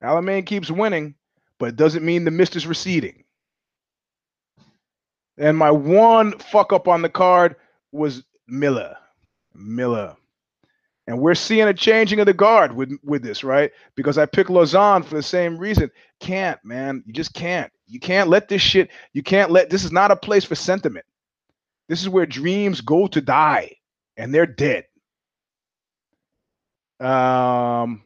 Aljamain 0.02 0.46
keeps 0.46 0.70
winning, 0.70 1.14
but 1.58 1.70
it 1.70 1.76
doesn't 1.76 2.04
mean 2.04 2.24
the 2.24 2.30
mist 2.30 2.56
is 2.56 2.66
receding. 2.66 3.24
And 5.36 5.56
my 5.56 5.70
one 5.70 6.38
fuck 6.38 6.72
up 6.72 6.88
on 6.88 7.02
the 7.02 7.08
card 7.08 7.56
was 7.92 8.24
Miller. 8.46 8.96
Miller. 9.54 10.16
And 11.11 11.18
we're 11.18 11.34
seeing 11.34 11.66
a 11.66 11.74
changing 11.74 12.20
of 12.20 12.26
the 12.26 12.32
guard 12.32 12.72
with 12.76 12.96
with 13.02 13.24
this, 13.24 13.42
right? 13.42 13.72
Because 13.96 14.16
I 14.16 14.26
picked 14.26 14.48
Lauzon 14.48 15.04
for 15.04 15.16
the 15.16 15.22
same 15.24 15.58
reason. 15.58 15.90
Can't, 16.20 16.64
man. 16.64 17.02
You 17.04 17.12
just 17.12 17.34
can't. 17.34 17.72
You 17.88 17.98
can't 17.98 18.28
let 18.28 18.48
this 18.48 18.62
shit. 18.62 18.90
You 19.12 19.24
can't 19.24 19.50
let 19.50 19.70
this 19.70 19.82
is 19.82 19.90
not 19.90 20.12
a 20.12 20.16
place 20.16 20.44
for 20.44 20.54
sentiment. 20.54 21.04
This 21.88 22.00
is 22.00 22.08
where 22.08 22.26
dreams 22.26 22.80
go 22.80 23.08
to 23.08 23.20
die, 23.20 23.74
and 24.16 24.32
they're 24.32 24.46
dead. 24.46 24.84
Um, 27.00 28.04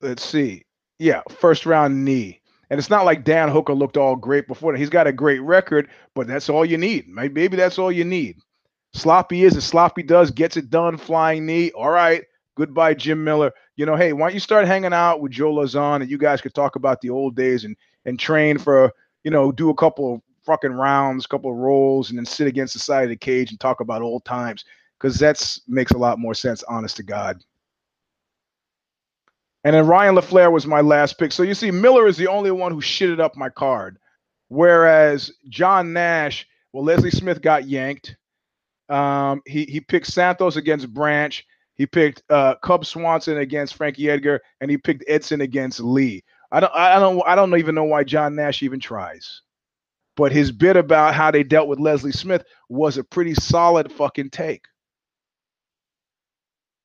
let's 0.00 0.24
see. 0.24 0.64
Yeah, 1.00 1.22
first 1.28 1.66
round 1.66 2.04
knee. 2.04 2.40
And 2.70 2.78
it's 2.78 2.88
not 2.88 3.04
like 3.04 3.24
Dan 3.24 3.48
Hooker 3.48 3.74
looked 3.74 3.96
all 3.96 4.14
great 4.14 4.46
before 4.46 4.70
that. 4.70 4.78
He's 4.78 4.90
got 4.90 5.08
a 5.08 5.12
great 5.12 5.40
record, 5.40 5.90
but 6.14 6.28
that's 6.28 6.48
all 6.48 6.64
you 6.64 6.78
need. 6.78 7.08
Maybe 7.08 7.56
that's 7.56 7.80
all 7.80 7.90
you 7.90 8.04
need. 8.04 8.36
Sloppy 8.94 9.44
is 9.44 9.56
as 9.56 9.64
sloppy 9.64 10.04
does, 10.04 10.30
gets 10.30 10.56
it 10.56 10.70
done, 10.70 10.96
flying 10.96 11.44
knee. 11.44 11.72
All 11.72 11.90
right. 11.90 12.24
Goodbye, 12.56 12.94
Jim 12.94 13.24
Miller. 13.24 13.52
You 13.76 13.86
know, 13.86 13.96
hey, 13.96 14.12
why 14.12 14.28
don't 14.28 14.34
you 14.34 14.40
start 14.40 14.66
hanging 14.66 14.92
out 14.92 15.20
with 15.20 15.32
Joe 15.32 15.52
Lauzon 15.52 16.00
and 16.00 16.10
you 16.10 16.16
guys 16.16 16.40
could 16.40 16.54
talk 16.54 16.76
about 16.76 17.00
the 17.00 17.10
old 17.10 17.34
days 17.34 17.64
and 17.64 17.76
and 18.04 18.18
train 18.18 18.58
for, 18.58 18.92
you 19.24 19.30
know, 19.30 19.50
do 19.50 19.70
a 19.70 19.74
couple 19.74 20.14
of 20.14 20.20
fucking 20.44 20.72
rounds, 20.72 21.26
couple 21.26 21.50
of 21.50 21.56
rolls, 21.56 22.10
and 22.10 22.18
then 22.18 22.26
sit 22.26 22.46
against 22.46 22.74
the 22.74 22.78
side 22.78 23.04
of 23.04 23.08
the 23.08 23.16
cage 23.16 23.50
and 23.50 23.58
talk 23.58 23.80
about 23.80 24.02
old 24.02 24.24
times. 24.24 24.64
Because 24.98 25.18
that's 25.18 25.60
makes 25.66 25.92
a 25.92 25.98
lot 25.98 26.18
more 26.18 26.34
sense, 26.34 26.62
honest 26.64 26.96
to 26.98 27.02
God. 27.02 27.42
And 29.64 29.74
then 29.74 29.86
Ryan 29.86 30.14
LaFlare 30.14 30.52
was 30.52 30.66
my 30.66 30.82
last 30.82 31.18
pick. 31.18 31.32
So 31.32 31.42
you 31.42 31.54
see, 31.54 31.70
Miller 31.70 32.06
is 32.06 32.16
the 32.18 32.28
only 32.28 32.50
one 32.50 32.70
who 32.70 32.80
shitted 32.80 33.18
up 33.18 33.34
my 33.34 33.48
card. 33.48 33.98
Whereas 34.48 35.32
John 35.48 35.92
Nash, 35.92 36.46
well, 36.72 36.84
Leslie 36.84 37.10
Smith 37.10 37.40
got 37.40 37.66
yanked. 37.66 38.16
Um, 38.88 39.42
he 39.46 39.64
he 39.64 39.80
picked 39.80 40.06
Santos 40.06 40.56
against 40.56 40.92
Branch. 40.92 41.44
He 41.74 41.86
picked 41.86 42.22
uh, 42.30 42.54
Cub 42.56 42.84
Swanson 42.86 43.38
against 43.38 43.74
Frankie 43.74 44.10
Edgar, 44.10 44.40
and 44.60 44.70
he 44.70 44.78
picked 44.78 45.04
Edson 45.08 45.40
against 45.40 45.80
Lee. 45.80 46.22
I 46.52 46.60
don't 46.60 46.72
I 46.74 46.98
don't 47.00 47.22
I 47.26 47.34
don't 47.34 47.56
even 47.58 47.74
know 47.74 47.84
why 47.84 48.04
John 48.04 48.36
Nash 48.36 48.62
even 48.62 48.80
tries. 48.80 49.42
But 50.16 50.30
his 50.30 50.52
bit 50.52 50.76
about 50.76 51.14
how 51.14 51.32
they 51.32 51.42
dealt 51.42 51.66
with 51.66 51.80
Leslie 51.80 52.12
Smith 52.12 52.44
was 52.68 52.96
a 52.98 53.04
pretty 53.04 53.34
solid 53.34 53.90
fucking 53.90 54.30
take. 54.30 54.66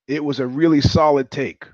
It 0.08 0.24
was 0.24 0.40
a 0.40 0.48
really 0.48 0.82
solid 0.82 1.30
take. 1.30 1.66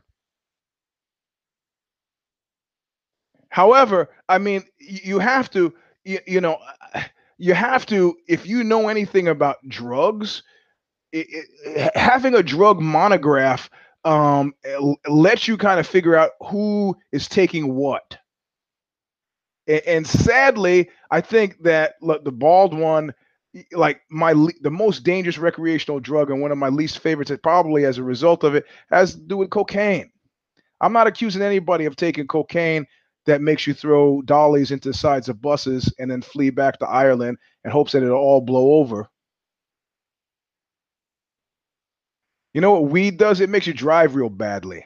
However, 3.48 4.10
I 4.28 4.38
mean, 4.38 4.64
you 4.80 5.18
have 5.20 5.50
to, 5.52 5.74
you, 6.04 6.20
you 6.28 6.42
know, 6.42 6.58
you 7.38 7.54
have 7.54 7.86
to, 7.88 8.16
if 8.28 8.46
you 8.46 8.64
know 8.64 8.88
anything 8.88 9.28
about 9.28 9.58
drugs, 9.68 10.44
it, 11.12 11.28
it, 11.30 11.92
having 11.96 12.36
a 12.36 12.44
drug 12.44 12.80
monograph 12.80 13.70
um, 14.04 14.54
lets 15.08 15.48
you 15.48 15.58
kind 15.58 15.80
of 15.80 15.88
figure 15.88 16.16
out 16.16 16.32
who 16.50 16.96
is 17.12 17.28
taking 17.28 17.74
what. 17.74 18.18
And, 19.68 19.82
and 19.88 20.08
sadly, 20.08 20.90
I 21.12 21.22
think 21.22 21.64
that 21.64 21.96
look, 22.02 22.24
the 22.24 22.32
bald 22.32 22.78
one, 22.78 23.14
like 23.72 24.02
my 24.10 24.34
the 24.62 24.72
most 24.72 25.04
dangerous 25.04 25.38
recreational 25.38 26.00
drug 26.00 26.30
and 26.30 26.42
one 26.42 26.52
of 26.52 26.58
my 26.58 26.70
least 26.70 27.00
favorites, 27.00 27.32
probably 27.42 27.86
as 27.86 27.98
a 27.98 28.04
result 28.04 28.44
of 28.44 28.56
it, 28.56 28.66
has 28.90 29.16
to 29.16 29.22
do 29.22 29.38
with 29.38 29.50
cocaine. 29.50 30.12
I'm 30.82 30.94
not 30.94 31.08
accusing 31.08 31.42
anybody 31.42 31.86
of 31.86 31.96
taking 31.96 32.28
cocaine 32.28 32.86
that 33.26 33.42
makes 33.42 33.66
you 33.66 33.74
throw 33.74 34.22
dollies 34.22 34.72
into 34.72 34.90
the 34.90 34.94
sides 34.94 35.30
of 35.30 35.42
buses 35.42 35.94
and 36.00 36.10
then 36.10 36.22
flee 36.22 36.50
back 36.50 36.80
to 36.80 36.88
Ireland 36.88 37.38
and 37.64 37.74
hopes 37.74 37.92
that 37.92 38.04
it'll 38.04 38.18
all 38.18 38.42
blow 38.42 38.74
over. 38.76 39.10
You 42.54 42.62
know 42.62 42.72
what 42.72 42.90
weed 42.90 43.18
does? 43.18 43.42
It 43.42 43.50
makes 43.50 43.68
you 43.68 43.74
drive 43.74 44.16
real 44.16 44.30
badly. 44.30 44.86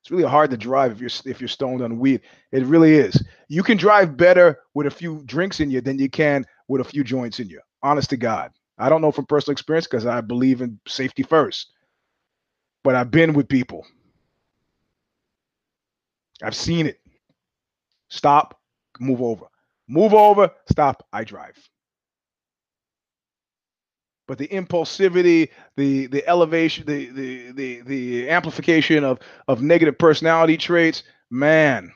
It's 0.00 0.10
really 0.10 0.28
hard 0.28 0.50
to 0.50 0.56
drive 0.56 0.92
if 0.92 1.00
you're 1.00 1.32
if 1.32 1.40
you're 1.40 1.48
stoned 1.48 1.82
on 1.82 1.98
weed. 1.98 2.22
It 2.50 2.64
really 2.64 2.94
is. 2.94 3.22
You 3.48 3.62
can 3.62 3.76
drive 3.76 4.16
better 4.16 4.58
with 4.74 4.86
a 4.86 4.90
few 4.90 5.22
drinks 5.26 5.60
in 5.60 5.70
you 5.70 5.80
than 5.80 5.98
you 5.98 6.08
can 6.08 6.44
with 6.68 6.80
a 6.80 6.84
few 6.84 7.04
joints 7.04 7.38
in 7.38 7.48
you. 7.48 7.60
Honest 7.82 8.10
to 8.10 8.16
God. 8.16 8.50
I 8.78 8.88
don't 8.88 9.02
know 9.02 9.12
from 9.12 9.26
personal 9.26 9.52
experience 9.52 9.86
because 9.86 10.06
I 10.06 10.20
believe 10.22 10.62
in 10.62 10.80
safety 10.88 11.22
first. 11.22 11.70
But 12.82 12.94
I've 12.94 13.10
been 13.10 13.34
with 13.34 13.48
people. 13.48 13.86
I've 16.42 16.56
seen 16.56 16.86
it. 16.86 16.98
Stop, 18.12 18.60
move 19.00 19.22
over. 19.22 19.46
Move 19.88 20.12
over, 20.12 20.50
stop, 20.70 21.06
I 21.14 21.24
drive. 21.24 21.56
But 24.28 24.36
the 24.36 24.48
impulsivity, 24.48 25.48
the 25.78 26.08
the 26.08 26.26
elevation, 26.28 26.84
the 26.84 27.06
the 27.06 27.52
the 27.52 27.80
the 27.80 28.28
amplification 28.30 29.02
of 29.02 29.18
of 29.48 29.62
negative 29.62 29.98
personality 29.98 30.58
traits, 30.58 31.04
man. 31.30 31.90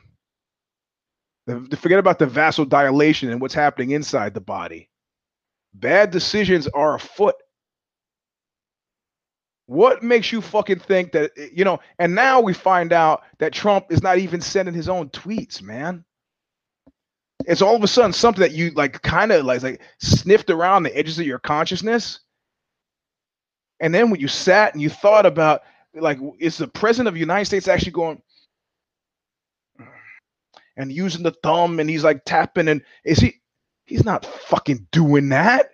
The, 1.45 1.77
forget 1.77 1.99
about 1.99 2.17
the 2.17 2.25
vasodilation 2.25 3.31
and 3.31 3.39
what's 3.39 3.53
happening 3.53 3.91
inside 3.91 4.33
the 4.33 4.41
body. 4.41 4.89
Bad 5.75 6.09
decisions 6.09 6.67
are 6.67 6.95
afoot. 6.95 7.35
What 9.67 10.01
makes 10.01 10.31
you 10.31 10.41
fucking 10.41 10.79
think 10.79 11.11
that 11.11 11.31
you 11.53 11.63
know? 11.63 11.79
And 11.99 12.15
now 12.15 12.41
we 12.41 12.53
find 12.53 12.91
out 12.91 13.23
that 13.39 13.53
Trump 13.53 13.85
is 13.91 14.01
not 14.01 14.17
even 14.17 14.41
sending 14.41 14.73
his 14.73 14.89
own 14.89 15.09
tweets, 15.09 15.61
man 15.61 16.03
it's 17.47 17.61
all 17.61 17.75
of 17.75 17.83
a 17.83 17.87
sudden 17.87 18.13
something 18.13 18.41
that 18.41 18.51
you 18.51 18.71
like 18.71 19.01
kind 19.01 19.31
of 19.31 19.45
like, 19.45 19.63
like 19.63 19.81
sniffed 19.99 20.49
around 20.49 20.83
the 20.83 20.95
edges 20.95 21.17
of 21.17 21.25
your 21.25 21.39
consciousness. 21.39 22.19
And 23.79 23.95
then 23.95 24.09
when 24.09 24.19
you 24.19 24.27
sat 24.27 24.73
and 24.73 24.81
you 24.81 24.89
thought 24.89 25.25
about 25.25 25.61
like 25.93 26.19
is 26.39 26.57
the 26.57 26.67
president 26.67 27.07
of 27.07 27.13
the 27.13 27.19
United 27.19 27.45
States 27.45 27.67
actually 27.67 27.91
going 27.91 28.21
and 30.75 30.91
using 30.91 31.23
the 31.23 31.35
thumb 31.41 31.79
and 31.79 31.89
he's 31.89 32.03
like 32.03 32.23
tapping 32.25 32.67
and 32.67 32.83
is 33.05 33.19
he 33.19 33.35
he's 33.85 34.03
not 34.03 34.25
fucking 34.25 34.85
doing 34.91 35.29
that. 35.29 35.71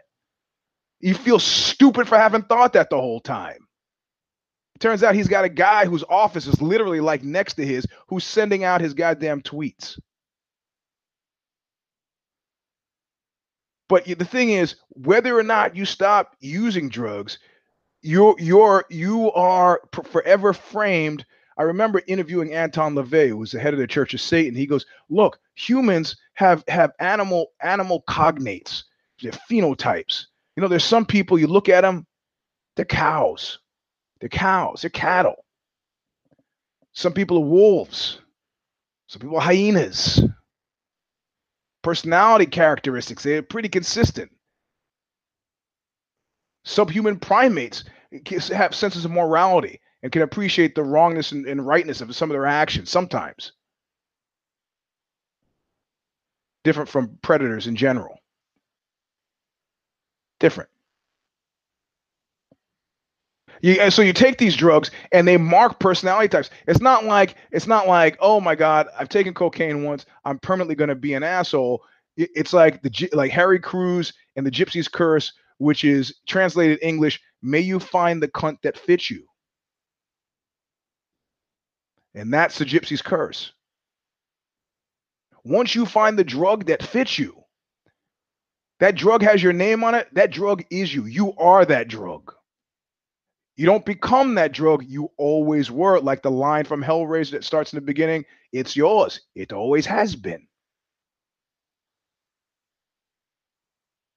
You 0.99 1.15
feel 1.15 1.39
stupid 1.39 2.07
for 2.07 2.17
having 2.17 2.43
thought 2.43 2.73
that 2.73 2.89
the 2.89 3.01
whole 3.01 3.19
time. 3.19 3.67
Turns 4.79 5.03
out 5.03 5.15
he's 5.15 5.27
got 5.27 5.45
a 5.45 5.49
guy 5.49 5.85
whose 5.85 6.03
office 6.09 6.47
is 6.47 6.61
literally 6.61 6.99
like 6.99 7.23
next 7.23 7.53
to 7.55 7.65
his 7.65 7.85
who's 8.07 8.23
sending 8.23 8.63
out 8.63 8.81
his 8.81 8.93
goddamn 8.93 9.41
tweets. 9.41 9.99
But 13.87 14.05
the 14.05 14.25
thing 14.25 14.49
is, 14.49 14.75
whether 14.89 15.37
or 15.37 15.43
not 15.43 15.75
you 15.75 15.85
stop 15.85 16.35
using 16.39 16.89
drugs, 16.89 17.37
you're 18.01 18.35
you're 18.39 18.85
you 18.89 19.31
are 19.33 19.81
forever 20.11 20.53
framed. 20.53 21.25
I 21.57 21.63
remember 21.63 22.01
interviewing 22.07 22.53
Anton 22.53 22.95
LaVey, 22.95 23.29
who 23.29 23.37
was 23.37 23.51
the 23.51 23.59
head 23.59 23.73
of 23.73 23.79
the 23.79 23.87
Church 23.87 24.13
of 24.13 24.21
Satan. 24.21 24.55
He 24.55 24.65
goes, 24.65 24.85
"Look, 25.09 25.37
humans 25.55 26.15
have 26.33 26.63
have 26.67 26.91
animal 26.99 27.51
animal 27.61 28.03
cognates, 28.09 28.83
they're 29.21 29.31
phenotypes. 29.49 30.25
You 30.55 30.61
know, 30.61 30.67
there's 30.67 30.83
some 30.83 31.05
people 31.05 31.39
you 31.39 31.47
look 31.47 31.69
at 31.69 31.81
them, 31.81 32.05
they're 32.75 32.85
cows, 32.85 33.59
they're 34.19 34.29
cows, 34.29 34.81
they're 34.81 34.89
cattle. 34.89 35.45
Some 36.93 37.13
people 37.13 37.37
are 37.37 37.45
wolves, 37.45 38.19
some 39.07 39.19
people 39.19 39.37
are 39.37 39.41
hyenas, 39.41 40.21
personality 41.83 42.45
characteristics. 42.45 43.23
They're 43.23 43.43
pretty 43.43 43.69
consistent. 43.69 44.31
Subhuman 46.65 47.19
primates 47.19 47.83
have 48.51 48.73
senses 48.73 49.05
of 49.05 49.11
morality 49.11 49.81
and 50.01 50.11
can 50.11 50.21
appreciate 50.21 50.75
the 50.75 50.83
wrongness 50.83 51.31
and, 51.31 51.45
and 51.45 51.65
rightness 51.65 52.01
of 52.01 52.15
some 52.15 52.31
of 52.31 52.33
their 52.33 52.45
actions 52.45 52.89
sometimes. 52.89 53.51
Different 56.63 56.89
from 56.89 57.17
predators 57.21 57.67
in 57.67 57.75
general. 57.75 58.17
Different. 60.39 60.69
You, 63.63 63.89
so 63.89 64.01
you 64.01 64.11
take 64.11 64.37
these 64.37 64.57
drugs 64.57 64.91
and 65.13 65.25
they 65.25 65.37
mark 65.37 65.79
personality 65.79 66.27
types. 66.27 66.49
It's 66.67 66.81
not 66.81 67.05
like 67.05 67.35
it's 67.51 67.65
not 67.65 67.87
like 67.87 68.17
oh 68.19 68.41
my 68.41 68.55
god, 68.55 68.89
I've 68.99 69.07
taken 69.07 69.33
cocaine 69.33 69.83
once, 69.83 70.05
I'm 70.25 70.37
permanently 70.37 70.75
going 70.75 70.89
to 70.89 70.95
be 70.95 71.13
an 71.13 71.23
asshole. 71.23 71.81
It's 72.17 72.51
like 72.51 72.81
the 72.83 73.09
like 73.13 73.31
Harry 73.31 73.59
Crews 73.59 74.13
and 74.35 74.45
the 74.45 74.51
Gypsy's 74.51 74.89
Curse, 74.89 75.31
which 75.59 75.85
is 75.85 76.13
translated 76.27 76.77
English, 76.81 77.21
may 77.41 77.61
you 77.61 77.79
find 77.79 78.21
the 78.21 78.27
cunt 78.27 78.57
that 78.63 78.77
fits 78.77 79.09
you. 79.09 79.23
And 82.13 82.33
that's 82.33 82.57
the 82.57 82.65
Gypsy's 82.65 83.01
Curse. 83.01 83.53
Once 85.45 85.73
you 85.73 85.85
find 85.85 86.19
the 86.19 86.23
drug 86.23 86.65
that 86.65 86.83
fits 86.83 87.17
you, 87.17 87.33
that 88.81 88.95
drug 88.95 89.21
has 89.21 89.41
your 89.41 89.53
name 89.53 89.85
on 89.85 89.95
it. 89.95 90.09
That 90.13 90.31
drug 90.31 90.65
is 90.69 90.93
you. 90.93 91.05
You 91.05 91.33
are 91.37 91.63
that 91.65 91.87
drug. 91.87 92.33
You 93.55 93.65
don't 93.65 93.85
become 93.85 94.35
that 94.35 94.51
drug. 94.51 94.83
You 94.87 95.11
always 95.17 95.69
were. 95.69 95.99
Like 95.99 96.23
the 96.23 96.31
line 96.31 96.65
from 96.65 96.83
Hellraiser 96.83 97.31
that 97.31 97.43
starts 97.43 97.73
in 97.73 97.77
the 97.77 97.81
beginning 97.81 98.25
it's 98.53 98.75
yours. 98.75 99.21
It 99.35 99.51
always 99.51 99.85
has 99.87 100.15
been. 100.15 100.47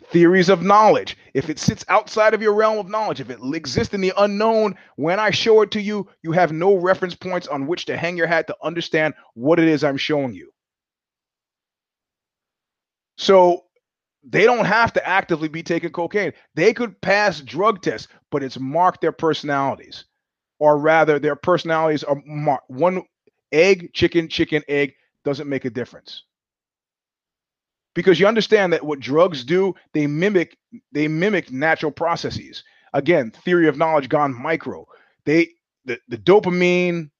Theories 0.09 0.49
of 0.51 0.63
knowledge. 0.63 1.17
If 1.35 1.51
it 1.51 1.59
sits 1.59 1.85
outside 1.89 2.35
of 2.35 2.43
your 2.43 2.55
realm 2.55 2.79
of 2.79 2.89
knowledge, 2.89 3.21
if 3.21 3.31
it 3.31 3.41
exists 3.55 3.95
in 3.95 4.01
the 4.01 4.13
unknown, 4.19 4.77
when 4.97 5.19
I 5.19 5.31
show 5.31 5.63
it 5.63 5.71
to 5.73 5.81
you, 5.81 6.09
you 6.23 6.33
have 6.33 6.53
no 6.53 6.77
reference 6.77 7.15
points 7.15 7.49
on 7.49 7.67
which 7.67 7.87
to 7.87 7.97
hang 7.97 8.17
your 8.17 8.29
hat 8.29 8.47
to 8.47 8.57
understand 8.63 9.15
what 9.35 9.59
it 9.59 9.69
is 9.69 9.83
I'm 9.83 9.97
showing 9.97 10.35
you. 10.35 10.53
So 13.19 13.66
they 14.29 14.45
don't 14.45 14.65
have 14.65 14.93
to 14.95 15.09
actively 15.09 15.49
be 15.49 15.63
taking 15.63 15.91
cocaine. 15.91 16.33
They 16.55 16.75
could 16.75 17.01
pass 17.01 17.41
drug 17.41 17.81
tests, 17.81 18.09
but 18.31 18.43
it's 18.43 18.59
marked 18.59 19.01
their 19.01 19.13
personalities, 19.13 20.05
or 20.59 20.79
rather, 20.79 21.19
their 21.19 21.37
personalities 21.37 22.03
are 22.03 22.21
marked. 22.27 22.69
One 22.69 23.03
egg, 23.53 23.93
chicken, 23.95 24.29
chicken, 24.29 24.63
egg 24.69 24.95
doesn't 25.25 25.49
make 25.49 25.65
a 25.65 25.71
difference 25.71 26.25
because 27.95 28.21
you 28.21 28.27
understand 28.27 28.73
that 28.73 28.85
what 28.85 29.01
drugs 29.01 29.43
do, 29.43 29.75
they 29.93 30.07
mimic 30.07 30.57
they 30.93 31.09
mimic 31.09 31.51
natural 31.51 31.91
processes. 31.91 32.63
Again, 32.93 33.31
theory 33.31 33.69
of 33.69 33.79
knowledge 33.79 34.09
gone 34.09 34.35
micro. 34.35 34.87
They 35.25 35.49
the, 35.85 35.99
the 36.09 36.19
dopamine, 36.19 37.11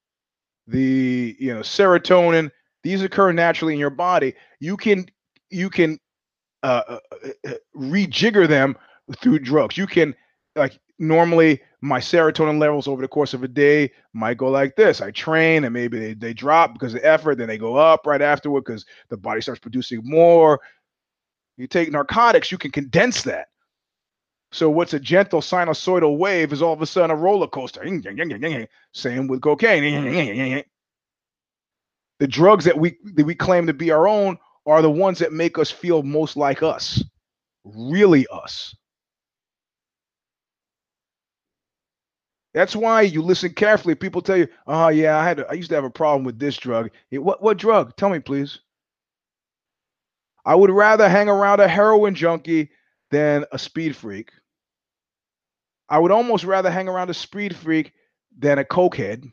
the 0.67 1.37
you 1.39 1.55
know 1.55 1.61
serotonin, 1.61 2.51
these 2.83 3.03
occur 3.03 3.33
naturally 3.33 3.73
in 3.73 3.81
your 3.81 3.91
body. 3.91 4.35
You 4.61 4.77
can 4.77 5.07
you 5.51 5.71
can 5.71 5.99
uh, 6.63 6.83
uh, 6.89 6.99
uh, 7.47 7.53
rejigger 7.77 8.49
them 8.49 8.77
through 9.21 9.39
drugs. 9.41 9.77
You 9.77 9.87
can 9.87 10.15
like 10.55 10.79
normally 10.99 11.61
my 11.81 12.01
serotonin 12.01 12.59
levels 12.59 12.89
over 12.89 13.03
the 13.03 13.09
course 13.09 13.35
of 13.35 13.43
a 13.43 13.49
day 13.49 13.93
might 14.13 14.39
go 14.39 14.49
like 14.49 14.77
this. 14.77 15.01
I 15.01 15.11
train 15.11 15.65
and 15.65 15.73
maybe 15.73 15.99
they, 15.99 16.15
they 16.15 16.35
drop 16.35 16.73
because 16.73 16.95
of 16.95 17.01
effort, 17.05 17.37
then 17.37 17.49
they 17.49 17.59
go 17.59 17.77
up 17.77 18.07
right 18.07 18.23
afterward 18.23 18.65
because 18.65 18.85
the 19.09 19.17
body 19.17 19.41
starts 19.41 19.61
producing 19.61 20.01
more. 20.05 20.61
You 21.57 21.67
take 21.67 21.91
narcotics, 21.93 22.51
you 22.51 22.59
can 22.59 22.71
condense 22.71 23.23
that. 23.23 23.49
So 24.53 24.71
what's 24.71 24.95
a 24.95 25.01
gentle 25.01 25.41
sinusoidal 25.41 26.19
wave 26.19 26.53
is 26.53 26.63
all 26.63 26.73
of 26.73 26.81
a 26.81 26.87
sudden 26.87 27.11
a 27.11 27.17
roller 27.17 27.49
coaster. 27.49 27.85
Same 28.93 29.27
with 29.27 29.43
cocaine. 29.43 30.65
The 32.19 32.27
drugs 32.27 32.65
that 32.65 32.79
we 32.79 32.97
that 33.15 33.27
we 33.27 33.35
claim 33.35 33.67
to 33.67 33.75
be 33.75 33.91
our 33.91 34.09
own 34.09 34.39
are 34.67 34.83
the 34.83 34.91
ones 34.91 35.21
that 35.21 35.33
make 35.33 35.59
us 35.59 35.71
feel 35.71 36.03
most 36.03 36.37
like 36.37 36.63
us, 36.63 37.03
really 37.65 38.27
us. 38.33 38.75
That's 42.55 42.75
why 42.75 43.03
you 43.03 43.23
listen 43.23 43.53
carefully. 43.53 43.95
People 43.95 44.23
tell 44.23 44.39
you, 44.39 44.49
"Oh 44.67 44.89
yeah, 44.89 45.19
I 45.19 45.25
had 45.25 45.45
I 45.49 45.53
used 45.53 45.69
to 45.69 45.75
have 45.75 45.85
a 45.85 45.91
problem 45.91 46.25
with 46.25 46.39
this 46.39 46.57
drug." 46.57 46.91
What 47.13 47.43
what 47.43 47.59
drug? 47.59 47.95
Tell 47.97 48.09
me, 48.09 48.19
please. 48.19 48.61
I 50.47 50.55
would 50.55 50.71
rather 50.71 51.09
hang 51.09 51.29
around 51.29 51.61
a 51.61 51.69
heroin 51.69 52.15
junkie 52.15 52.71
than 53.11 53.45
a 53.53 53.59
speed 53.59 53.95
freak. 53.95 54.31
I 55.89 55.99
would 55.99 56.13
almost 56.13 56.45
rather 56.45 56.71
hang 56.71 56.89
around 56.89 57.11
a 57.11 57.15
speed 57.15 57.55
freak 57.55 57.93
than 58.37 58.59
a 58.59 58.65
cokehead. 58.65 59.31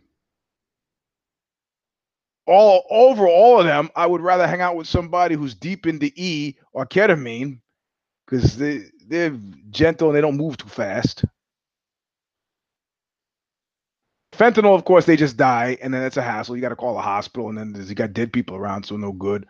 All 2.45 2.85
over 2.89 3.27
all 3.27 3.59
of 3.59 3.65
them, 3.65 3.89
I 3.95 4.05
would 4.05 4.21
rather 4.21 4.47
hang 4.47 4.61
out 4.61 4.75
with 4.75 4.87
somebody 4.87 5.35
who's 5.35 5.55
deep 5.55 5.87
into 5.87 6.11
E 6.15 6.57
or 6.73 6.85
ketamine 6.85 7.59
because 8.25 8.57
they 8.57 8.83
they're 9.07 9.37
gentle 9.69 10.09
and 10.09 10.17
they 10.17 10.21
don't 10.21 10.37
move 10.37 10.57
too 10.57 10.69
fast. 10.69 11.25
Fentanyl, 14.33 14.75
of 14.75 14.83
course, 14.83 15.05
they 15.05 15.15
just 15.15 15.37
die, 15.37 15.77
and 15.81 15.93
then 15.93 16.03
it's 16.03 16.17
a 16.17 16.21
hassle. 16.21 16.55
You 16.55 16.61
got 16.61 16.69
to 16.69 16.75
call 16.75 16.97
a 16.97 17.01
hospital, 17.01 17.49
and 17.49 17.57
then 17.57 17.87
you 17.87 17.93
got 17.93 18.13
dead 18.13 18.33
people 18.33 18.55
around, 18.55 18.83
so 18.83 18.97
no 18.97 19.11
good. 19.11 19.45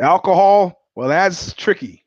Alcohol, 0.00 0.86
well, 0.94 1.08
that's 1.08 1.52
tricky 1.54 2.04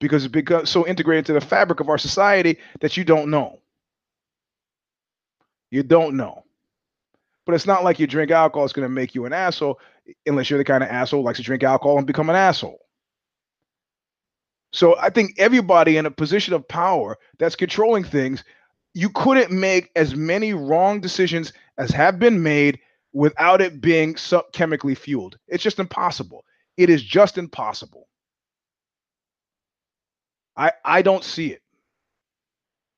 because 0.00 0.24
it 0.24 0.32
becomes 0.32 0.70
so 0.70 0.86
integrated 0.86 1.28
into 1.28 1.38
the 1.38 1.46
fabric 1.46 1.80
of 1.80 1.88
our 1.88 1.98
society 1.98 2.58
that 2.80 2.96
you 2.96 3.04
don't 3.04 3.30
know. 3.30 3.60
You 5.70 5.82
don't 5.82 6.16
know. 6.16 6.44
But 7.48 7.54
it's 7.54 7.66
not 7.66 7.82
like 7.82 7.98
you 7.98 8.06
drink 8.06 8.30
alcohol, 8.30 8.66
it's 8.66 8.74
going 8.74 8.86
to 8.86 8.94
make 8.94 9.14
you 9.14 9.24
an 9.24 9.32
asshole, 9.32 9.80
unless 10.26 10.50
you're 10.50 10.58
the 10.58 10.64
kind 10.64 10.84
of 10.84 10.90
asshole 10.90 11.22
likes 11.22 11.38
to 11.38 11.42
drink 11.42 11.62
alcohol 11.62 11.96
and 11.96 12.06
become 12.06 12.28
an 12.28 12.36
asshole. 12.36 12.78
So 14.74 14.98
I 14.98 15.08
think 15.08 15.32
everybody 15.38 15.96
in 15.96 16.04
a 16.04 16.10
position 16.10 16.52
of 16.52 16.68
power 16.68 17.16
that's 17.38 17.56
controlling 17.56 18.04
things, 18.04 18.44
you 18.92 19.08
couldn't 19.08 19.50
make 19.50 19.90
as 19.96 20.14
many 20.14 20.52
wrong 20.52 21.00
decisions 21.00 21.54
as 21.78 21.90
have 21.90 22.18
been 22.18 22.42
made 22.42 22.80
without 23.14 23.62
it 23.62 23.80
being 23.80 24.14
chemically 24.52 24.94
fueled. 24.94 25.38
It's 25.48 25.64
just 25.64 25.78
impossible. 25.78 26.44
It 26.76 26.90
is 26.90 27.02
just 27.02 27.38
impossible. 27.38 28.08
I 30.54 30.72
I 30.84 31.00
don't 31.00 31.24
see 31.24 31.52
it. 31.52 31.62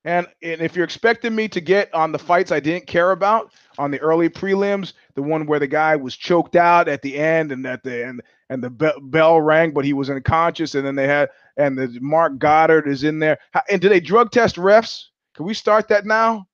And, 0.03 0.27
and 0.41 0.61
if 0.61 0.75
you're 0.75 0.85
expecting 0.85 1.35
me 1.35 1.47
to 1.49 1.61
get 1.61 1.93
on 1.93 2.11
the 2.11 2.17
fights 2.17 2.51
I 2.51 2.59
didn't 2.59 2.87
care 2.87 3.11
about 3.11 3.53
on 3.77 3.91
the 3.91 3.99
early 3.99 4.29
prelims, 4.29 4.93
the 5.13 5.21
one 5.21 5.45
where 5.45 5.59
the 5.59 5.67
guy 5.67 5.95
was 5.95 6.15
choked 6.15 6.55
out 6.55 6.87
at 6.87 7.03
the 7.03 7.17
end 7.17 7.51
and 7.51 7.65
at 7.67 7.83
the 7.83 8.05
end 8.05 8.21
and 8.49 8.63
the 8.63 8.69
be- 8.69 8.91
bell 9.03 9.39
rang, 9.39 9.71
but 9.71 9.85
he 9.85 9.93
was 9.93 10.09
unconscious, 10.09 10.75
and 10.75 10.85
then 10.85 10.95
they 10.95 11.07
had 11.07 11.29
and 11.57 11.77
the 11.77 11.97
Marc 12.01 12.37
Goddard 12.37 12.87
is 12.87 13.03
in 13.03 13.19
there. 13.19 13.37
And 13.69 13.79
do 13.81 13.87
they 13.89 13.99
drug 13.99 14.31
test 14.31 14.57
refs? 14.57 15.05
Can 15.35 15.45
we 15.45 15.53
start 15.53 15.87
that 15.87 16.05
now? 16.05 16.47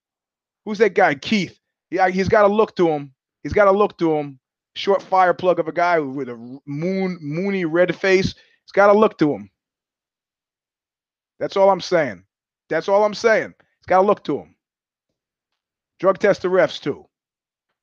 Who's 0.66 0.78
that 0.80 0.94
guy? 0.94 1.16
Keith. 1.16 1.58
Yeah, 1.90 2.10
he's 2.10 2.28
got 2.30 2.46
a 2.46 2.54
look 2.54 2.76
to 2.76 2.90
him. 2.90 3.14
He's 3.44 3.54
got 3.54 3.68
a 3.68 3.72
look 3.72 3.98
to 4.00 4.14
him. 4.16 4.40
Short 4.76 5.02
fire 5.02 5.34
plug 5.34 5.60
of 5.60 5.68
a 5.68 5.72
guy 5.72 6.00
with 6.00 6.30
a 6.30 6.60
moon 6.68 7.18
moony 7.22 7.66
red 7.66 7.96
face. 7.96 8.28
He's 8.28 8.72
got 8.74 8.90
a 8.90 8.94
look 8.94 9.18
to 9.20 9.34
him. 9.34 9.50
That's 11.40 11.58
all 11.58 11.70
I'm 11.72 11.82
saying. 11.82 12.27
That's 12.70 12.90
all 12.90 13.04
I'm 13.06 13.14
saying. 13.14 13.54
It's 13.80 13.88
got 13.88 14.02
to 14.02 14.08
look 14.08 14.24
to 14.26 14.40
him. 14.40 14.56
Drug 16.00 16.20
test 16.20 16.42
the 16.42 16.48
refs 16.48 16.80
too. 16.80 17.06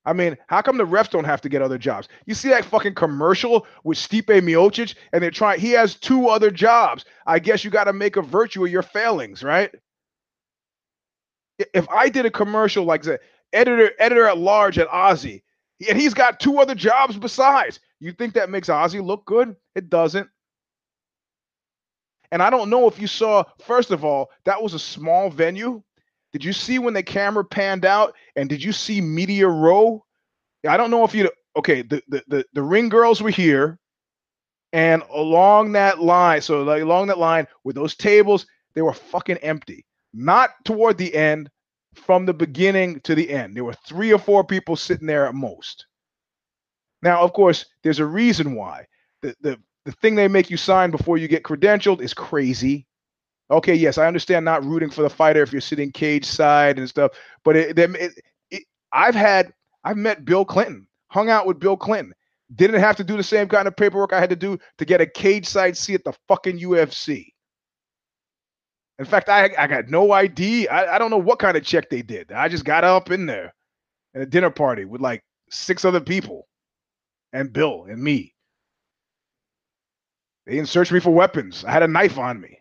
I 0.07 0.13
mean, 0.13 0.37
how 0.49 0.61
come 0.61 0.77
the 0.77 0.87
refs 0.87 1.11
don't 1.11 1.25
have 1.25 1.41
to 1.43 1.49
get 1.49 1.63
other 1.63 1.79
jobs? 1.79 2.09
You 2.27 2.35
see 2.35 2.51
that 2.51 2.65
fucking 2.65 2.95
commercial 2.95 3.67
with 3.85 3.97
Stipe 3.97 4.27
Miocic, 4.27 4.95
and 5.13 5.23
they're 5.23 5.31
trying. 5.31 5.61
He 5.61 5.71
has 5.71 5.95
two 5.95 6.29
other 6.29 6.51
jobs. 6.51 7.07
I 7.27 7.39
guess 7.39 7.65
you 7.65 7.71
got 7.71 7.85
to 7.85 7.93
make 7.93 8.17
a 8.17 8.23
virtue 8.23 8.65
of 8.65 8.71
your 8.71 8.83
failings, 8.83 9.43
right? 9.43 9.71
If 11.73 11.89
I 11.89 12.09
did 12.11 12.27
a 12.27 12.31
commercial 12.31 12.85
like 12.85 13.03
the 13.03 13.19
editor, 13.53 13.93
editor 13.99 14.27
at 14.27 14.37
large 14.37 14.79
at 14.79 14.89
OZY, 14.89 15.43
and 15.89 15.99
he's 15.99 16.15
got 16.15 16.39
two 16.39 16.59
other 16.59 16.75
jobs 16.75 17.17
besides, 17.17 17.81
you 17.99 18.13
think 18.13 18.35
that 18.35 18.51
makes 18.51 18.69
OZY 18.69 19.03
look 19.03 19.25
good? 19.25 19.57
It 19.75 19.89
doesn't. 19.89 20.29
And 22.35 22.43
I 22.43 22.51
don't 22.51 22.69
know 22.69 22.89
if 22.89 23.01
you 23.01 23.07
saw, 23.07 23.45
first 23.61 23.93
of 23.93 24.05
all, 24.05 24.29
that 24.45 24.61
was 24.61 24.75
a 24.75 24.79
small 24.79 25.31
venue. 25.31 25.81
Did 26.33 26.45
you 26.45 26.53
see 26.53 26.81
when 26.81 26.93
the 26.93 27.03
camera 27.05 27.45
panned 27.45 27.85
out? 27.85 28.17
And 28.35 28.49
did 28.49 28.61
you 28.61 28.73
see 28.73 29.01
Media 29.01 29.47
Row? 29.47 30.05
I 30.67 30.77
don't 30.77 30.91
know 30.91 31.05
if 31.05 31.15
you 31.15 31.31
okay, 31.57 31.83
the, 31.83 32.03
the 32.09 32.25
the 32.27 32.45
the 32.53 32.63
ring 32.63 32.89
girls 32.89 33.23
were 33.23 33.31
here, 33.31 33.79
and 34.73 35.05
along 35.13 35.73
that 35.73 36.01
line, 36.01 36.41
so 36.43 36.65
like 36.65 36.83
along 36.83 37.07
that 37.07 37.19
line 37.19 37.47
with 37.63 37.77
those 37.77 37.95
tables, 37.95 38.49
they 38.75 38.83
were 38.83 38.93
fucking 38.93 39.37
empty. 39.37 39.87
Not 40.13 40.51
toward 40.65 40.99
the 40.99 41.15
end, 41.15 41.49
from 41.95 42.27
the 42.27 42.35
beginning 42.35 42.99
to 43.03 43.15
the 43.15 43.31
end. 43.31 43.55
There 43.55 43.65
were 43.65 43.77
three 43.87 44.13
or 44.13 44.19
four 44.19 44.43
people 44.43 44.75
sitting 44.75 45.07
there 45.07 45.27
at 45.27 45.37
most. 45.37 45.87
Now, 47.01 47.23
of 47.23 47.33
course, 47.33 47.65
there's 47.85 48.01
a 48.01 48.07
reason 48.07 48.57
why. 48.57 48.87
The 49.23 49.37
the 49.41 49.61
the 49.85 49.93
thing 49.93 50.15
they 50.15 50.29
make 50.29 50.51
you 50.51 50.57
sign 50.57 50.91
before 50.91 51.19
you 51.19 51.29
get 51.29 51.43
credentialed 51.43 52.01
is 52.01 52.15
crazy. 52.15 52.87
Okay, 53.51 53.75
yes, 53.75 53.99
I 53.99 54.07
understand 54.07 54.45
not 54.45 54.65
rooting 54.65 54.91
for 54.91 55.03
the 55.03 55.11
fighter 55.11 55.43
if 55.43 55.53
you're 55.53 55.61
sitting 55.61 55.93
cage 55.93 56.25
side 56.25 56.79
and 56.79 56.89
stuff, 56.89 57.13
but 57.45 57.57
it, 57.57 57.79
it, 57.79 58.13
it, 58.51 58.63
I've 58.93 59.15
had 59.15 59.53
I've 59.85 59.99
met 59.99 60.25
Bill 60.25 60.47
Clinton, 60.47 60.87
hung 61.09 61.29
out 61.29 61.47
with 61.47 61.61
Bill 61.61 61.77
Clinton, 61.77 62.15
didn't 62.55 62.81
have 62.81 62.97
to 62.97 63.05
do 63.05 63.17
the 63.19 63.23
same 63.23 63.49
kind 63.49 63.69
of 63.69 63.77
paperwork 63.77 64.15
I 64.15 64.21
had 64.21 64.31
to 64.31 64.37
do 64.37 64.59
to 64.79 64.85
get 64.87 65.03
a 65.03 65.07
cage 65.07 65.47
side 65.47 65.77
seat 65.77 65.97
at 65.97 66.05
the 66.05 66.15
fucking 66.29 66.59
UFC. 66.59 67.33
In 68.99 69.05
fact, 69.05 69.29
I 69.29 69.51
I 69.59 69.67
got 69.67 69.89
no 69.89 70.13
ID. 70.13 70.69
I, 70.69 70.95
I 70.95 70.99
don't 70.99 71.11
know 71.11 71.19
what 71.19 71.39
kind 71.39 71.57
of 71.57 71.65
check 71.65 71.91
they 71.91 72.01
did. 72.01 72.33
I 72.33 72.49
just 72.49 72.65
got 72.65 72.85
up 72.85 73.11
in 73.11 73.27
there 73.27 73.53
at 74.15 74.23
a 74.23 74.27
dinner 74.27 74.51
party 74.51 74.87
with 74.87 75.03
like 75.03 75.23
six 75.51 75.85
other 75.85 76.01
people 76.01 76.47
and 77.33 77.53
Bill 77.53 77.85
and 77.89 78.03
me. 78.03 78.34
They 80.47 80.55
didn't 80.55 80.69
search 80.69 80.93
me 80.93 81.01
for 81.01 81.11
weapons. 81.11 81.65
I 81.65 81.71
had 81.73 81.83
a 81.83 81.89
knife 81.89 82.19
on 82.19 82.41
me. 82.41 82.59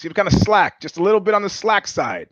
Seemed 0.00 0.14
kind 0.14 0.28
of 0.28 0.34
slack, 0.34 0.80
just 0.80 0.96
a 0.98 1.02
little 1.02 1.20
bit 1.20 1.34
on 1.34 1.42
the 1.42 1.50
slack 1.50 1.86
side. 1.86 2.28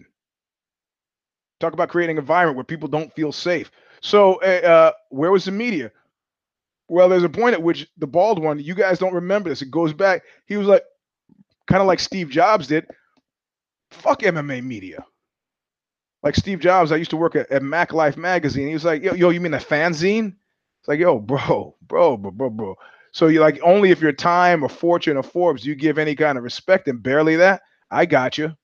Talk 1.58 1.72
about 1.72 1.88
creating 1.88 2.16
an 2.16 2.22
environment 2.22 2.56
where 2.56 2.64
people 2.64 2.88
don't 2.88 3.12
feel 3.14 3.32
safe. 3.32 3.70
So, 4.02 4.34
uh, 4.42 4.66
uh, 4.66 4.92
where 5.10 5.32
was 5.32 5.44
the 5.46 5.52
media? 5.52 5.90
Well, 6.88 7.08
there's 7.08 7.24
a 7.24 7.28
point 7.28 7.54
at 7.54 7.62
which 7.62 7.88
the 7.96 8.06
bald 8.06 8.40
one, 8.40 8.60
you 8.60 8.74
guys 8.74 8.98
don't 8.98 9.14
remember 9.14 9.48
this. 9.48 9.62
It 9.62 9.70
goes 9.70 9.92
back. 9.92 10.22
He 10.46 10.56
was 10.56 10.68
like, 10.68 10.84
kind 11.66 11.80
of 11.80 11.88
like 11.88 11.98
Steve 11.98 12.30
Jobs 12.30 12.68
did. 12.68 12.86
Fuck 13.90 14.20
MMA 14.20 14.62
media. 14.62 15.04
Like 16.22 16.36
Steve 16.36 16.60
Jobs, 16.60 16.92
I 16.92 16.96
used 16.96 17.10
to 17.10 17.16
work 17.16 17.34
at, 17.36 17.50
at 17.50 17.62
Mac 17.62 17.92
Life 17.92 18.16
magazine. 18.16 18.68
He 18.68 18.74
was 18.74 18.84
like, 18.84 19.02
yo, 19.02 19.14
yo, 19.14 19.30
you 19.30 19.40
mean 19.40 19.52
the 19.52 19.58
fanzine? 19.58 20.34
It's 20.80 20.88
like, 20.88 21.00
yo, 21.00 21.18
bro, 21.18 21.76
bro, 21.82 22.16
bro, 22.16 22.30
bro, 22.30 22.50
bro. 22.50 22.76
So 23.16 23.28
you 23.28 23.40
like 23.40 23.58
only 23.62 23.92
if 23.92 24.02
your 24.02 24.12
time 24.12 24.62
or 24.62 24.68
fortune 24.68 25.16
or 25.16 25.22
Forbes 25.22 25.64
you 25.64 25.74
give 25.74 25.96
any 25.96 26.14
kind 26.14 26.36
of 26.36 26.44
respect 26.44 26.86
and 26.86 27.02
barely 27.02 27.36
that. 27.36 27.62
I 27.90 28.04
got 28.04 28.36
you. 28.36 28.54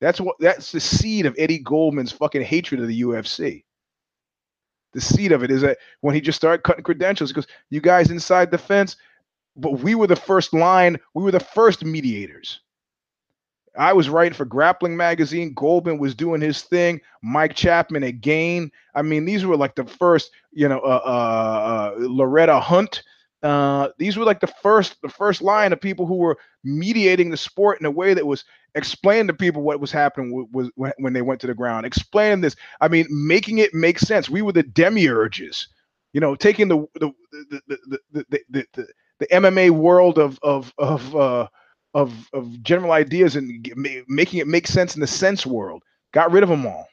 That's 0.00 0.20
what 0.20 0.34
that's 0.40 0.72
the 0.72 0.80
seed 0.80 1.26
of 1.26 1.36
Eddie 1.38 1.60
Goldman's 1.60 2.10
fucking 2.10 2.42
hatred 2.42 2.80
of 2.80 2.88
the 2.88 3.02
UFC. 3.02 3.62
The 4.94 5.00
seed 5.00 5.30
of 5.30 5.44
it 5.44 5.52
is 5.52 5.60
that 5.60 5.78
when 6.00 6.12
he 6.12 6.20
just 6.20 6.38
started 6.38 6.64
cutting 6.64 6.82
credentials, 6.82 7.30
because 7.30 7.46
you 7.70 7.80
guys 7.80 8.10
inside 8.10 8.50
the 8.50 8.58
fence, 8.58 8.96
but 9.54 9.78
we 9.78 9.94
were 9.94 10.08
the 10.08 10.16
first 10.16 10.52
line, 10.52 10.98
we 11.14 11.22
were 11.22 11.30
the 11.30 11.38
first 11.38 11.84
mediators. 11.84 12.62
I 13.78 13.92
was 13.92 14.08
writing 14.08 14.34
for 14.34 14.44
Grappling 14.44 14.96
Magazine. 14.96 15.54
Goldman 15.54 15.98
was 15.98 16.16
doing 16.16 16.40
his 16.40 16.62
thing. 16.62 17.00
Mike 17.22 17.54
Chapman 17.54 18.02
again. 18.02 18.72
I 18.96 19.02
mean, 19.02 19.24
these 19.24 19.46
were 19.46 19.56
like 19.56 19.76
the 19.76 19.84
first, 19.84 20.32
you 20.50 20.68
know, 20.68 20.80
uh, 20.80 21.02
uh, 21.04 21.94
uh, 21.94 21.94
Loretta 22.00 22.58
Hunt 22.58 23.04
uh, 23.42 23.88
these 23.98 24.16
were 24.16 24.24
like 24.24 24.40
the 24.40 24.46
first 24.46 25.00
the 25.02 25.08
first 25.08 25.42
line 25.42 25.72
of 25.72 25.80
people 25.80 26.06
who 26.06 26.16
were 26.16 26.38
mediating 26.64 27.30
the 27.30 27.36
sport 27.36 27.80
in 27.80 27.86
a 27.86 27.90
way 27.90 28.14
that 28.14 28.26
was 28.26 28.44
explaining 28.74 29.26
to 29.28 29.34
people 29.34 29.62
what 29.62 29.80
was 29.80 29.92
happening 29.92 30.48
was 30.52 30.70
when 30.76 31.12
they 31.12 31.22
went 31.22 31.40
to 31.40 31.46
the 31.46 31.54
ground. 31.54 31.86
Explaining 31.86 32.40
this. 32.40 32.56
I 32.80 32.88
mean 32.88 33.06
making 33.10 33.58
it 33.58 33.74
make 33.74 33.98
sense. 33.98 34.30
We 34.30 34.42
were 34.42 34.52
the 34.52 34.62
demiurges 34.64 35.66
you 36.12 36.20
know 36.20 36.34
taking 36.36 36.68
the 36.68 36.86
the 36.94 37.12
the 37.50 37.62
the 37.68 37.78
the, 38.12 38.26
the, 38.30 38.44
the, 38.50 38.66
the, 38.74 38.86
the 39.20 39.26
mma 39.28 39.70
world 39.70 40.18
of 40.18 40.38
of 40.42 40.72
of 40.78 41.16
uh 41.16 41.48
of 41.94 42.28
of 42.32 42.62
general 42.62 42.92
ideas 42.92 43.36
and 43.36 43.68
making 44.08 44.40
it 44.40 44.46
make 44.46 44.66
sense 44.66 44.94
in 44.94 45.00
the 45.00 45.06
sense 45.06 45.46
world. 45.46 45.82
Got 46.12 46.32
rid 46.32 46.42
of 46.42 46.48
them 46.48 46.66
all. 46.66 46.86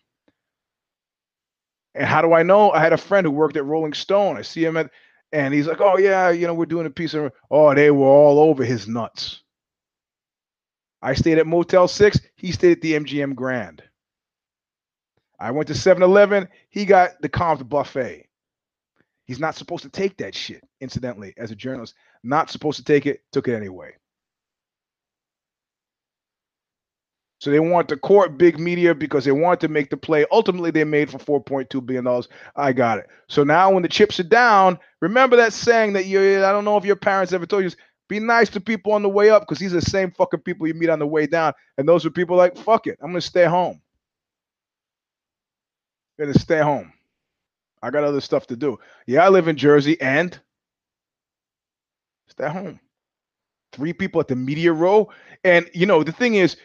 And 1.96 2.06
how 2.06 2.22
do 2.22 2.34
i 2.34 2.44
know? 2.44 2.72
I 2.72 2.80
had 2.80 2.94
a 2.94 2.98
friend 2.98 3.26
who 3.26 3.32
worked 3.32 3.58
at 3.58 3.66
rolling 3.66 3.94
stone. 3.94 4.38
I 4.38 4.42
see 4.42 4.64
him 4.64 4.78
at 4.78 4.92
and 5.32 5.54
he's 5.54 5.68
like, 5.68 5.82
oh, 5.82 5.98
yeah, 5.98 6.30
you 6.30 6.48
know, 6.48 6.54
we're 6.54 6.66
doing 6.66 6.86
a 6.86 6.92
piece 6.92 7.14
of, 7.14 7.32
oh, 7.52 7.74
they 7.74 7.92
were 7.92 8.06
all 8.06 8.40
over 8.40 8.64
his 8.64 8.88
nuts. 8.88 9.42
I 11.02 11.14
stayed 11.14 11.38
at 11.38 11.48
Motel 11.48 11.88
6. 11.88 12.20
He 12.36 12.52
stayed 12.52 12.74
at 12.74 12.82
the 12.82 12.94
MGM 12.94 13.36
Grand. 13.36 13.84
I 15.40 15.52
went 15.52 15.68
to 15.68 15.76
7 15.76 16.04
Eleven. 16.04 16.50
He 16.70 16.86
got 16.86 17.22
the 17.22 17.30
Compte 17.30 17.68
buffet. 17.68 18.28
He's 19.26 19.40
not 19.40 19.56
supposed 19.56 19.84
to 19.84 19.90
take 19.90 20.18
that 20.18 20.36
shit, 20.36 20.64
incidentally, 20.82 21.34
as 21.38 21.52
a 21.52 21.56
journalist. 21.56 21.94
Not 22.24 22.50
supposed 22.50 22.78
to 22.78 22.84
take 22.84 23.06
it, 23.06 23.22
took 23.32 23.48
it 23.48 23.56
anyway. 23.56 23.94
So 27.40 27.52
they 27.52 27.60
want 27.60 27.88
to 27.90 27.98
court 27.98 28.38
big 28.38 28.60
media 28.60 28.94
because 28.94 29.26
they 29.26 29.32
want 29.32 29.62
to 29.62 29.70
make 29.70 29.90
the 29.90 29.98
play. 29.98 30.26
Ultimately, 30.32 30.72
they 30.72 30.84
made 30.84 31.10
for 31.10 31.42
$4.2 31.42 31.86
billion. 31.86 32.24
I 32.56 32.74
got 32.74 33.00
it. 33.00 33.08
So 33.28 33.44
now 33.44 33.72
when 33.72 33.84
the 33.84 33.90
chips 33.90 34.20
are 34.20 34.24
down, 34.24 34.78
remember 35.02 35.38
that 35.38 35.54
saying 35.54 35.94
that 35.94 36.06
you 36.06 36.44
I 36.44 36.52
don't 36.52 36.66
know 36.66 36.78
if 36.78 36.86
your 36.86 36.98
parents 36.98 37.34
ever 37.34 37.46
told 37.46 37.64
you 37.64 37.72
be 38.10 38.20
nice 38.20 38.50
to 38.50 38.60
people 38.60 38.92
on 38.92 39.04
the 39.04 39.10
way 39.10 39.30
up 39.30 39.44
because 39.44 39.60
these 39.60 39.74
are 39.74 39.80
the 39.80 39.90
same 39.90 40.12
fucking 40.12 40.42
people 40.42 40.68
you 40.68 40.74
meet 40.74 40.90
on 40.90 41.00
the 41.00 41.08
way 41.08 41.28
down. 41.28 41.54
And 41.78 41.88
those 41.88 42.06
are 42.06 42.10
people 42.10 42.36
like, 42.36 42.58
fuck 42.58 42.88
it, 42.88 42.98
I'm 43.02 43.12
gonna 43.12 43.22
stay 43.22 43.46
home. 43.46 43.82
I'm 46.20 46.26
gonna 46.26 46.40
stay 46.40 46.60
home. 46.60 46.92
I 47.82 47.92
got 47.92 48.04
other 48.04 48.22
stuff 48.22 48.48
to 48.48 48.58
do. 48.58 48.80
Yeah, 49.08 49.26
I 49.26 49.30
live 49.30 49.48
in 49.48 49.56
Jersey 49.56 50.00
and 50.02 50.38
stay 52.28 52.50
home. 52.50 52.80
Three 53.72 53.94
people 53.94 54.20
at 54.20 54.28
the 54.28 54.36
media 54.36 54.74
row. 54.74 55.10
And 55.44 55.70
you 55.74 55.86
know, 55.86 56.04
the 56.04 56.12
thing 56.12 56.36
is, 56.36 56.58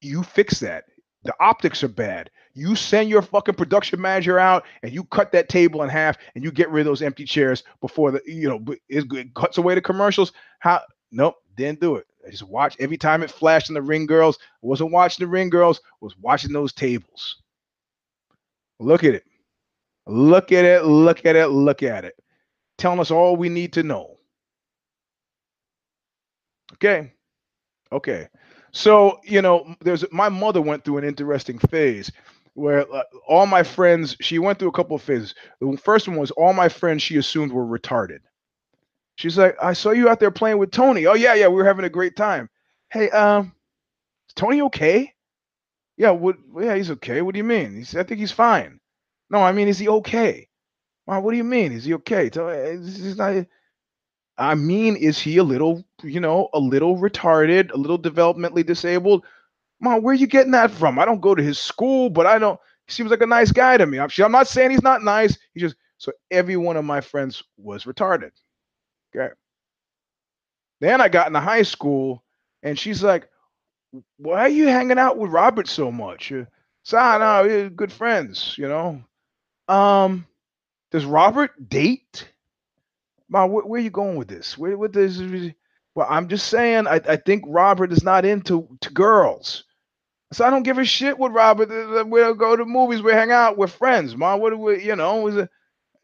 you 0.00 0.22
fix 0.22 0.60
that. 0.60 0.84
The 1.24 1.34
optics 1.40 1.82
are 1.82 1.88
bad. 1.88 2.30
You 2.54 2.76
send 2.76 3.10
your 3.10 3.22
fucking 3.22 3.56
production 3.56 4.00
manager 4.00 4.38
out 4.38 4.64
and 4.82 4.92
you 4.92 5.04
cut 5.04 5.32
that 5.32 5.48
table 5.48 5.82
in 5.82 5.88
half 5.88 6.16
and 6.34 6.44
you 6.44 6.52
get 6.52 6.70
rid 6.70 6.82
of 6.82 6.86
those 6.86 7.02
empty 7.02 7.24
chairs 7.24 7.64
before 7.80 8.12
the 8.12 8.20
you 8.26 8.48
know 8.48 8.64
it, 8.88 9.34
cuts 9.34 9.58
away 9.58 9.74
the 9.74 9.80
commercials. 9.80 10.32
How 10.60 10.80
nope, 11.10 11.34
didn't 11.56 11.80
do 11.80 11.96
it. 11.96 12.06
I 12.26 12.30
just 12.30 12.44
watched 12.44 12.76
every 12.80 12.96
time 12.96 13.22
it 13.22 13.30
flashed 13.30 13.70
in 13.70 13.74
the 13.74 13.82
ring 13.82 14.06
girls. 14.06 14.38
Wasn't 14.62 14.92
watching 14.92 15.24
the 15.24 15.30
ring 15.30 15.50
girls, 15.50 15.80
was 16.00 16.16
watching 16.18 16.52
those 16.52 16.72
tables. 16.72 17.42
Look 18.78 19.04
at 19.04 19.14
it. 19.14 19.24
Look 20.06 20.52
at 20.52 20.64
it. 20.64 20.84
Look 20.84 21.26
at 21.26 21.36
it. 21.36 21.48
Look 21.48 21.82
at 21.82 22.04
it. 22.04 22.14
Telling 22.78 23.00
us 23.00 23.10
all 23.10 23.36
we 23.36 23.48
need 23.48 23.72
to 23.74 23.82
know. 23.82 24.16
Okay. 26.74 27.12
Okay. 27.92 28.28
So, 28.76 29.20
you 29.24 29.40
know, 29.40 29.74
there's 29.80 30.04
my 30.12 30.28
mother 30.28 30.60
went 30.60 30.84
through 30.84 30.98
an 30.98 31.04
interesting 31.04 31.58
phase 31.58 32.12
where 32.52 32.80
uh, 32.94 33.04
all 33.26 33.46
my 33.46 33.62
friends, 33.62 34.18
she 34.20 34.38
went 34.38 34.58
through 34.58 34.68
a 34.68 34.72
couple 34.72 34.94
of 34.94 35.00
phases. 35.00 35.34
The 35.62 35.78
first 35.78 36.06
one 36.06 36.18
was 36.18 36.30
all 36.32 36.52
my 36.52 36.68
friends 36.68 37.02
she 37.02 37.16
assumed 37.16 37.52
were 37.52 37.64
retarded. 37.64 38.18
She's 39.14 39.38
like, 39.38 39.56
I 39.62 39.72
saw 39.72 39.92
you 39.92 40.10
out 40.10 40.20
there 40.20 40.30
playing 40.30 40.58
with 40.58 40.72
Tony. 40.72 41.06
Oh, 41.06 41.14
yeah, 41.14 41.32
yeah, 41.32 41.48
we 41.48 41.54
were 41.54 41.64
having 41.64 41.86
a 41.86 41.90
great 41.90 42.16
time. 42.16 42.50
Hey, 42.90 43.08
um, 43.08 43.54
is 44.28 44.34
Tony 44.34 44.60
okay? 44.60 45.14
Yeah, 45.96 46.10
what 46.10 46.36
yeah, 46.60 46.76
he's 46.76 46.90
okay. 46.90 47.22
What 47.22 47.32
do 47.32 47.38
you 47.38 47.44
mean? 47.44 47.74
He 47.74 47.84
said, 47.84 48.04
I 48.04 48.06
think 48.06 48.20
he's 48.20 48.30
fine. 48.30 48.78
No, 49.30 49.38
I 49.38 49.52
mean, 49.52 49.68
is 49.68 49.78
he 49.78 49.88
okay? 49.88 50.48
Well, 51.06 51.22
what 51.22 51.30
do 51.30 51.38
you 51.38 51.44
mean? 51.44 51.72
Is 51.72 51.84
he 51.84 51.94
okay? 51.94 52.24
He's 52.24 53.16
not, 53.16 53.46
I 54.38 54.54
mean, 54.54 54.96
is 54.96 55.18
he 55.18 55.38
a 55.38 55.44
little, 55.44 55.84
you 56.02 56.20
know, 56.20 56.48
a 56.52 56.58
little 56.58 56.96
retarded, 56.98 57.72
a 57.72 57.76
little 57.76 57.98
developmentally 57.98 58.66
disabled? 58.66 59.24
Mom, 59.80 60.02
where 60.02 60.12
are 60.12 60.16
you 60.16 60.26
getting 60.26 60.52
that 60.52 60.70
from? 60.70 60.98
I 60.98 61.04
don't 61.04 61.20
go 61.20 61.34
to 61.34 61.42
his 61.42 61.58
school, 61.58 62.10
but 62.10 62.26
I 62.26 62.38
don't. 62.38 62.58
He 62.86 62.92
seems 62.92 63.10
like 63.10 63.22
a 63.22 63.26
nice 63.26 63.52
guy 63.52 63.76
to 63.76 63.86
me. 63.86 63.98
I'm, 63.98 64.10
I'm 64.18 64.32
not 64.32 64.48
saying 64.48 64.70
he's 64.70 64.82
not 64.82 65.02
nice. 65.02 65.38
He 65.54 65.60
just 65.60 65.76
so 65.98 66.12
every 66.30 66.56
one 66.56 66.76
of 66.76 66.84
my 66.84 67.00
friends 67.00 67.42
was 67.56 67.84
retarded. 67.84 68.30
Okay. 69.14 69.32
Then 70.80 71.00
I 71.00 71.08
got 71.08 71.28
into 71.28 71.40
high 71.40 71.62
school, 71.62 72.22
and 72.62 72.78
she's 72.78 73.02
like, 73.02 73.28
"Why 74.18 74.40
are 74.40 74.48
you 74.48 74.68
hanging 74.68 74.98
out 74.98 75.16
with 75.18 75.30
Robert 75.30 75.68
so 75.68 75.90
much?" 75.90 76.32
So 76.82 76.98
I 76.98 77.18
know 77.18 77.48
we're 77.48 77.70
good 77.70 77.92
friends, 77.92 78.54
you 78.58 78.68
know. 78.68 79.02
Um, 79.68 80.26
does 80.92 81.04
Robert 81.04 81.68
date? 81.68 82.28
Mom, 83.28 83.50
where, 83.50 83.64
where, 83.64 83.80
are 83.80 83.84
you 83.84 83.90
going 83.90 84.16
with 84.16 84.28
this? 84.28 84.56
Where, 84.56 84.76
with 84.78 84.92
this? 84.92 85.20
Well, 85.94 86.06
I'm 86.08 86.28
just 86.28 86.48
saying. 86.48 86.86
I, 86.86 87.00
I 87.08 87.16
think 87.16 87.44
Robert 87.46 87.92
is 87.92 88.02
not 88.02 88.24
into 88.24 88.68
to 88.82 88.90
girls, 88.90 89.64
so 90.32 90.44
I 90.44 90.50
don't 90.50 90.62
give 90.62 90.78
a 90.78 90.84
shit 90.84 91.18
with 91.18 91.32
Robert. 91.32 91.70
Uh, 91.70 92.00
uh, 92.00 92.04
we'll 92.04 92.34
go 92.34 92.56
to 92.56 92.64
movies. 92.64 93.02
We 93.02 93.12
hang 93.12 93.32
out. 93.32 93.56
We're 93.56 93.66
friends, 93.66 94.16
mom. 94.16 94.40
What 94.40 94.50
do 94.50 94.58
we? 94.58 94.84
You 94.84 94.96
know, 94.96 95.26
is 95.26 95.36
it? 95.36 95.50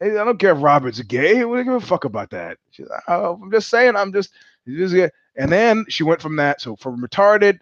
I 0.01 0.09
don't 0.09 0.39
care 0.39 0.53
if 0.53 0.61
Robert's 0.61 1.01
gay. 1.01 1.45
We 1.45 1.57
don't 1.57 1.65
give 1.65 1.73
a 1.75 1.79
fuck 1.79 2.03
about 2.05 2.31
that. 2.31 2.57
She's, 2.71 2.87
I'm 3.07 3.51
just 3.51 3.69
saying. 3.69 3.95
I'm 3.95 4.11
just, 4.11 4.31
just. 4.67 5.11
And 5.35 5.51
then 5.51 5.85
she 5.87 6.03
went 6.03 6.21
from 6.21 6.35
that. 6.37 6.59
So 6.59 6.75
from 6.75 7.01
retarded 7.01 7.59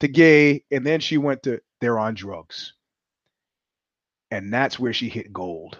to 0.00 0.08
gay, 0.08 0.64
and 0.70 0.86
then 0.86 1.00
she 1.00 1.18
went 1.18 1.42
to 1.42 1.60
they're 1.80 1.98
on 1.98 2.14
drugs. 2.14 2.72
And 4.30 4.52
that's 4.52 4.78
where 4.78 4.92
she 4.92 5.08
hit 5.08 5.32
gold. 5.32 5.78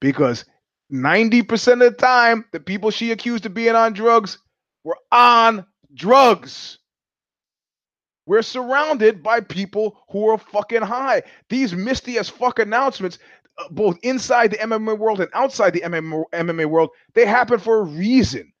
Because 0.00 0.44
90% 0.92 1.72
of 1.72 1.78
the 1.78 1.90
time, 1.92 2.44
the 2.52 2.60
people 2.60 2.90
she 2.90 3.10
accused 3.10 3.46
of 3.46 3.54
being 3.54 3.74
on 3.74 3.92
drugs 3.92 4.38
were 4.84 4.98
on 5.10 5.66
drugs. 5.94 6.78
We're 8.26 8.42
surrounded 8.42 9.22
by 9.22 9.40
people 9.40 10.00
who 10.10 10.28
are 10.28 10.38
fucking 10.38 10.82
high. 10.82 11.22
These 11.48 11.74
misty 11.74 12.18
as 12.18 12.28
fuck 12.28 12.58
announcements, 12.58 13.18
uh, 13.58 13.68
both 13.70 13.98
inside 14.02 14.50
the 14.50 14.58
MMA 14.58 14.98
world 14.98 15.20
and 15.20 15.30
outside 15.32 15.72
the 15.72 15.80
MMA, 15.82 16.24
MMA 16.32 16.66
world, 16.66 16.90
they 17.14 17.24
happen 17.24 17.58
for 17.58 17.80
a 17.80 17.84
reason 17.84 18.52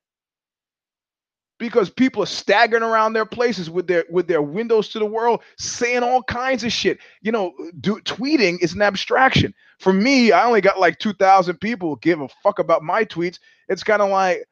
because 1.58 1.88
people 1.90 2.22
are 2.22 2.26
staggering 2.26 2.82
around 2.82 3.12
their 3.12 3.24
places 3.24 3.70
with 3.70 3.86
their 3.86 4.04
with 4.10 4.26
their 4.26 4.42
windows 4.42 4.88
to 4.90 4.98
the 4.98 5.06
world 5.06 5.42
saying 5.58 6.02
all 6.02 6.22
kinds 6.22 6.64
of 6.64 6.72
shit. 6.72 6.98
You 7.22 7.32
know 7.32 7.54
do, 7.80 7.96
tweeting 8.00 8.62
is 8.62 8.74
an 8.74 8.82
abstraction. 8.82 9.54
For 9.78 9.92
me 9.92 10.32
i 10.32 10.44
only 10.44 10.60
got 10.60 10.80
like 10.80 10.98
2000 10.98 11.58
people 11.58 11.96
give 11.96 12.20
a 12.20 12.28
fuck 12.42 12.58
about 12.58 12.82
my 12.82 13.04
tweets. 13.04 13.38
It's 13.68 13.82
kind 13.82 14.02
of 14.02 14.10
like 14.10 14.44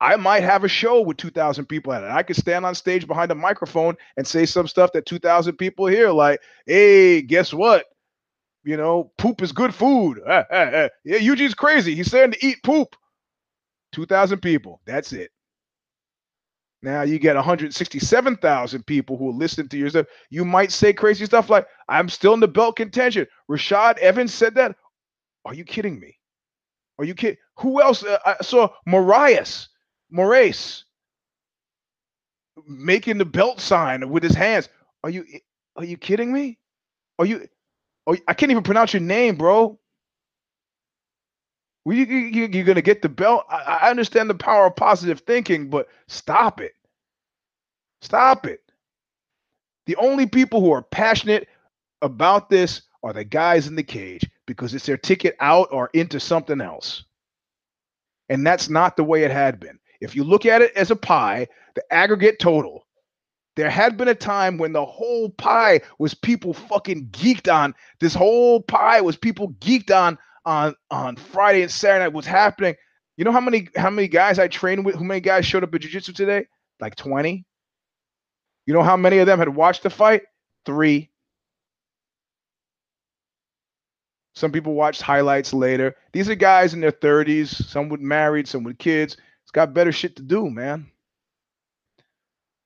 i 0.00 0.16
might 0.16 0.42
have 0.42 0.64
a 0.64 0.68
show 0.68 1.02
with 1.02 1.18
2000 1.18 1.66
people 1.66 1.92
at 1.92 2.02
it. 2.02 2.10
I 2.10 2.22
could 2.22 2.36
stand 2.36 2.64
on 2.64 2.74
stage 2.74 3.06
behind 3.06 3.30
a 3.30 3.34
microphone 3.34 3.96
and 4.16 4.26
say 4.26 4.46
some 4.46 4.66
stuff 4.66 4.92
that 4.92 5.06
2000 5.06 5.56
people 5.56 5.86
hear 5.86 6.10
like 6.10 6.40
hey 6.66 7.22
guess 7.22 7.52
what? 7.52 7.86
You 8.64 8.76
know 8.76 9.12
poop 9.18 9.42
is 9.42 9.52
good 9.52 9.74
food. 9.74 10.20
Yeah 10.26 10.88
eugene's 11.04 11.54
crazy. 11.54 11.94
He's 11.94 12.10
saying 12.10 12.32
to 12.32 12.46
eat 12.46 12.62
poop. 12.62 12.96
2000 13.92 14.38
people. 14.40 14.80
That's 14.86 15.12
it 15.12 15.32
now 16.82 17.02
you 17.02 17.18
get 17.18 17.36
167,000 17.36 18.86
people 18.86 19.16
who 19.16 19.26
will 19.26 19.36
listen 19.36 19.68
to 19.68 19.76
your 19.76 19.90
stuff. 19.90 20.06
You 20.30 20.44
might 20.44 20.72
say 20.72 20.92
crazy 20.92 21.26
stuff 21.26 21.50
like, 21.50 21.66
I'm 21.88 22.08
still 22.08 22.34
in 22.34 22.40
the 22.40 22.48
belt 22.48 22.76
contention. 22.76 23.26
Rashad 23.50 23.98
Evans 23.98 24.32
said 24.32 24.54
that. 24.54 24.76
Are 25.44 25.54
you 25.54 25.64
kidding 25.64 25.98
me? 26.00 26.18
Are 26.98 27.04
you 27.04 27.14
kidding? 27.14 27.38
Who 27.58 27.82
else? 27.82 28.04
Uh, 28.04 28.18
I 28.24 28.36
saw 28.42 28.68
Marias, 28.86 29.68
Moraes 30.14 30.84
making 32.66 33.18
the 33.18 33.24
belt 33.24 33.60
sign 33.60 34.08
with 34.10 34.22
his 34.22 34.34
hands. 34.34 34.68
Are 35.02 35.10
you 35.10 35.24
are 35.76 35.84
you 35.84 35.96
kidding 35.96 36.32
me? 36.32 36.58
Are 37.18 37.24
you, 37.24 37.48
are 38.06 38.14
you 38.14 38.20
I 38.28 38.34
can't 38.34 38.52
even 38.52 38.62
pronounce 38.62 38.92
your 38.92 39.00
name, 39.00 39.36
bro. 39.36 39.78
Well, 41.84 41.96
you, 41.96 42.04
you, 42.04 42.48
you're 42.52 42.64
going 42.64 42.76
to 42.76 42.82
get 42.82 43.02
the 43.02 43.08
belt. 43.08 43.44
I, 43.48 43.78
I 43.82 43.90
understand 43.90 44.28
the 44.28 44.34
power 44.34 44.66
of 44.66 44.76
positive 44.76 45.20
thinking, 45.20 45.70
but 45.70 45.88
stop 46.08 46.60
it. 46.60 46.72
Stop 48.02 48.46
it. 48.46 48.60
The 49.86 49.96
only 49.96 50.26
people 50.26 50.60
who 50.60 50.72
are 50.72 50.82
passionate 50.82 51.48
about 52.02 52.50
this 52.50 52.82
are 53.02 53.12
the 53.12 53.24
guys 53.24 53.66
in 53.66 53.76
the 53.76 53.82
cage 53.82 54.28
because 54.46 54.74
it's 54.74 54.86
their 54.86 54.96
ticket 54.96 55.36
out 55.40 55.68
or 55.72 55.90
into 55.94 56.20
something 56.20 56.60
else. 56.60 57.04
And 58.28 58.46
that's 58.46 58.68
not 58.68 58.96
the 58.96 59.04
way 59.04 59.24
it 59.24 59.30
had 59.30 59.58
been. 59.58 59.78
If 60.00 60.14
you 60.14 60.24
look 60.24 60.46
at 60.46 60.62
it 60.62 60.72
as 60.76 60.90
a 60.90 60.96
pie, 60.96 61.48
the 61.74 61.82
aggregate 61.92 62.38
total, 62.38 62.86
there 63.56 63.70
had 63.70 63.96
been 63.96 64.08
a 64.08 64.14
time 64.14 64.58
when 64.58 64.72
the 64.72 64.84
whole 64.84 65.30
pie 65.30 65.80
was 65.98 66.14
people 66.14 66.54
fucking 66.54 67.08
geeked 67.08 67.52
on. 67.52 67.74
This 67.98 68.14
whole 68.14 68.62
pie 68.62 69.00
was 69.00 69.16
people 69.16 69.50
geeked 69.60 69.94
on 69.94 70.16
on 70.50 70.74
on 70.90 71.16
Friday 71.16 71.62
and 71.62 71.70
Saturday 71.70 72.04
night. 72.04 72.12
What's 72.12 72.26
happening? 72.26 72.74
You 73.16 73.24
know 73.24 73.32
how 73.32 73.40
many 73.40 73.68
how 73.76 73.90
many 73.90 74.08
guys 74.08 74.38
I 74.38 74.48
trained 74.48 74.84
with? 74.84 74.96
How 74.96 75.02
many 75.02 75.20
guys 75.20 75.46
showed 75.46 75.62
up 75.62 75.74
at 75.74 75.80
jiu-jitsu 75.80 76.12
today? 76.12 76.46
Like 76.80 76.96
20. 76.96 77.44
You 78.66 78.74
know 78.74 78.82
how 78.82 78.96
many 78.96 79.18
of 79.18 79.26
them 79.26 79.38
had 79.38 79.48
watched 79.48 79.82
the 79.82 79.90
fight? 79.90 80.22
Three. 80.66 81.10
Some 84.34 84.52
people 84.52 84.74
watched 84.74 85.02
highlights 85.02 85.52
later. 85.52 85.94
These 86.12 86.28
are 86.30 86.34
guys 86.34 86.72
in 86.72 86.80
their 86.80 86.92
30s, 86.92 87.48
some 87.48 87.88
with 87.88 88.00
married, 88.00 88.48
some 88.48 88.64
with 88.64 88.78
kids. 88.78 89.16
It's 89.42 89.50
got 89.50 89.74
better 89.74 89.92
shit 89.92 90.16
to 90.16 90.22
do, 90.22 90.48
man. 90.48 90.90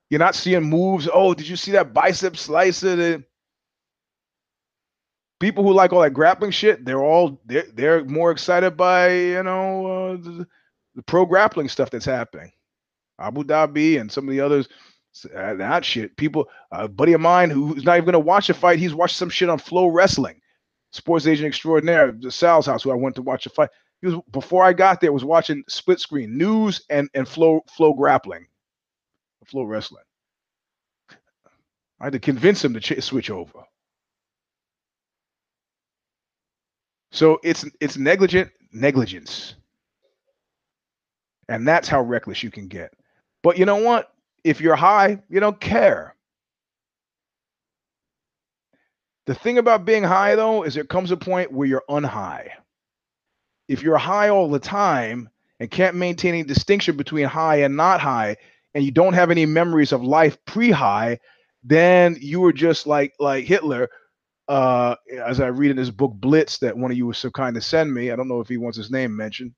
You're 0.09 0.21
not 0.21 0.37
seeing 0.37 0.63
moves. 0.63 1.09
Oh, 1.13 1.35
did 1.35 1.49
you 1.49 1.57
see 1.57 1.73
that 1.73 1.93
bicep 1.93 2.37
slicer? 2.37 3.25
People 5.45 5.63
who 5.63 5.75
like 5.75 5.93
all 5.93 6.01
that 6.01 6.15
grappling 6.15 6.51
shit, 6.51 6.87
they're 6.87 7.05
all 7.05 7.39
they're, 7.45 7.67
they're 7.75 8.05
more 8.07 8.31
excited 8.31 8.79
by 8.79 9.13
you 9.13 9.43
know 9.43 9.87
uh, 9.87 10.17
the, 10.17 10.47
the, 10.95 11.03
pro 11.03 11.27
grappling 11.27 11.69
stuff 11.69 11.91
that's 11.91 12.07
happening. 12.07 12.51
Abu 13.19 13.45
Dhabi 13.45 14.01
and 14.01 14.11
some 14.11 14.27
of 14.27 14.33
the 14.33 14.41
others, 14.41 14.69
uh, 15.37 15.53
that 15.55 15.85
shit. 15.85 16.17
People, 16.17 16.49
a 16.73 16.89
buddy 16.89 17.13
of 17.13 17.21
mine 17.21 17.51
who's 17.51 17.85
not 17.85 17.99
even 17.99 18.07
gonna 18.07 18.19
watch 18.19 18.49
a 18.49 18.55
fight, 18.55 18.79
he's 18.79 18.95
watching 18.95 19.17
some 19.17 19.29
shit 19.29 19.51
on 19.51 19.59
Flow 19.59 19.89
Wrestling, 19.89 20.41
sports 20.93 21.27
agent 21.27 21.47
extraordinaire, 21.47 22.11
the 22.11 22.33
Sal's 22.33 22.65
house, 22.65 22.83
who 22.83 22.91
I 22.91 22.95
went 22.95 23.15
to 23.17 23.23
watch 23.23 23.45
a 23.45 23.51
fight. 23.51 23.69
He 24.01 24.07
was 24.07 24.17
before 24.31 24.65
I 24.65 24.73
got 24.73 25.03
there 25.03 25.13
was 25.13 25.25
watching 25.25 25.63
split 25.69 26.01
screen 26.01 26.39
news 26.39 26.81
and 26.89 27.11
and 27.13 27.29
flow 27.29 27.61
flow 27.77 27.93
grappling, 27.93 28.47
flow 29.45 29.65
wrestling. 29.65 30.05
I 32.01 32.05
had 32.05 32.15
to 32.15 32.19
convince 32.19 32.65
him 32.65 32.73
to 32.73 32.81
ch- 32.81 33.03
switch 33.03 33.29
over. 33.31 33.65
So 37.15 37.41
it's 37.45 37.67
it's 37.81 37.99
negligent 37.99 38.53
negligence. 38.73 39.57
And 41.49 41.69
that's 41.69 41.89
how 41.89 42.03
reckless 42.03 42.43
you 42.45 42.51
can 42.51 42.69
get. 42.69 42.93
But 43.43 43.59
you 43.59 43.67
know 43.67 43.79
what? 43.79 44.13
If 44.45 44.61
you're 44.61 44.77
high, 44.77 45.23
you 45.31 45.41
don't 45.41 45.61
care. 45.61 46.17
The 49.27 49.35
thing 49.37 49.59
about 49.59 49.87
being 49.87 50.05
high 50.05 50.37
though 50.37 50.65
is 50.65 50.75
there 50.75 50.85
comes 50.85 51.13
a 51.13 51.19
point 51.19 51.53
where 51.53 51.69
you're 51.69 51.85
unhigh. 51.91 52.51
if 53.69 53.83
you're 53.83 53.99
high 53.99 54.31
all 54.31 54.51
the 54.51 54.61
time 54.61 55.31
and 55.61 55.71
can't 55.71 55.97
maintain 55.97 56.35
any 56.35 56.45
distinction 56.45 56.97
between 56.97 57.27
high 57.27 57.59
and 57.63 57.77
not 57.77 58.01
high, 58.01 58.37
and 58.75 58.85
you 58.85 58.93
don't 58.93 59.15
have 59.15 59.31
any 59.31 59.47
memories 59.47 59.93
of 59.93 60.05
life 60.05 60.39
pre-high, 60.47 61.19
then 61.65 62.17
you 62.21 62.41
were 62.41 62.53
just 62.53 62.87
like 62.87 63.15
like 63.21 63.45
Hitler. 63.47 63.89
Uh, 64.47 64.97
as 65.25 65.41
I 65.41 65.47
read 65.47 65.71
in 65.71 65.77
this 65.77 65.91
book 65.91 66.13
Blitz, 66.15 66.59
that 66.59 66.77
one 66.77 66.91
of 66.91 66.97
you 66.97 67.07
was 67.07 67.19
so 67.19 67.31
kind 67.31 67.55
to 67.55 67.61
send 67.61 67.93
me. 67.93 68.11
I 68.11 68.17
don't 68.17 68.29
know 68.29 68.41
if 68.41 68.49
he 68.49 68.59
wants 68.59 68.77
his 68.77 68.91
name 68.91 69.17
mentioned. 69.17 69.55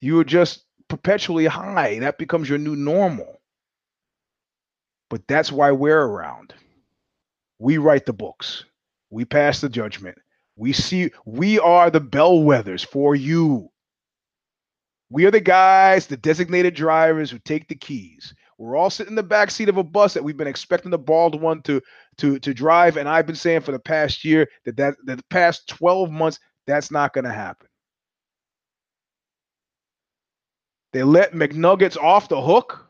You 0.00 0.18
are 0.20 0.24
just 0.24 0.64
perpetually 0.88 1.46
high. 1.46 1.98
That 2.00 2.18
becomes 2.18 2.48
your 2.48 2.58
new 2.58 2.76
normal. 2.76 3.40
But 5.08 5.26
that's 5.28 5.52
why 5.52 5.70
we're 5.70 6.02
around. 6.02 6.52
We 7.58 7.78
write 7.78 8.06
the 8.06 8.12
books. 8.12 8.64
We 9.10 9.24
pass 9.24 9.60
the 9.60 9.68
judgment. 9.68 10.18
We 10.56 10.72
see 10.72 11.10
we 11.24 11.58
are 11.58 11.90
the 11.90 12.00
bellwethers 12.00 12.84
for 12.84 13.14
you. 13.14 13.70
We 15.10 15.24
are 15.26 15.30
the 15.30 15.40
guys, 15.40 16.06
the 16.06 16.16
designated 16.16 16.74
drivers 16.74 17.30
who 17.30 17.38
take 17.38 17.68
the 17.68 17.76
keys. 17.76 18.34
We're 18.58 18.76
all 18.76 18.90
sitting 18.90 19.12
in 19.12 19.16
the 19.16 19.22
back 19.22 19.50
seat 19.50 19.68
of 19.68 19.76
a 19.76 19.84
bus 19.84 20.14
that 20.14 20.24
we've 20.24 20.36
been 20.36 20.46
expecting 20.48 20.90
the 20.90 20.98
bald 20.98 21.40
one 21.40 21.62
to 21.62 21.80
to 22.18 22.38
to 22.38 22.54
drive, 22.54 22.96
and 22.96 23.08
I've 23.08 23.26
been 23.26 23.36
saying 23.36 23.62
for 23.62 23.72
the 23.72 23.78
past 23.78 24.24
year 24.24 24.48
that 24.64 24.76
that, 24.76 24.94
that 25.04 25.16
the 25.16 25.24
past 25.30 25.68
12 25.68 26.10
months 26.10 26.38
that's 26.66 26.90
not 26.90 27.12
going 27.12 27.24
to 27.24 27.32
happen. 27.32 27.68
They 30.92 31.02
let 31.02 31.32
McNuggets 31.32 31.96
off 31.96 32.28
the 32.28 32.40
hook. 32.40 32.86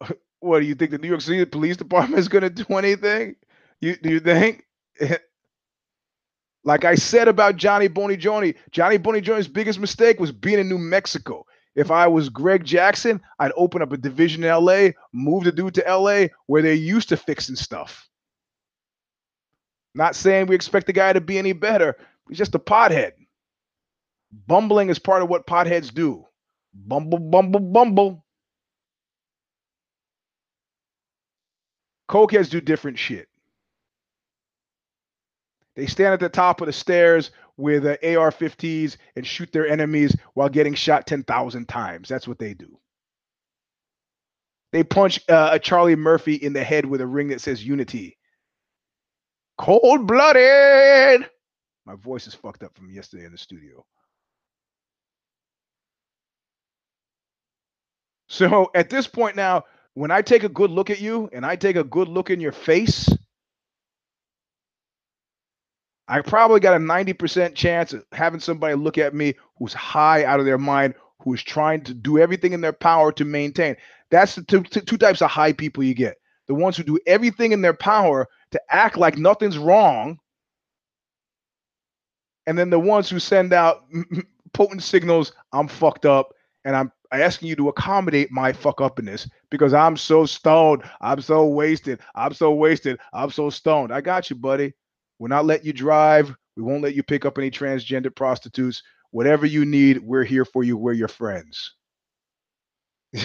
what 0.40 0.60
do 0.60 0.66
you 0.66 0.74
think 0.74 0.90
the 0.90 0.98
New 0.98 1.08
York 1.08 1.20
City 1.20 1.44
Police 1.44 1.76
Department 1.76 2.18
is 2.18 2.28
going 2.28 2.42
to 2.42 2.50
do 2.50 2.64
anything? 2.74 3.36
You 3.80 3.96
do 3.96 4.10
you 4.10 4.20
think? 4.20 4.66
like 6.64 6.84
I 6.84 6.94
said 6.94 7.28
about 7.28 7.56
Johnny 7.56 7.88
Boney 7.88 8.16
Joni, 8.16 8.54
Johnny 8.70 8.98
Boney 8.98 9.20
Joni's 9.20 9.48
biggest 9.48 9.78
mistake 9.78 10.20
was 10.20 10.32
being 10.32 10.58
in 10.58 10.68
New 10.68 10.78
Mexico. 10.78 11.46
If 11.74 11.90
I 11.90 12.08
was 12.08 12.28
Greg 12.28 12.64
Jackson, 12.64 13.20
I'd 13.38 13.52
open 13.56 13.82
up 13.82 13.92
a 13.92 13.96
division 13.96 14.44
in 14.44 14.50
LA, 14.50 14.88
move 15.12 15.44
the 15.44 15.52
dude 15.52 15.74
to 15.74 15.84
LA 15.86 16.26
where 16.46 16.62
they're 16.62 16.74
used 16.74 17.10
to 17.10 17.16
fixing 17.16 17.56
stuff. 17.56 18.08
Not 19.94 20.16
saying 20.16 20.46
we 20.46 20.54
expect 20.54 20.86
the 20.86 20.92
guy 20.92 21.12
to 21.12 21.20
be 21.20 21.38
any 21.38 21.52
better. 21.52 21.96
He's 22.28 22.38
just 22.38 22.54
a 22.54 22.58
pothead. 22.58 23.12
Bumbling 24.46 24.90
is 24.90 24.98
part 24.98 25.22
of 25.22 25.28
what 25.28 25.46
potheads 25.46 25.92
do. 25.92 26.24
Bumble, 26.74 27.18
bumble, 27.18 27.60
bumble. 27.60 28.24
Cokeheads 32.08 32.50
do 32.50 32.60
different 32.60 32.98
shit. 32.98 33.28
They 35.76 35.86
stand 35.86 36.12
at 36.12 36.20
the 36.20 36.28
top 36.28 36.60
of 36.60 36.66
the 36.66 36.72
stairs 36.72 37.30
with 37.60 37.84
uh, 37.86 37.96
AR-15s 38.02 38.96
and 39.16 39.26
shoot 39.26 39.52
their 39.52 39.68
enemies 39.68 40.16
while 40.34 40.48
getting 40.48 40.74
shot 40.74 41.06
10,000 41.06 41.68
times. 41.68 42.08
That's 42.08 42.26
what 42.26 42.38
they 42.38 42.54
do. 42.54 42.78
They 44.72 44.84
punch 44.84 45.20
uh, 45.28 45.50
a 45.52 45.58
Charlie 45.58 45.96
Murphy 45.96 46.34
in 46.34 46.52
the 46.52 46.64
head 46.64 46.86
with 46.86 47.00
a 47.00 47.06
ring 47.06 47.28
that 47.28 47.40
says 47.40 47.64
Unity. 47.64 48.16
Cold 49.58 50.06
blooded. 50.06 51.28
My 51.86 51.94
voice 51.96 52.26
is 52.26 52.34
fucked 52.34 52.62
up 52.62 52.74
from 52.76 52.90
yesterday 52.90 53.24
in 53.24 53.32
the 53.32 53.38
studio. 53.38 53.84
So 58.28 58.70
at 58.74 58.90
this 58.90 59.08
point 59.08 59.34
now, 59.34 59.64
when 59.94 60.12
I 60.12 60.22
take 60.22 60.44
a 60.44 60.48
good 60.48 60.70
look 60.70 60.88
at 60.88 61.00
you 61.00 61.28
and 61.32 61.44
I 61.44 61.56
take 61.56 61.76
a 61.76 61.84
good 61.84 62.08
look 62.08 62.30
in 62.30 62.40
your 62.40 62.52
face, 62.52 63.08
I 66.10 66.20
probably 66.22 66.58
got 66.60 66.74
a 66.74 66.80
90% 66.80 67.54
chance 67.54 67.92
of 67.92 68.04
having 68.12 68.40
somebody 68.40 68.74
look 68.74 68.98
at 68.98 69.14
me 69.14 69.34
who's 69.58 69.72
high 69.72 70.24
out 70.24 70.40
of 70.40 70.46
their 70.46 70.58
mind, 70.58 70.94
who 71.22 71.34
is 71.34 71.42
trying 71.42 71.82
to 71.84 71.94
do 71.94 72.18
everything 72.18 72.52
in 72.52 72.60
their 72.60 72.72
power 72.72 73.12
to 73.12 73.24
maintain. 73.24 73.76
That's 74.10 74.34
the 74.34 74.42
two, 74.42 74.62
two 74.62 74.98
types 74.98 75.22
of 75.22 75.30
high 75.30 75.52
people 75.52 75.84
you 75.84 75.94
get 75.94 76.16
the 76.48 76.54
ones 76.54 76.76
who 76.76 76.82
do 76.82 76.98
everything 77.06 77.52
in 77.52 77.62
their 77.62 77.72
power 77.72 78.26
to 78.50 78.60
act 78.70 78.96
like 78.96 79.16
nothing's 79.16 79.56
wrong, 79.56 80.18
and 82.48 82.58
then 82.58 82.70
the 82.70 82.80
ones 82.80 83.08
who 83.08 83.20
send 83.20 83.52
out 83.52 83.84
potent 84.52 84.82
signals 84.82 85.32
I'm 85.52 85.68
fucked 85.68 86.06
up 86.06 86.34
and 86.64 86.74
I'm 86.74 86.90
asking 87.12 87.48
you 87.48 87.56
to 87.56 87.68
accommodate 87.68 88.32
my 88.32 88.52
fuck 88.52 88.78
uppiness 88.78 89.30
because 89.48 89.72
I'm 89.72 89.96
so 89.96 90.26
stoned. 90.26 90.82
I'm 91.00 91.20
so 91.20 91.46
wasted. 91.46 92.00
I'm 92.16 92.34
so 92.34 92.52
wasted. 92.52 92.98
I'm 93.12 93.30
so 93.30 93.50
stoned. 93.50 93.92
I 93.92 94.00
got 94.00 94.28
you, 94.28 94.34
buddy. 94.34 94.74
We're 95.20 95.28
not 95.28 95.44
let 95.44 95.64
you 95.64 95.72
drive. 95.72 96.34
We 96.56 96.64
won't 96.64 96.82
let 96.82 96.94
you 96.94 97.04
pick 97.04 97.24
up 97.24 97.38
any 97.38 97.50
transgender 97.50 98.14
prostitutes. 98.14 98.82
Whatever 99.12 99.46
you 99.46 99.64
need, 99.64 99.98
we're 99.98 100.24
here 100.24 100.44
for 100.44 100.64
you. 100.64 100.76
We're 100.76 100.94
your 100.94 101.08
friends. 101.08 101.74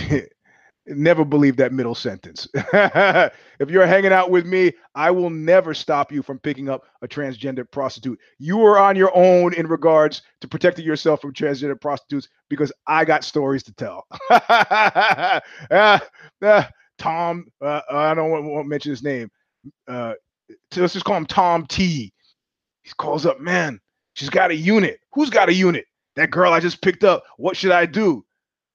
never 0.88 1.24
believe 1.26 1.56
that 1.56 1.72
middle 1.72 1.96
sentence. 1.96 2.48
if 2.54 3.70
you're 3.70 3.88
hanging 3.88 4.12
out 4.12 4.30
with 4.30 4.46
me, 4.46 4.74
I 4.93 5.10
will 5.10 5.30
never 5.30 5.74
stop 5.74 6.12
you 6.12 6.22
from 6.22 6.38
picking 6.39 6.70
up 6.70 6.84
a 7.02 7.08
transgender 7.08 7.70
prostitute. 7.70 8.20
You 8.39 8.62
are 8.66 8.78
on 8.78 8.98
your 8.98 9.16
own 9.16 9.54
in 9.54 9.68
regards 9.68 10.22
to 10.41 10.48
protecting 10.48 10.86
yourself 10.86 11.22
from 11.22 11.34
transgender 11.34 11.80
prostitutes 11.80 12.28
because 12.50 12.74
I 12.86 13.06
got 13.06 13.24
stories 13.24 13.64
to 13.64 13.74
tell. 13.74 14.06
uh, 14.30 15.39
uh, 16.41 16.64
Tom, 16.98 17.46
uh, 17.62 17.82
I 17.89 18.14
don't 18.14 18.32
want, 18.32 18.66
to 18.66 18.70
mention 18.70 18.89
his 18.91 19.04
name. 19.04 19.30
Let's 20.76 20.93
just 20.93 21.06
call 21.06 21.18
him 21.18 21.26
Tom 21.26 21.66
T. 21.66 22.14
He 22.84 22.91
calls 22.98 23.26
up, 23.26 23.39
man, 23.39 23.80
she's 24.14 24.30
got 24.30 24.52
a 24.52 24.56
unit. 24.56 25.00
Who's 25.14 25.30
got 25.30 25.50
a 25.50 25.54
unit? 25.54 25.86
That 26.16 26.32
girl 26.32 26.54
I 26.54 26.60
just 26.60 26.82
picked 26.82 27.04
up. 27.04 27.24
What 27.38 27.58
should 27.58 27.72
I 27.72 27.86
do? 27.86 28.26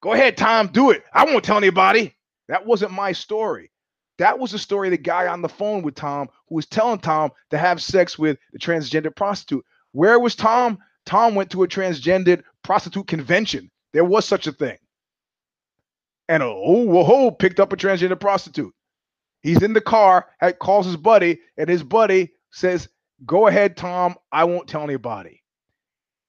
Go 0.03 0.13
ahead, 0.13 0.37
Tom, 0.37 0.69
do 0.69 0.91
it. 0.91 1.05
I 1.13 1.25
won't 1.25 1.45
tell 1.45 1.59
anybody. 1.59 2.15
That 2.49 2.67
wasn't 2.67 2.93
my 2.93 3.13
story. 3.13 3.71
That 4.19 4.39
was 4.39 4.51
the 4.51 4.59
story 4.59 4.89
of 4.89 4.93
the 4.93 4.99
guy 4.99 5.29
on 5.29 5.41
the 5.41 5.49
phone 5.49 5.83
with 5.83 5.95
Tom 5.95 6.29
who 6.49 6.57
was 6.57 6.67
telling 6.67 6.99
Tom 6.99 7.31
to 7.51 7.59
have 7.59 7.83
sex 7.83 8.19
with 8.19 8.39
the 8.53 8.59
transgender 8.59 9.15
prostitute. 9.15 9.65
Where 9.93 10.19
was 10.19 10.35
Tom? 10.35 10.79
Tom 11.07 11.35
went 11.35 11.51
to 11.51 11.63
a 11.63 11.69
transgendered 11.69 12.43
prostitute 12.63 13.07
convention. 13.07 13.71
There 13.93 14.05
was 14.05 14.27
such 14.27 14.47
a 14.47 14.53
thing. 14.53 14.77
And 16.29 16.43
oh, 16.43 16.85
whoa, 16.85 17.31
picked 17.31 17.61
up 17.61 17.73
a 17.73 17.77
transgender 17.77 18.19
prostitute. 18.19 18.75
He's 19.43 19.63
in 19.63 19.73
the 19.73 19.81
car, 19.81 20.27
calls 20.61 20.87
his 20.87 20.97
buddy, 20.97 21.41
and 21.57 21.69
his 21.69 21.83
buddy 21.83 22.33
says, 22.51 22.89
Go 23.27 23.47
ahead, 23.47 23.77
Tom. 23.77 24.17
I 24.33 24.45
won't 24.45 24.69
tell 24.69 24.83
anybody. 24.83 25.43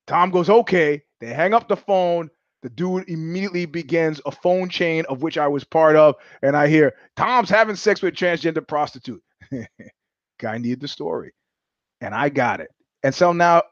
Tom 0.08 0.30
goes, 0.32 0.50
Okay. 0.50 1.04
They 1.20 1.28
hang 1.28 1.54
up 1.54 1.68
the 1.68 1.78
phone. 1.78 2.30
The 2.64 2.70
dude 2.70 3.10
immediately 3.10 3.66
begins 3.66 4.22
a 4.26 4.32
phone 4.32 4.70
chain 4.70 5.06
of 5.10 5.22
which 5.22 5.38
I 5.38 5.48
was 5.48 5.64
part 5.64 5.96
of, 5.96 6.16
and 6.42 6.56
I 6.56 6.68
hear 6.68 6.94
Tom's 7.16 7.50
having 7.50 7.76
sex 7.76 8.02
with 8.02 8.14
a 8.14 8.18
transgender 8.18 8.68
prostitute. 8.68 9.24
Guy 10.40 10.58
needed 10.58 10.80
the 10.80 10.88
story, 10.88 11.34
and 12.02 12.14
I 12.14 12.30
got 12.30 12.60
it. 12.60 12.70
And 13.04 13.16
so 13.16 13.34
now, 13.34 13.64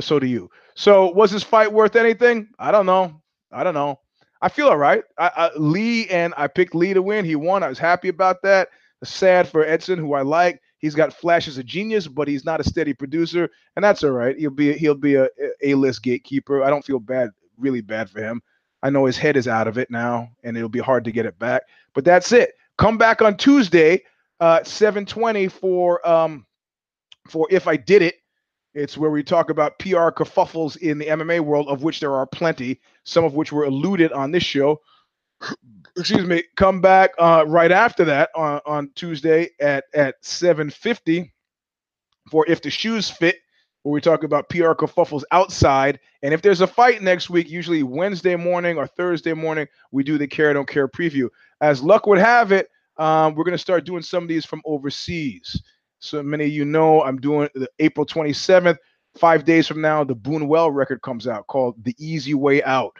so 0.00 0.18
do 0.18 0.26
you. 0.26 0.50
So 0.74 1.10
was 1.12 1.30
this 1.30 1.42
fight 1.42 1.72
worth 1.72 1.96
anything? 1.96 2.48
I 2.58 2.72
don't 2.72 2.86
know. 2.86 3.22
I 3.50 3.64
don't 3.64 3.74
know. 3.74 4.00
I 4.46 4.48
feel 4.48 4.68
all 4.68 4.76
right. 4.76 5.02
I, 5.18 5.30
I, 5.36 5.50
Lee 5.56 6.06
and 6.06 6.32
I 6.36 6.46
picked 6.46 6.72
Lee 6.72 6.94
to 6.94 7.02
win. 7.02 7.24
He 7.24 7.34
won. 7.34 7.64
I 7.64 7.68
was 7.68 7.80
happy 7.80 8.06
about 8.06 8.42
that. 8.42 8.68
Sad 9.02 9.48
for 9.48 9.66
Edson, 9.66 9.98
who 9.98 10.14
I 10.14 10.22
like. 10.22 10.62
He's 10.78 10.94
got 10.94 11.12
flashes 11.12 11.58
of 11.58 11.66
genius, 11.66 12.06
but 12.06 12.28
he's 12.28 12.44
not 12.44 12.60
a 12.60 12.64
steady 12.64 12.94
producer, 12.94 13.50
and 13.74 13.84
that's 13.84 14.04
all 14.04 14.12
right. 14.12 14.38
He'll 14.38 14.50
be 14.52 14.72
he'll 14.74 14.94
be 14.94 15.16
a 15.16 15.28
a 15.64 15.74
list 15.74 16.04
gatekeeper. 16.04 16.62
I 16.62 16.70
don't 16.70 16.84
feel 16.84 17.00
bad, 17.00 17.30
really 17.58 17.80
bad 17.80 18.08
for 18.08 18.20
him. 18.22 18.40
I 18.84 18.90
know 18.90 19.06
his 19.06 19.16
head 19.16 19.36
is 19.36 19.48
out 19.48 19.66
of 19.66 19.78
it 19.78 19.90
now, 19.90 20.28
and 20.44 20.56
it'll 20.56 20.68
be 20.68 20.78
hard 20.78 21.02
to 21.06 21.10
get 21.10 21.26
it 21.26 21.36
back. 21.40 21.62
But 21.92 22.04
that's 22.04 22.30
it. 22.30 22.52
Come 22.78 22.98
back 22.98 23.22
on 23.22 23.36
Tuesday, 23.36 24.04
uh, 24.38 24.62
720 24.62 25.48
for 25.48 26.08
um 26.08 26.46
for 27.28 27.48
if 27.50 27.66
I 27.66 27.76
did 27.76 28.00
it. 28.00 28.14
It's 28.76 28.98
where 28.98 29.10
we 29.10 29.22
talk 29.22 29.48
about 29.48 29.78
PR 29.78 30.10
kerfuffles 30.12 30.76
in 30.76 30.98
the 30.98 31.06
MMA 31.06 31.40
world, 31.40 31.66
of 31.68 31.82
which 31.82 31.98
there 31.98 32.14
are 32.14 32.26
plenty, 32.26 32.78
some 33.04 33.24
of 33.24 33.32
which 33.32 33.50
were 33.50 33.64
alluded 33.64 34.12
on 34.12 34.32
this 34.32 34.42
show. 34.42 34.82
Excuse 35.96 36.26
me. 36.26 36.42
Come 36.56 36.82
back 36.82 37.12
uh, 37.18 37.44
right 37.48 37.72
after 37.72 38.04
that 38.04 38.28
on, 38.36 38.60
on 38.66 38.90
Tuesday 38.94 39.48
at 39.60 39.84
at 39.94 40.22
7:50 40.22 41.32
for 42.30 42.44
if 42.48 42.60
the 42.60 42.68
shoes 42.68 43.08
fit, 43.08 43.36
where 43.82 43.94
we 43.94 44.00
talk 44.02 44.24
about 44.24 44.50
PR 44.50 44.72
kerfuffles 44.72 45.22
outside. 45.32 45.98
And 46.22 46.34
if 46.34 46.42
there's 46.42 46.60
a 46.60 46.66
fight 46.66 47.00
next 47.00 47.30
week, 47.30 47.48
usually 47.48 47.82
Wednesday 47.82 48.36
morning 48.36 48.76
or 48.76 48.86
Thursday 48.86 49.32
morning, 49.32 49.68
we 49.90 50.04
do 50.04 50.18
the 50.18 50.26
care 50.26 50.52
don't 50.52 50.68
care 50.68 50.86
preview. 50.86 51.30
As 51.62 51.82
luck 51.82 52.06
would 52.06 52.18
have 52.18 52.52
it, 52.52 52.68
um, 52.98 53.34
we're 53.34 53.44
going 53.44 53.52
to 53.52 53.58
start 53.58 53.86
doing 53.86 54.02
some 54.02 54.22
of 54.24 54.28
these 54.28 54.44
from 54.44 54.60
overseas. 54.66 55.62
So 55.98 56.22
many 56.22 56.44
of 56.44 56.50
you 56.50 56.64
know 56.64 57.02
I'm 57.02 57.20
doing 57.20 57.48
the 57.54 57.68
April 57.78 58.06
27th, 58.06 58.76
five 59.16 59.44
days 59.44 59.66
from 59.66 59.80
now, 59.80 60.04
the 60.04 60.14
Buñuel 60.16 60.74
record 60.74 61.02
comes 61.02 61.26
out 61.26 61.46
called 61.46 61.82
The 61.84 61.94
Easy 61.98 62.34
Way 62.34 62.62
Out. 62.62 62.96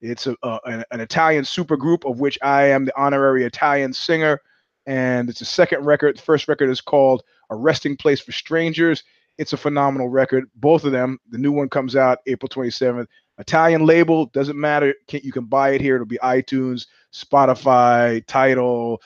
It's 0.00 0.26
a, 0.26 0.36
an, 0.42 0.84
an 0.90 1.00
Italian 1.00 1.44
supergroup 1.44 2.08
of 2.08 2.20
which 2.20 2.38
I 2.42 2.64
am 2.64 2.84
the 2.84 2.96
honorary 2.96 3.44
Italian 3.44 3.92
singer. 3.92 4.40
And 4.86 5.30
it's 5.30 5.40
a 5.40 5.46
second 5.46 5.84
record. 5.84 6.18
The 6.18 6.22
first 6.22 6.46
record 6.46 6.68
is 6.68 6.82
called 6.82 7.22
A 7.50 7.56
Resting 7.56 7.96
Place 7.96 8.20
for 8.20 8.32
Strangers. 8.32 9.02
It's 9.38 9.54
a 9.54 9.56
phenomenal 9.56 10.08
record. 10.08 10.44
Both 10.56 10.84
of 10.84 10.92
them. 10.92 11.18
The 11.30 11.38
new 11.38 11.52
one 11.52 11.70
comes 11.70 11.96
out 11.96 12.18
April 12.26 12.48
27th. 12.48 13.06
Italian 13.38 13.84
label 13.86 14.26
doesn't 14.26 14.60
matter. 14.60 14.94
you 15.10 15.32
can 15.32 15.46
buy 15.46 15.70
it 15.70 15.80
here. 15.80 15.96
It'll 15.96 16.06
be 16.06 16.18
iTunes, 16.18 16.86
Spotify, 17.12 18.24
Tidal, 18.26 19.00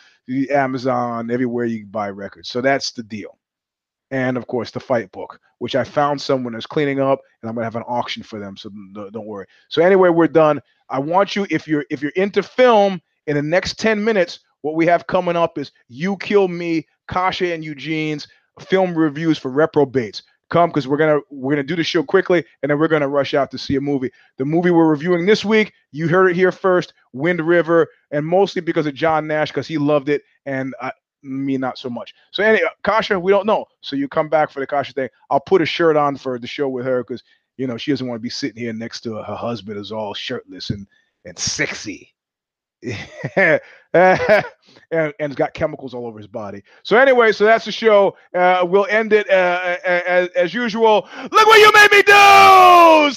Amazon, 0.50 1.30
everywhere 1.30 1.64
you 1.66 1.86
buy 1.86 2.10
records. 2.10 2.48
So 2.48 2.60
that's 2.60 2.92
the 2.92 3.02
deal. 3.02 3.38
And 4.10 4.36
of 4.36 4.46
course, 4.46 4.70
the 4.70 4.80
fight 4.80 5.12
book, 5.12 5.38
which 5.58 5.76
I 5.76 5.84
found 5.84 6.20
someone 6.20 6.54
is 6.54 6.66
cleaning 6.66 7.00
up, 7.00 7.20
and 7.42 7.48
I'm 7.48 7.54
gonna 7.54 7.64
have 7.66 7.76
an 7.76 7.82
auction 7.82 8.22
for 8.22 8.38
them. 8.38 8.56
So 8.56 8.70
don't 8.94 9.26
worry. 9.26 9.46
So 9.68 9.82
anyway, 9.82 10.08
we're 10.08 10.28
done. 10.28 10.60
I 10.88 10.98
want 10.98 11.36
you, 11.36 11.46
if 11.50 11.68
you're 11.68 11.84
if 11.90 12.00
you're 12.02 12.12
into 12.12 12.42
film, 12.42 13.00
in 13.28 13.36
the 13.36 13.42
next 13.42 13.78
10 13.78 14.02
minutes, 14.02 14.40
what 14.62 14.74
we 14.74 14.86
have 14.86 15.06
coming 15.06 15.36
up 15.36 15.58
is 15.58 15.70
You 15.86 16.16
Kill 16.16 16.48
Me, 16.48 16.86
Kasha 17.06 17.52
and 17.52 17.62
Eugene's 17.62 18.26
film 18.58 18.96
reviews 18.96 19.38
for 19.38 19.50
reprobates 19.50 20.22
come 20.50 20.70
because 20.70 20.88
we're 20.88 20.96
gonna 20.96 21.20
we're 21.30 21.52
gonna 21.52 21.62
do 21.62 21.76
the 21.76 21.84
show 21.84 22.02
quickly 22.02 22.44
and 22.62 22.70
then 22.70 22.78
we're 22.78 22.88
gonna 22.88 23.08
rush 23.08 23.34
out 23.34 23.50
to 23.50 23.58
see 23.58 23.76
a 23.76 23.80
movie. 23.80 24.10
The 24.36 24.44
movie 24.44 24.70
we're 24.70 24.88
reviewing 24.88 25.26
this 25.26 25.44
week, 25.44 25.72
you 25.92 26.08
heard 26.08 26.30
it 26.30 26.36
here 26.36 26.52
first, 26.52 26.94
Wind 27.12 27.40
River, 27.40 27.88
and 28.10 28.24
mostly 28.26 28.62
because 28.62 28.86
of 28.86 28.94
John 28.94 29.26
Nash 29.26 29.50
because 29.50 29.66
he 29.66 29.78
loved 29.78 30.08
it 30.08 30.22
and 30.46 30.74
I, 30.80 30.92
me 31.22 31.56
not 31.58 31.78
so 31.78 31.90
much. 31.90 32.14
So 32.30 32.42
anyway, 32.42 32.64
uh, 32.64 32.70
Kasha, 32.82 33.18
we 33.18 33.32
don't 33.32 33.46
know. 33.46 33.66
So 33.80 33.96
you 33.96 34.08
come 34.08 34.28
back 34.28 34.50
for 34.50 34.60
the 34.60 34.66
Kasha 34.66 34.92
thing. 34.92 35.08
I'll 35.30 35.40
put 35.40 35.62
a 35.62 35.66
shirt 35.66 35.96
on 35.96 36.16
for 36.16 36.38
the 36.38 36.46
show 36.46 36.68
with 36.68 36.86
her 36.86 37.02
because 37.02 37.22
you 37.56 37.66
know 37.66 37.76
she 37.76 37.90
doesn't 37.90 38.06
want 38.06 38.18
to 38.18 38.22
be 38.22 38.30
sitting 38.30 38.62
here 38.62 38.72
next 38.72 39.00
to 39.02 39.14
her 39.14 39.34
husband 39.34 39.78
is 39.78 39.92
all 39.92 40.14
shirtless 40.14 40.70
and 40.70 40.86
and 41.24 41.38
sexy. 41.38 42.14
and, 43.34 43.60
and 44.92 45.14
it's 45.20 45.34
got 45.34 45.54
chemicals 45.54 45.94
all 45.94 46.06
over 46.06 46.18
his 46.18 46.26
body. 46.26 46.62
So 46.82 46.96
anyway, 46.96 47.32
so 47.32 47.44
that's 47.44 47.64
the 47.64 47.72
show. 47.72 48.16
Uh, 48.34 48.64
we'll 48.68 48.86
end 48.86 49.12
it 49.12 49.28
uh, 49.30 49.76
as, 49.84 50.28
as 50.30 50.54
usual. 50.54 51.08
Look 51.22 51.46
what 51.46 51.58
you 51.58 51.72
made 51.72 51.90
me 51.90 52.02
do! 52.02 53.10
See 53.12 53.16